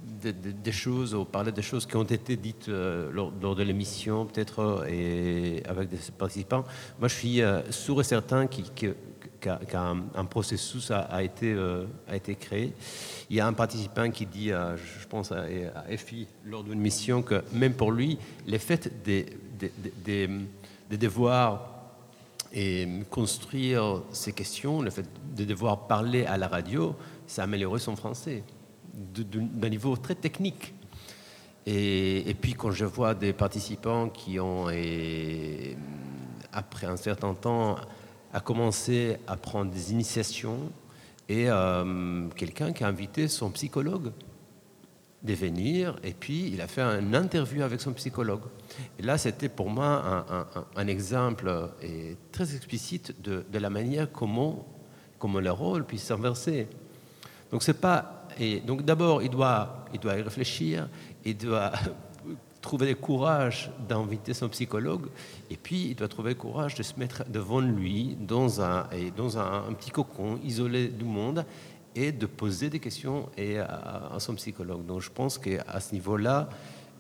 [0.07, 4.61] des, choses, ou parler des choses qui ont été dites euh, lors, de l'émission, peut-être,
[4.61, 6.65] euh, et avec des participants.
[6.99, 8.47] Moi, je suis euh, sûr et certain
[9.41, 11.57] qu'un processus a, été,
[12.09, 12.73] a été créé.
[13.31, 15.45] Il y a un participant qui dit, je pense à,
[15.75, 19.25] à FI, lors d'une mission, que même pour lui, le fait de,
[20.05, 21.73] de, devoir
[22.53, 25.07] et construire ces questions, le fait
[25.37, 26.95] de devoir parler à la radio,
[27.27, 28.45] ça a amélioré son français
[28.95, 30.75] d'un niveau très technique.
[31.67, 34.69] Et, puis quand je vois des participants qui ont,
[36.53, 37.77] après un certain temps,
[38.37, 40.71] à commencer à prendre des initiations,
[41.27, 44.13] et euh, quelqu'un qui a invité son psychologue
[45.23, 48.43] de venir, et puis il a fait une interview avec son psychologue.
[48.99, 50.27] Et là, c'était pour moi
[50.77, 51.51] un, exemple
[51.81, 54.67] et très explicite de, de, la manière comment,
[55.19, 56.69] comment le rôle puisse s'inverser.
[57.51, 60.91] Donc c'est pas et donc d'abord, il doit, il doit y réfléchir,
[61.25, 61.73] il doit
[62.67, 65.07] trouver le courage d'inviter son psychologue,
[65.51, 69.13] et puis il doit trouver le courage de se mettre devant lui dans un, et
[69.13, 71.45] dans un, petit cocon isolé du monde
[71.95, 74.85] et de poser des questions et à, son psychologue.
[74.85, 76.49] Donc je pense qu'à ce niveau-là,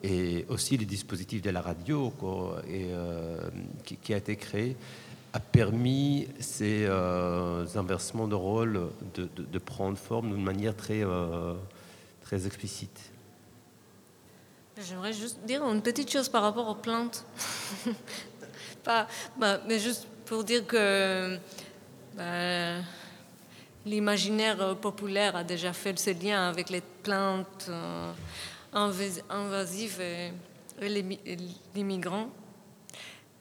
[0.04, 2.12] et aussi les dispositifs de la radio
[2.68, 3.40] et, euh,
[3.82, 4.76] qui, a été créé,
[5.32, 11.54] a permis ces euh, inversements de rôle de, prendre forme d'une manière très, euh,
[12.22, 13.15] très explicite.
[14.78, 17.24] J'aimerais juste dire une petite chose par rapport aux plantes.
[18.84, 19.06] Pas,
[19.38, 21.38] bah, mais juste pour dire que
[22.14, 22.82] bah,
[23.86, 28.12] l'imaginaire populaire a déjà fait ce lien avec les plantes euh,
[28.74, 30.32] invasives et,
[30.82, 32.28] les, migrants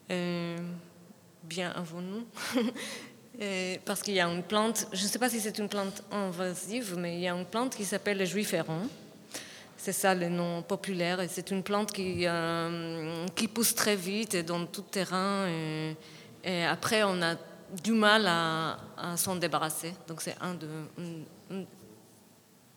[0.08, 2.24] bien avant nous.
[3.84, 6.96] parce qu'il y a une plante, je ne sais pas si c'est une plante invasive,
[6.96, 8.86] mais il y a une plante qui s'appelle le juif errant.
[9.86, 11.20] C'est ça le nom populaire.
[11.20, 15.46] Et c'est une plante qui, euh, qui pousse très vite dans tout terrain.
[16.42, 17.36] Et, après, on a
[17.84, 19.94] du mal à, s'en débarrasser.
[20.08, 20.66] Donc c'est un de...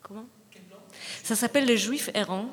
[0.03, 0.27] comment?
[1.23, 2.45] Ça s'appelle le juif errant.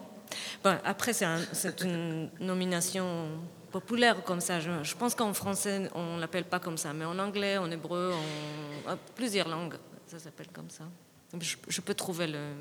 [0.64, 3.28] Bon, après, c'est une nomination
[3.70, 4.58] populaire comme ça.
[4.58, 8.14] Je, pense qu'en français, on ne l'appelle pas comme ça, mais en anglais, en hébreu,
[8.88, 9.74] en, plusieurs langues,
[10.06, 10.84] ça s'appelle comme ça.
[11.68, 12.54] Je, peux trouver le...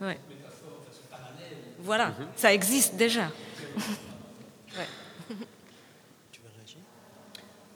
[0.00, 0.18] ouais.
[1.80, 3.30] Voilà, ça existe déjà.
[6.32, 6.78] Tu veux réagir?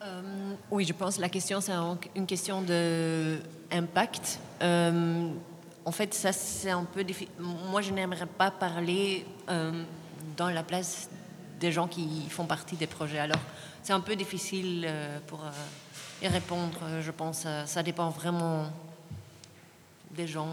[0.03, 1.73] Euh, Oui, je pense que la question, c'est
[2.17, 4.39] une question d'impact.
[4.63, 5.31] Euh,
[5.85, 7.33] en fait, ça, c'est un peu difficile.
[7.39, 9.85] Moi, je n'aimerais pas parler euh,
[10.37, 11.09] dans la place
[11.59, 13.19] des gens qui font partie des projets.
[13.19, 13.41] Alors,
[13.83, 15.51] c'est un peu difficile euh, pour euh,
[16.23, 17.47] y répondre, je pense.
[17.67, 18.67] Ça dépend vraiment
[20.11, 20.49] des gens,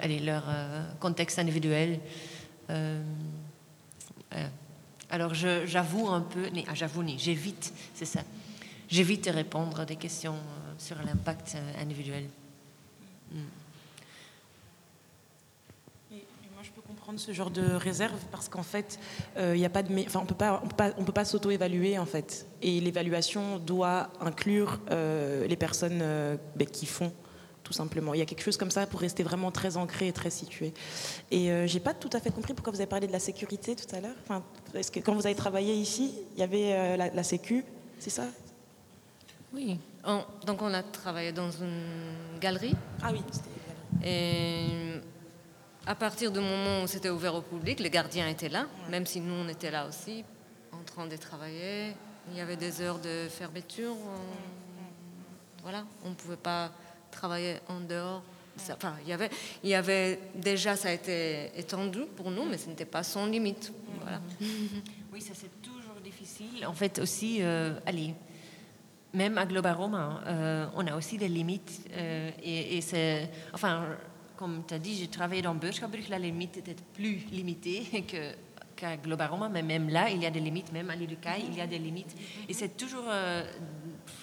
[0.00, 0.44] allez, leur
[1.00, 2.00] contexte individuel.
[2.70, 3.02] Euh,
[4.34, 4.46] euh,
[5.10, 8.20] alors j'avoue un peu, ah, j'avoue, j'évite, c'est ça.
[8.88, 12.24] J'évite de répondre à des questions euh, sur l'impact individuel.
[13.30, 13.36] Mm.
[16.10, 18.98] moi, je peux comprendre ce genre de réserve parce qu'en fait,
[19.38, 20.62] il y a pas de, enfin, on peut pas,
[20.96, 22.46] on peut pas, s'auto-évaluer en fait.
[22.62, 26.02] Et l'évaluation doit inclure les personnes
[26.56, 27.12] ben, qui font
[27.72, 28.12] tout simplement.
[28.12, 30.74] Il y a quelque chose comme ça pour rester vraiment très ancré et très situé.
[31.30, 33.74] Et euh, j'ai pas tout à fait compris pourquoi vous avez parlé de la sécurité
[33.74, 34.14] tout à l'heure.
[34.22, 34.42] Enfin,
[34.74, 37.64] est-ce que quand vous avez travaillé ici, il y avait euh, la, sécu,
[37.98, 38.26] c'est ça?
[39.54, 39.78] Oui.
[40.46, 42.74] donc on a travaillé dans une galerie.
[43.02, 43.22] Ah oui.
[44.04, 44.66] Et
[45.86, 49.20] à partir du moment où c'était ouvert au public, les gardiens étaient là, même si
[49.20, 50.24] nous on était là aussi,
[50.72, 51.94] en train de travailler.
[52.30, 53.96] Il y avait des heures de fermeture.
[55.62, 56.72] Voilà, on ne pouvait pas
[57.12, 58.22] travailler en dehors.
[58.70, 59.30] Enfin, il y avait,
[59.62, 63.26] il y avait déjà, ça a été étendu pour nous, mais ce n'était pas sans
[63.26, 63.72] limite.
[64.00, 64.20] Voilà.
[65.12, 66.64] Oui, ça c'est toujours difficile.
[66.66, 68.14] En fait, aussi, euh, allez,
[69.12, 71.86] même à Global Roma, euh, on a aussi des limites.
[71.92, 73.84] Euh, et, c'est, enfin,
[74.36, 78.32] comme tu as dit, j'ai travaillé dans Beurskaburg, la limite était plus limitée que
[78.74, 81.54] qu'à Global Roma, mais même là, il y a des limites, même à l'Ilukai, il
[81.54, 82.16] y a des limites.
[82.48, 83.04] Et c'est toujours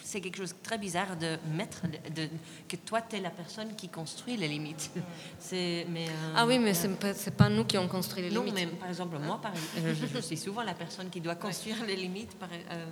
[0.04, 2.30] c'est quelque chose de très bizarre de mettre de,
[2.68, 4.92] que toi, tu es la personne qui construit les limites.
[5.40, 8.32] C'est, mais, euh, ah oui, mais ce n'est pas, pas, nous qui avons construit les
[8.32, 8.70] non, limites.
[8.72, 12.36] mais par exemple, moi, par, je, suis souvent la personne qui doit construire les limites.
[12.40, 12.86] Par, euh,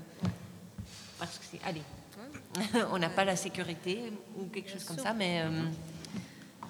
[1.18, 1.60] parce que c'est.
[1.66, 1.82] Allez,
[2.92, 5.64] on n'a pas la sécurité ou quelque chose comme ça, mais euh,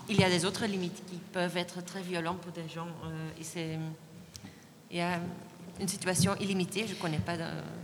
[0.09, 2.87] il y a des autres limites qui peuvent être très violentes pour des gens.
[3.39, 3.77] et c'est.
[4.89, 5.19] Il y a
[5.79, 7.33] une situation illimitée Je ne connais pas,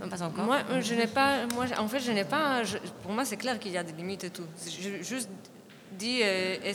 [0.08, 0.44] pas encore.
[0.44, 1.46] Moi, je n'ai pas.
[1.54, 2.62] Moi, en fait, je n'ai pas.
[3.02, 4.46] pour moi, c'est clair qu'il y a des limites et tout.
[4.66, 5.28] Je, juste
[5.92, 6.74] dis, euh, et,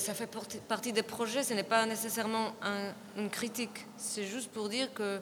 [0.00, 0.28] ça fait
[0.68, 2.52] partie des projets, ce n'est pas nécessairement
[3.16, 3.86] une critique.
[3.96, 5.20] C'est juste pour dire que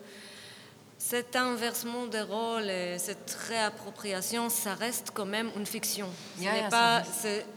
[0.96, 6.08] cet inversement des rôles et cette réappropriation, ça reste quand même une fiction.
[6.38, 7.02] Ce n'est pas,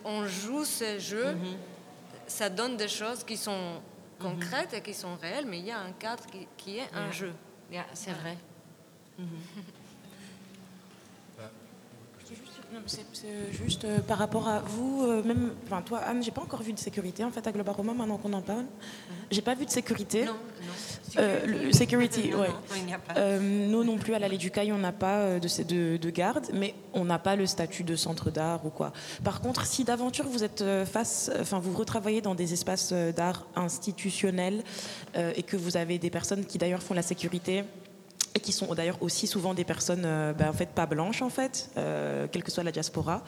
[0.03, 1.55] on joue ce jeu, mm-hmm.
[2.27, 4.21] ça donne des choses qui sont mm-hmm.
[4.21, 7.11] concrètes et qui sont réelles, mais il y a un cadre qui, qui est un
[7.11, 7.31] jeu
[7.93, 8.37] c'est vrai.
[12.85, 13.03] C'est
[13.51, 16.73] juste euh, par rapport à vous, euh, même, enfin toi Anne, j'ai pas encore vu
[16.73, 18.65] de sécurité en fait à Global Roma maintenant qu'on en parle.
[19.31, 20.25] J'ai pas vu de sécurité.
[20.25, 21.17] Non, non.
[21.17, 22.49] Euh, le, security, ouais.
[23.15, 26.75] Non, nous non plus à la Léducaille, on n'a pas de, de, de garde, mais
[26.93, 28.91] on n'a pas le statut de centre d'art ou quoi.
[29.23, 34.63] Par contre, si d'aventure vous êtes face, enfin vous retravaillez dans des espaces d'art institutionnels
[35.15, 37.63] et que vous avez des personnes qui d'ailleurs font la sécurité
[38.39, 42.43] qui sont d'ailleurs aussi souvent des personnes euh, fait pas blanches en fait, euh, quelle
[42.43, 43.23] que soit la diaspora,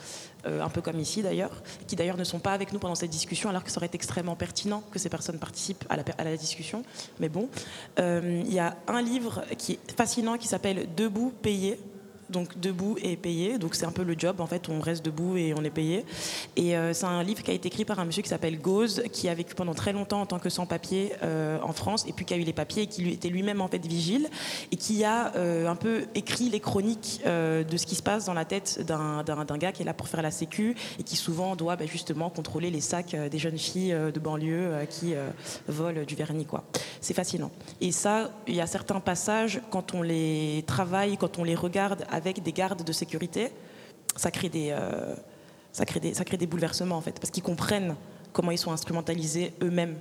[0.46, 3.10] euh, un peu comme ici d'ailleurs, qui d'ailleurs ne sont pas avec nous pendant cette
[3.10, 6.84] discussion alors que ça aurait extrêmement pertinent que ces personnes participent à la discussion.
[7.20, 7.50] Mais bon,
[7.98, 11.80] il y a un livre qui est fascinant qui s'appelle Debout, payé
[12.30, 13.58] donc debout et payé.
[13.58, 16.06] Donc c'est un peu le job, en fait, on reste debout et on est payé.
[16.56, 19.04] Et euh, c'est un livre qui a été écrit par un monsieur qui s'appelle Gauze,
[19.12, 22.26] qui a vécu pendant très longtemps en tant que sans-papier euh, en France, et puis
[22.26, 24.28] qui a eu les papiers et qui lui, était lui-même en fait vigile,
[24.72, 28.34] et qui a euh, un peu écrit les chroniques de ce qui se passe dans
[28.34, 31.76] la tête d'un gars qui est là pour faire la sécu, et qui souvent doit
[31.76, 35.14] bah, justement contrôler les sacs des jeunes filles de banlieue qui
[35.68, 36.46] volent du vernis.
[36.46, 36.64] quoi.
[37.02, 37.52] C'est fascinant.
[37.82, 42.06] Et ça, il y a certains passages, quand on les travaille, quand on les regarde
[42.20, 43.52] avec des gardes de sécurité,
[44.16, 45.16] ça crée des, euh,
[45.72, 47.96] ça crée des, ça crée des bouleversements en fait, parce qu'ils comprennent
[48.34, 49.96] comment ils sont instrumentalisés eux-mêmes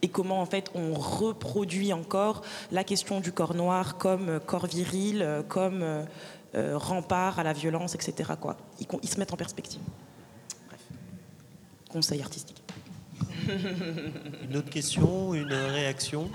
[0.00, 5.44] et comment en fait on reproduit encore la question du corps noir comme corps viril,
[5.48, 5.82] comme
[6.54, 8.32] euh, rempart à la violence, etc.
[8.40, 8.56] Quoi.
[8.80, 9.80] Ils, ils se mettent en perspective.
[10.68, 10.80] Bref,
[11.90, 12.62] conseil artistique.
[14.48, 16.30] Une autre question, une réaction?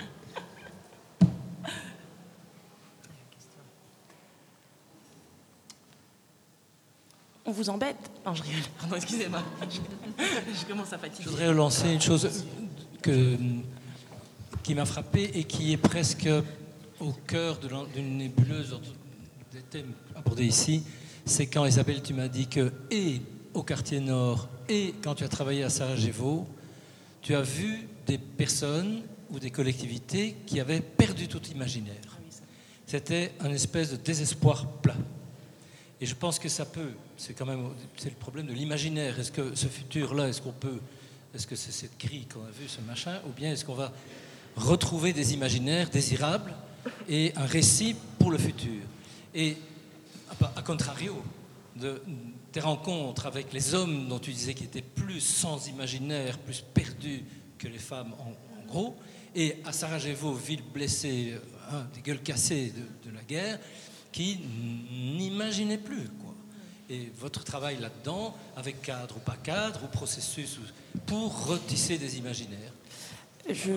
[7.46, 7.98] On vous embête.
[8.26, 8.62] Non, je rigole.
[8.80, 9.44] Pardon, excusez-moi.
[9.70, 11.24] je commence à fatiguer.
[11.24, 12.46] Je voudrais relancer une chose
[13.02, 13.38] que,
[14.64, 16.30] qui m'a frappé et qui est presque
[17.00, 17.60] au cœur
[17.94, 18.80] d'une nébuleuse
[19.52, 20.84] des thèmes abordés ici.
[21.26, 23.22] C'est quand Isabelle, tu m'as dit que, et
[23.54, 26.48] au quartier nord, et quand tu as travaillé à Sarajevo,
[27.22, 32.20] tu as vu des personnes ou des collectivités qui avaient perdu tout imaginaire.
[32.86, 34.96] C'était un espèce de désespoir plat.
[36.04, 39.18] Et je pense que ça peut, c'est quand même c'est le problème de l'imaginaire.
[39.18, 40.82] Est-ce que ce futur-là, est-ce qu'on peut,
[41.34, 43.94] est-ce que c'est cette grille qu'on a vue, ce machin, ou bien est-ce qu'on va
[44.58, 46.54] retrouver des imaginaires désirables
[47.08, 48.82] et un récit pour le futur?
[49.34, 49.56] Et
[50.58, 51.24] à contrario
[51.78, 52.02] de
[52.52, 57.24] tes rencontres avec les hommes dont tu disais qu'ils étaient plus sans imaginaire, plus perdus
[57.58, 58.98] que les femmes en, gros,
[59.36, 61.36] et à Sarajevo, ville blessée,
[61.72, 63.58] hein, des gueules cassées de, de la guerre,
[64.14, 64.40] qui
[65.18, 66.08] n'imaginaient plus.
[66.22, 66.34] Quoi.
[66.90, 72.18] Et votre travail là-dedans, avec cadre ou pas cadre, ou processus, ou- pour retisser des
[72.18, 72.72] imaginaires.
[73.50, 73.74] Je...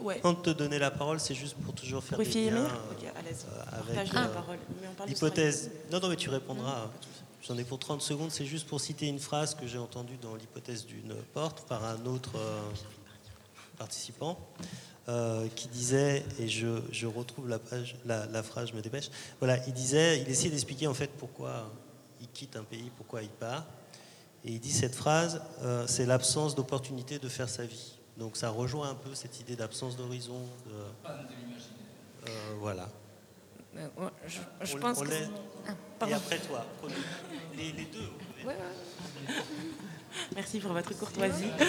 [0.00, 0.18] Ouais.
[0.18, 3.62] Avant de te donner la parole, c'est juste pour toujours faire des Vérifier liens euh,
[3.72, 5.70] avec la euh, l'hypothèse.
[5.92, 6.90] Non, non, mais tu répondras.
[7.46, 8.30] J'en ai pour 30 secondes.
[8.30, 12.04] C'est juste pour citer une phrase que j'ai entendue dans l'hypothèse d'une porte par un
[12.06, 12.60] autre euh,
[13.78, 14.38] participant
[15.10, 19.10] euh, qui disait, et je, je retrouve la, page, la, la phrase, je me dépêche.
[19.40, 21.68] Voilà, il disait, il essayait d'expliquer en fait pourquoi
[22.20, 23.64] il quitte un pays, pourquoi il part.
[24.44, 27.94] Et il dit cette phrase, euh, c'est l'absence d'opportunité de faire sa vie.
[28.16, 30.40] Donc ça rejoint un peu cette idée d'absence d'horizon.
[30.66, 31.10] De,
[32.28, 32.88] euh, voilà.
[33.74, 33.82] Ouais,
[34.26, 35.10] je, je On- pense on que.
[36.00, 36.64] Ah, Et après toi,
[37.56, 38.08] les, les deux.
[40.34, 41.50] Merci pour votre courtoisie.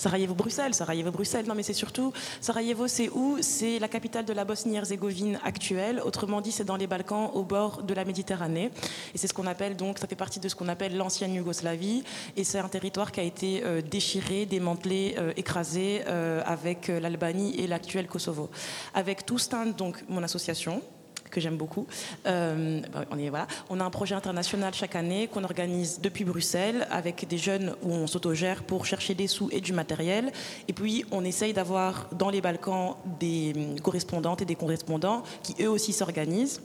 [0.00, 1.46] Sarajevo-Bruxelles, Sarajevo-Bruxelles.
[1.46, 6.00] Non, mais c'est surtout, Sarajevo, c'est où C'est la capitale de la Bosnie-Herzégovine actuelle.
[6.04, 8.70] Autrement dit, c'est dans les Balkans, au bord de la Méditerranée.
[9.14, 12.02] Et c'est ce qu'on appelle, donc, ça fait partie de ce qu'on appelle l'ancienne Yougoslavie.
[12.36, 17.54] Et c'est un territoire qui a été euh, déchiré, démantelé, euh, écrasé euh, avec l'Albanie
[17.56, 18.48] et l'actuel Kosovo.
[18.94, 20.82] Avec Toustin, donc, mon association,
[21.30, 21.86] que j'aime beaucoup.
[22.26, 27.26] Euh, bah, on, on a un projet international chaque année qu'on organise depuis Bruxelles avec
[27.28, 30.32] des jeunes où on s'autogère pour chercher des sous et du matériel.
[30.68, 35.54] Et puis on essaye d'avoir dans les Balkans des hum, correspondantes et des correspondants qui
[35.62, 36.60] eux aussi s'organisent.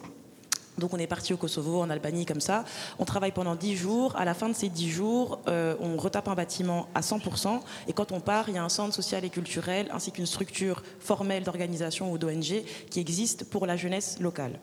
[0.78, 2.66] Donc on est parti au Kosovo, en Albanie, comme ça.
[3.00, 4.16] On travaille pendant 10 jours.
[4.16, 7.62] À la fin de ces 10 jours, euh, on retape un bâtiment à 100%.
[7.88, 10.84] Et quand on part, il y a un centre social et culturel ainsi qu'une structure
[11.00, 14.60] formelle d'organisation ou d'ONG qui existe pour la jeunesse locale.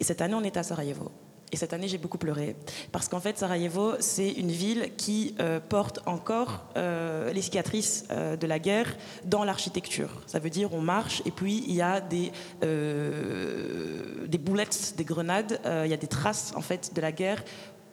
[0.00, 1.10] Et cette année, on est à Sarajevo.
[1.52, 2.56] Et cette année, j'ai beaucoup pleuré.
[2.90, 8.36] Parce qu'en fait, Sarajevo, c'est une ville qui euh, porte encore euh, les cicatrices euh,
[8.36, 10.10] de la guerre dans l'architecture.
[10.26, 12.32] Ça veut dire on marche et puis il y a des,
[12.62, 17.44] des boulettes, des grenades, il y a des traces en fait de la guerre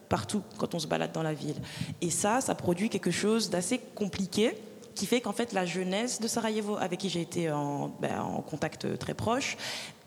[0.09, 1.55] partout quand on se balade dans la ville.
[2.01, 4.55] Et ça, ça produit quelque chose d'assez compliqué
[4.95, 8.41] qui fait qu'en fait la jeunesse de Sarajevo, avec qui j'ai été en, ben, en
[8.41, 9.57] contact très proche,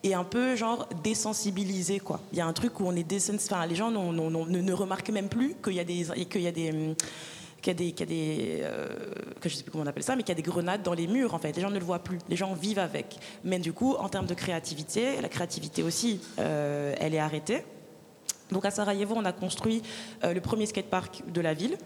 [0.03, 2.01] est un peu genre désensibilisée.
[2.33, 3.51] Il y a un truc où on est désens...
[3.51, 6.71] enfin, les gens ne, remarquent même plus qu'il y a des qu'il y a des
[6.71, 6.95] hum,
[7.63, 8.89] qu'il y a des, qu'il y a des euh,
[9.41, 10.95] que je sais plus comment on appelle ça, mais qu'il y a des grenades dans
[10.95, 11.55] les murs en fait.
[11.55, 13.19] Les gens ne le voient plus, les gens vivent avec.
[13.45, 17.65] Mais du coup, en termes de créativité, la créativité aussi, euh, elle est arrêtée.
[18.53, 19.83] Donc à Sarajevo, on a construit
[20.23, 21.77] euh, le premier skatepark de la ville.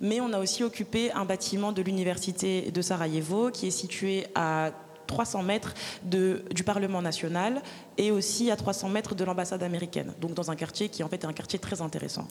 [0.00, 4.72] Mais on a aussi occupé un bâtiment de l'université de Sarajevo qui est situé à
[5.08, 5.74] 300 mètres
[6.04, 7.62] du Parlement national
[7.96, 10.12] et aussi à 300 mètres de l'ambassade américaine.
[10.20, 12.28] Donc dans un quartier qui en fait est un quartier très intéressant.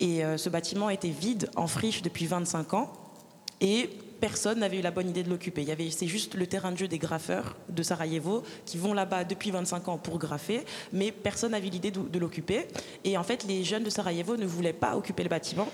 [0.00, 2.92] Et euh, ce bâtiment était vide, en friche depuis 25 ans.
[3.60, 3.90] Et
[4.20, 5.66] personne n'avait eu la bonne idée de l'occuper.
[5.90, 9.88] C'est juste le terrain de jeu des graffeurs de Sarajevo qui vont là-bas depuis 25
[9.88, 12.66] ans pour graffer, mais personne n'avait l'idée de l'occuper.
[13.04, 15.68] Et en fait, les jeunes de Sarajevo ne voulaient pas occuper le bâtiment.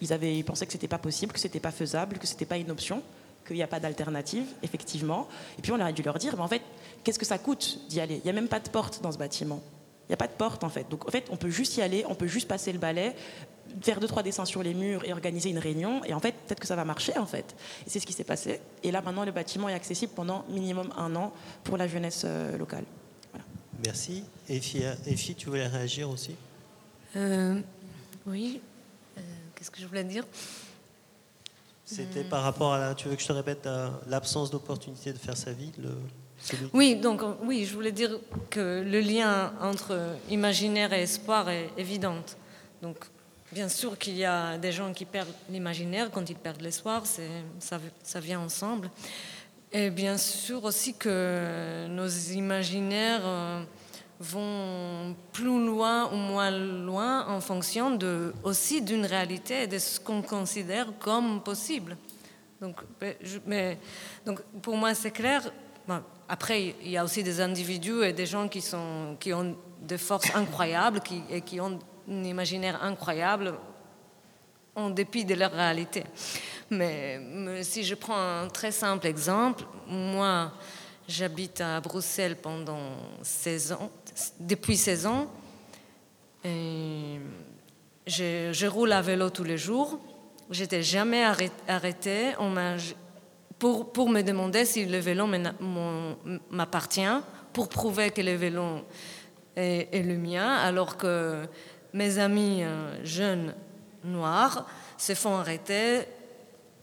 [0.00, 2.56] Ils, avaient, ils pensaient que c'était pas possible, que c'était pas faisable, que c'était pas
[2.56, 3.02] une option,
[3.46, 5.28] qu'il n'y a pas d'alternative, effectivement.
[5.58, 6.62] Et puis on aurait dû leur dire, mais en fait,
[7.04, 8.16] qu'est-ce que ça coûte d'y aller?
[8.16, 9.62] Il n'y a même pas de porte dans ce bâtiment.
[10.08, 10.88] Il n'y a pas de porte en fait.
[10.88, 13.14] Donc en fait, on peut juste y aller, on peut juste passer le balai,
[13.80, 16.04] faire deux trois dessins sur les murs et organiser une réunion.
[16.04, 17.54] Et en fait, peut-être que ça va marcher en fait.
[17.86, 18.60] Et c'est ce qui s'est passé.
[18.82, 21.32] Et là maintenant, le bâtiment est accessible pendant minimum un an
[21.62, 22.84] pour la jeunesse euh, locale.
[23.84, 24.24] Merci.
[24.48, 26.34] Effie, Effie, tu voulais réagir aussi?
[27.16, 27.60] Euh,
[28.26, 28.60] oui.
[29.60, 30.24] Qu'est-ce que je voulais dire
[31.84, 32.94] C'était par rapport à la.
[32.94, 35.90] Tu veux que je te répète euh, l'absence d'opportunité de faire sa vie le,
[36.40, 38.18] celui- Oui, donc euh, oui, je voulais dire
[38.48, 42.16] que le lien entre imaginaire et espoir est évident.
[42.80, 42.96] Donc,
[43.52, 47.78] bien sûr qu'il y a des gens qui perdent l'imaginaire quand ils perdent l'espoir, ça,
[48.02, 48.88] ça vient ensemble.
[49.72, 53.62] Et bien sûr aussi que nos imaginaires euh,
[54.20, 57.98] vont plus loin ou moins loin en fonction
[58.44, 61.96] aussi d'une réalité et de ce qu'on considère comme possible.
[62.60, 62.76] Donc,
[63.22, 63.78] je- mais,
[64.26, 65.42] donc pour moi, c'est clair.
[66.28, 69.98] Après, il y a aussi des individus et des gens qui, sont, qui ont des
[69.98, 71.78] forces incroyables qui, et qui ont
[72.08, 73.54] un imaginaire incroyable
[74.76, 76.04] en dépit de leur réalité.
[76.70, 77.18] Mais
[77.62, 80.52] si je prends un très simple exemple, moi,
[81.10, 82.92] j'habite à Bruxelles pendant
[83.22, 83.90] 16 ans,
[84.38, 85.26] depuis 16 ans.
[88.06, 89.98] Je, roule à vélo tous les jours.
[90.50, 92.54] J'étais jamais arrêt- arrêtée on
[93.58, 95.28] pour, pour me demander si le vélo
[96.50, 97.20] m'appartient,
[97.52, 98.80] pour prouver que le vélo
[99.56, 101.46] est, est le mien, alors que
[101.92, 103.54] mes amis euh, jeunes
[104.04, 104.66] noirs
[104.96, 106.06] se font arrêter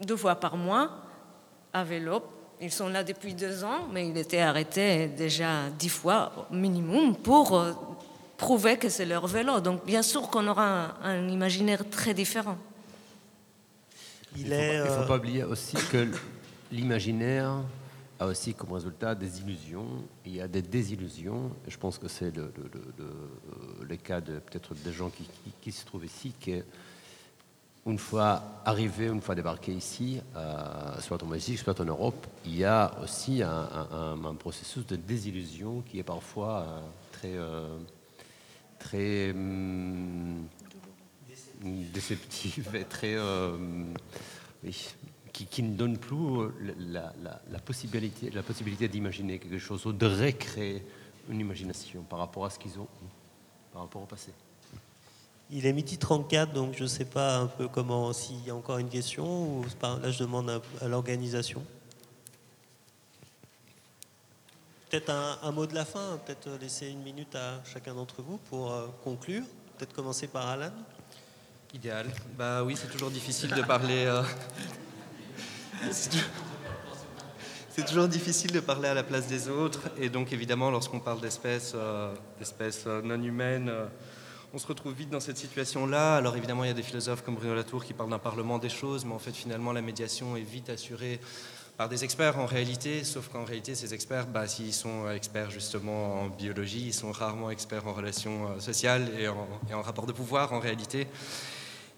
[0.01, 0.91] deux fois par mois
[1.73, 2.21] à vélo.
[2.59, 7.57] Ils sont là depuis deux ans, mais ils étaient arrêtés déjà dix fois minimum pour
[7.57, 7.73] euh,
[8.37, 9.59] prouver que c'est leur vélo.
[9.59, 12.57] Donc bien sûr qu'on aura un, imaginaire très différent.
[14.35, 16.07] Il ne faut, faut, pas oublier aussi que
[16.71, 17.63] l'imaginaire
[18.19, 19.87] a aussi comme résultat des illusions.
[20.25, 21.51] Il y a des désillusions.
[21.67, 22.51] Je pense que c'est le,
[23.87, 25.11] le, cas de peut-être des gens
[25.61, 26.61] qui, se trouvent ici, qui,
[27.87, 32.57] une fois arrivés, une fois débarqués ici, euh, soit en Belgique, soit en Europe, il
[32.57, 36.79] y a aussi un, processus de désillusion qui est parfois euh,
[37.11, 37.77] très, euh,
[38.77, 40.45] très hum,
[41.63, 43.15] déceptif et très
[44.63, 44.93] oui,
[45.45, 46.51] qui, ne donne plus euh,
[47.49, 50.83] la, possibilité, la possibilité d'imaginer quelque chose ou de recréer
[51.29, 52.87] une imagination par rapport à ce qu'ils ont,
[53.71, 54.31] par rapport au passé.
[55.49, 58.55] Il est midi 34, donc je ne sais pas un peu comment, s'il y a
[58.55, 61.63] encore une question, là je demande à, l'organisation.
[64.89, 68.71] Peut-être un, mot de la fin, peut-être laisser une minute à chacun d'entre vous pour
[68.71, 69.43] euh, conclure.
[69.77, 70.71] Peut-être commencer par Alan.
[71.73, 72.07] Idéal.
[72.37, 74.05] Bah oui, c'est toujours difficile de parler.
[74.05, 74.23] Euh,
[77.69, 79.81] c'est toujours difficile de parler à la place des autres.
[79.97, 83.71] Et donc, évidemment, lorsqu'on parle d'espèces, euh, d'espèces non humaines,
[84.57, 86.15] on se retrouve vite dans cette situation-là.
[86.15, 88.69] Alors, évidemment, il y a des philosophes comme Bruno Latour qui parlent d'un parlement des
[88.69, 91.19] choses, mais en fait, finalement, la médiation est vite assurée
[91.77, 96.23] par des experts en réalité, sauf qu'en réalité, ces experts, bah, s'ils sont experts justement
[96.23, 100.11] en biologie, ils sont rarement experts en relations sociales et en, et en rapport de
[100.11, 101.05] pouvoir en réalité.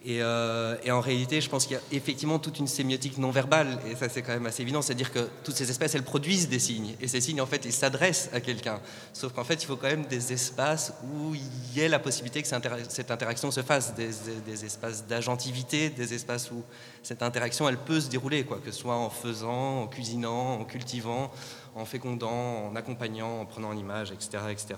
[0.08, 3.80] Euh, et, en réalité, je pense qu'il y a effectivement toute une sémiotique non verbale,
[3.90, 6.60] et ça c'est quand même assez évident, c'est-à-dire que toutes ces espèces, elles produisent des
[6.60, 8.80] signes, et ces signes, en fait, ils s'adressent à quelqu'un.
[9.12, 12.42] Sauf qu'en fait, il faut quand même des espaces où il y ait la possibilité
[12.42, 16.64] que cette interaction se fasse, des, espaces d'agentivité, des espaces où
[17.04, 20.64] cette interaction, elle peut se dérouler, quoi, que ce soit en faisant, en cuisinant, en
[20.64, 21.32] cultivant,
[21.76, 24.44] en fécondant, en accompagnant, en prenant en image, etc.
[24.50, 24.76] etc.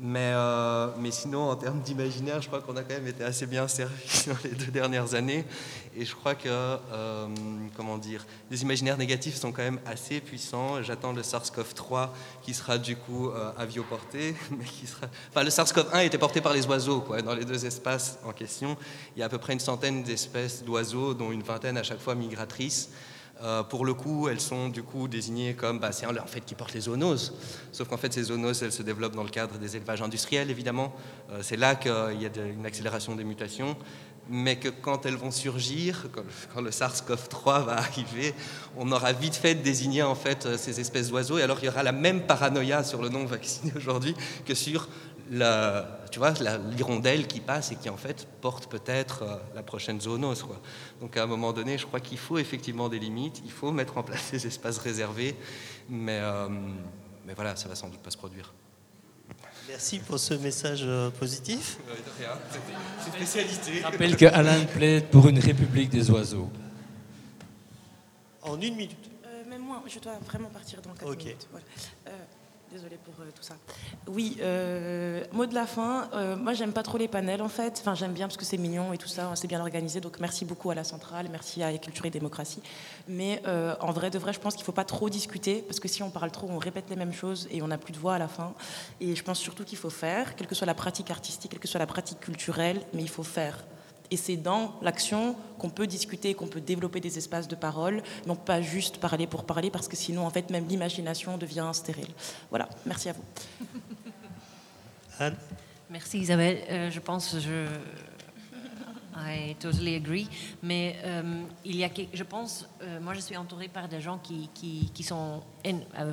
[0.00, 3.46] Mais, euh, mais sinon, en termes d'imaginaire, je crois qu'on a quand même été assez
[3.46, 5.44] bien servi dans les deux dernières années.
[5.96, 7.26] Et je crois que, euh,
[7.76, 10.80] comment dire, les imaginaires négatifs sont quand même assez puissants.
[10.84, 12.10] J'attends le SARS-CoV-3
[12.42, 14.36] qui sera du coup euh, avioporté.
[14.52, 15.08] Mais qui sera...
[15.30, 18.76] Enfin, le SARS-CoV-1 était porté par les oiseaux, quoi, dans les deux espaces en question.
[19.16, 22.00] Il y a à peu près une centaine d'espèces d'oiseaux, dont une vingtaine à chaque
[22.00, 22.90] fois migratrices.
[23.42, 26.54] Euh, pour le coup, elles sont du coup désignées comme bah, c'est en fait qui
[26.54, 27.34] porte les zoonoses.
[27.72, 30.92] Sauf qu'en fait, ces zoonoses, elles se développent dans le cadre des élevages industriels, évidemment.
[31.30, 33.76] Euh, c'est là qu'il y a une accélération des mutations.
[34.30, 38.34] Mais que quand elles vont surgir, quand, le SARS-CoV-3 va arriver,
[38.76, 41.38] on aura vite fait de désigner en fait euh, ces espèces d'oiseaux.
[41.38, 44.88] Et alors, il y aura la même paranoïa sur le non vacciné aujourd'hui que sur
[45.30, 46.32] la, tu vois,
[46.76, 50.42] l'hirondelle qui passe et qui en fait porte peut-être euh, la prochaine zoonose.
[50.42, 50.60] Quoi.
[51.00, 53.98] Donc à un moment donné, je crois qu'il faut effectivement des limites, il faut mettre
[53.98, 55.36] en place des espaces réservés,
[55.88, 56.48] mais, euh,
[57.26, 58.52] mais voilà, ça va sans doute pas se produire.
[59.68, 61.78] Merci pour ce message euh, positif.
[63.00, 63.80] C'est spécialité.
[63.80, 66.50] Je rappelle que Alain plaide pour une république des oiseaux.
[68.42, 68.96] En une minute.
[69.46, 71.48] même moi, je dois vraiment partir dans 4 minutes.
[72.70, 73.54] Désolée pour euh, tout ça.
[74.08, 76.08] Oui, euh, mot de la fin.
[76.12, 77.78] Euh, moi, j'aime pas trop les panels en fait.
[77.80, 80.00] Enfin, j'aime bien parce que c'est mignon et tout ça, c'est bien organisé.
[80.00, 82.62] Donc, merci beaucoup à la centrale, merci à Culture et Démocratie.
[83.06, 83.42] Mais
[83.80, 86.10] en vrai, de vrai, je pense qu'il faut pas trop discuter parce que si on
[86.10, 88.28] parle trop, on répète les mêmes choses et on n'a plus de voix à la
[88.28, 88.52] fin.
[89.00, 91.68] Et je pense surtout qu'il faut faire, quelle que soit la pratique artistique, quelle que
[91.68, 93.64] soit la pratique culturelle, mais il faut faire.
[94.10, 98.36] Et c'est dans l'action qu'on peut discuter, qu'on peut développer des espaces de parole, non
[98.36, 102.12] pas juste parler pour parler, parce que sinon, en fait, même l'imagination devient stérile.
[102.50, 103.24] Voilà, merci à vous.
[105.18, 105.36] Anne
[105.90, 106.58] Merci Isabelle.
[106.68, 107.66] Euh, je pense, je,
[109.16, 110.28] I totally agree.
[110.62, 114.18] Mais euh, il y a, je pense, euh, moi je suis entourée par des gens
[114.18, 115.42] qui, qui, qui sont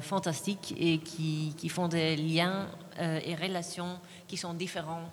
[0.01, 5.09] fantastiques et qui, qui, font des liens et relations qui sont différents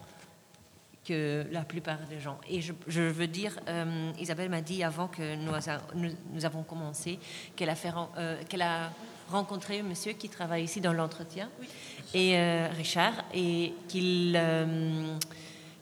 [1.04, 2.38] que la plupart des gens.
[2.48, 5.52] Et je, veux dire, euh, Isabelle m'a dit avant que nous,
[6.32, 7.18] nous, avons commencé
[7.56, 7.76] qu'elle a,
[8.16, 8.90] euh, qu'elle a
[9.28, 11.48] rencontré un monsieur qui travaille ici dans l'entretien,
[12.14, 14.40] et euh, Richard, et qu'il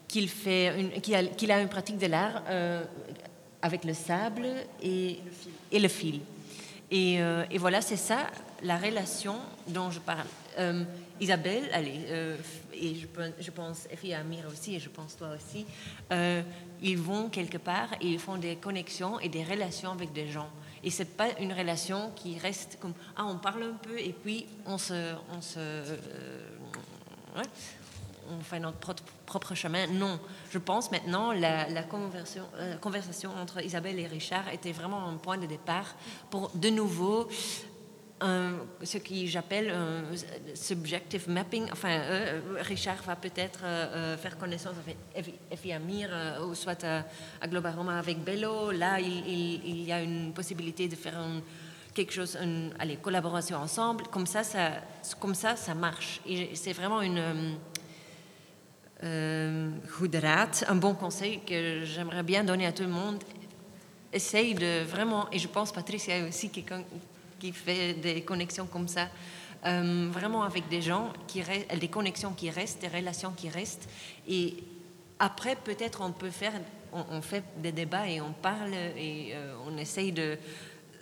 [0.07, 2.43] qu'il fait qu'il a, a, une pratique de l'art
[3.61, 4.45] avec le sable
[4.81, 5.19] et,
[5.71, 6.19] et le fil.
[6.89, 8.27] Et, et voilà, c'est ça
[8.63, 9.35] la relation
[9.67, 10.27] dont je parle.
[11.19, 12.01] Isabelle, allez,
[12.81, 13.07] et je,
[13.39, 15.65] je pense, Effie Amir aussi, et je pense toi aussi,
[16.11, 16.41] euh,
[16.81, 20.49] ils vont quelque part et ils font des connexions et des relations avec des gens.
[20.83, 24.47] Et c'est pas une relation qui reste comme ah on parle un peu et puis
[24.65, 26.37] on se on se euh,
[28.31, 28.95] on fait notre
[29.27, 29.85] propre chemin.
[29.87, 30.19] Non,
[30.49, 35.17] je pense maintenant la, la conversation, euh, conversation entre Isabelle et Richard était vraiment un
[35.17, 35.93] point de départ
[36.31, 37.29] pour de nouveau
[38.21, 40.03] ce que j'appelle un
[40.53, 41.67] subjective mapping.
[41.71, 44.75] Enfin, euh, Richard va peut-être euh, faire connaissance
[45.15, 46.09] avec Effie Amir
[46.47, 47.03] ou soit à,
[47.41, 48.71] à Globaroma avec Bello.
[48.71, 51.19] Là, il, y a une possibilité de faire
[51.93, 54.05] quelque chose, une collaboration ensemble.
[54.11, 54.71] Comme ça, ça,
[55.19, 56.21] comme ça, ça marche.
[56.53, 57.57] C'est vraiment une
[59.03, 59.71] euh,
[60.67, 63.23] un bon conseil que j'aimerais bien donner à tout le monde.
[64.13, 66.83] Essaye de vraiment, et je pense Patricia est aussi quelqu'un
[67.41, 69.09] qui fait des connexions comme ça,
[69.65, 73.89] euh, vraiment avec des gens, qui restent, des connexions qui restent, des relations qui restent.
[74.27, 74.63] Et
[75.17, 76.53] après, peut-être on peut faire,
[76.93, 80.37] on, fait des débats et on parle et euh, on essaye de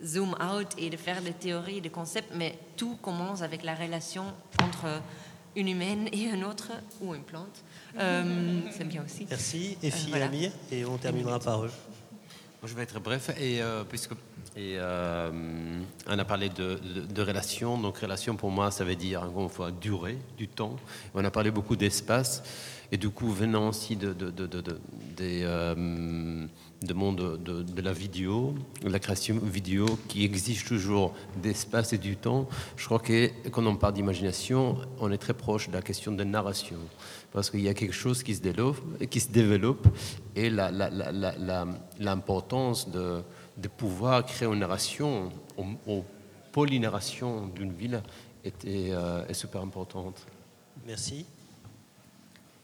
[0.03, 4.25] zoom out et de faire des théories, des concepts, mais tout commence avec la relation
[4.63, 5.01] entre
[5.55, 6.71] une humaine et un autre
[7.01, 7.63] ou une plante.
[7.97, 9.25] Euh, c'est bien aussi.
[9.29, 9.77] Merci.
[9.83, 11.71] Et euh, Amir, et on terminera par eux.
[12.63, 14.13] je vais être bref, et, euh, puisque
[14.55, 16.79] et, on a parlé de,
[17.13, 17.77] de, relations.
[17.77, 20.75] Donc, relation pour moi, ça veut dire, encore une fois, durée, du temps.
[21.13, 22.43] On a parlé beaucoup d'espace.
[22.91, 24.31] Et du coup, venant aussi de, de,
[26.81, 32.15] de monde de, la vidéo, de la création vidéo qui exige toujours d'espace et du
[32.15, 32.47] temps,
[32.77, 36.23] je crois que quand on parle d'imagination, on est très proche de la question de
[36.23, 36.77] narration.
[37.31, 39.87] Parce qu'il y a quelque chose qui se développe
[40.35, 40.49] et
[41.99, 43.21] l'importance de,
[43.61, 46.03] de, pouvoir créer une narration, une
[46.51, 48.01] polynarration d'une ville
[48.43, 50.25] était, euh, est super importante.
[50.85, 51.25] Merci.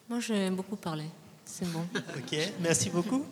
[0.09, 1.05] Moi, j'ai beaucoup parlé.
[1.43, 1.85] C'est bon.
[2.17, 3.25] ok, merci beaucoup.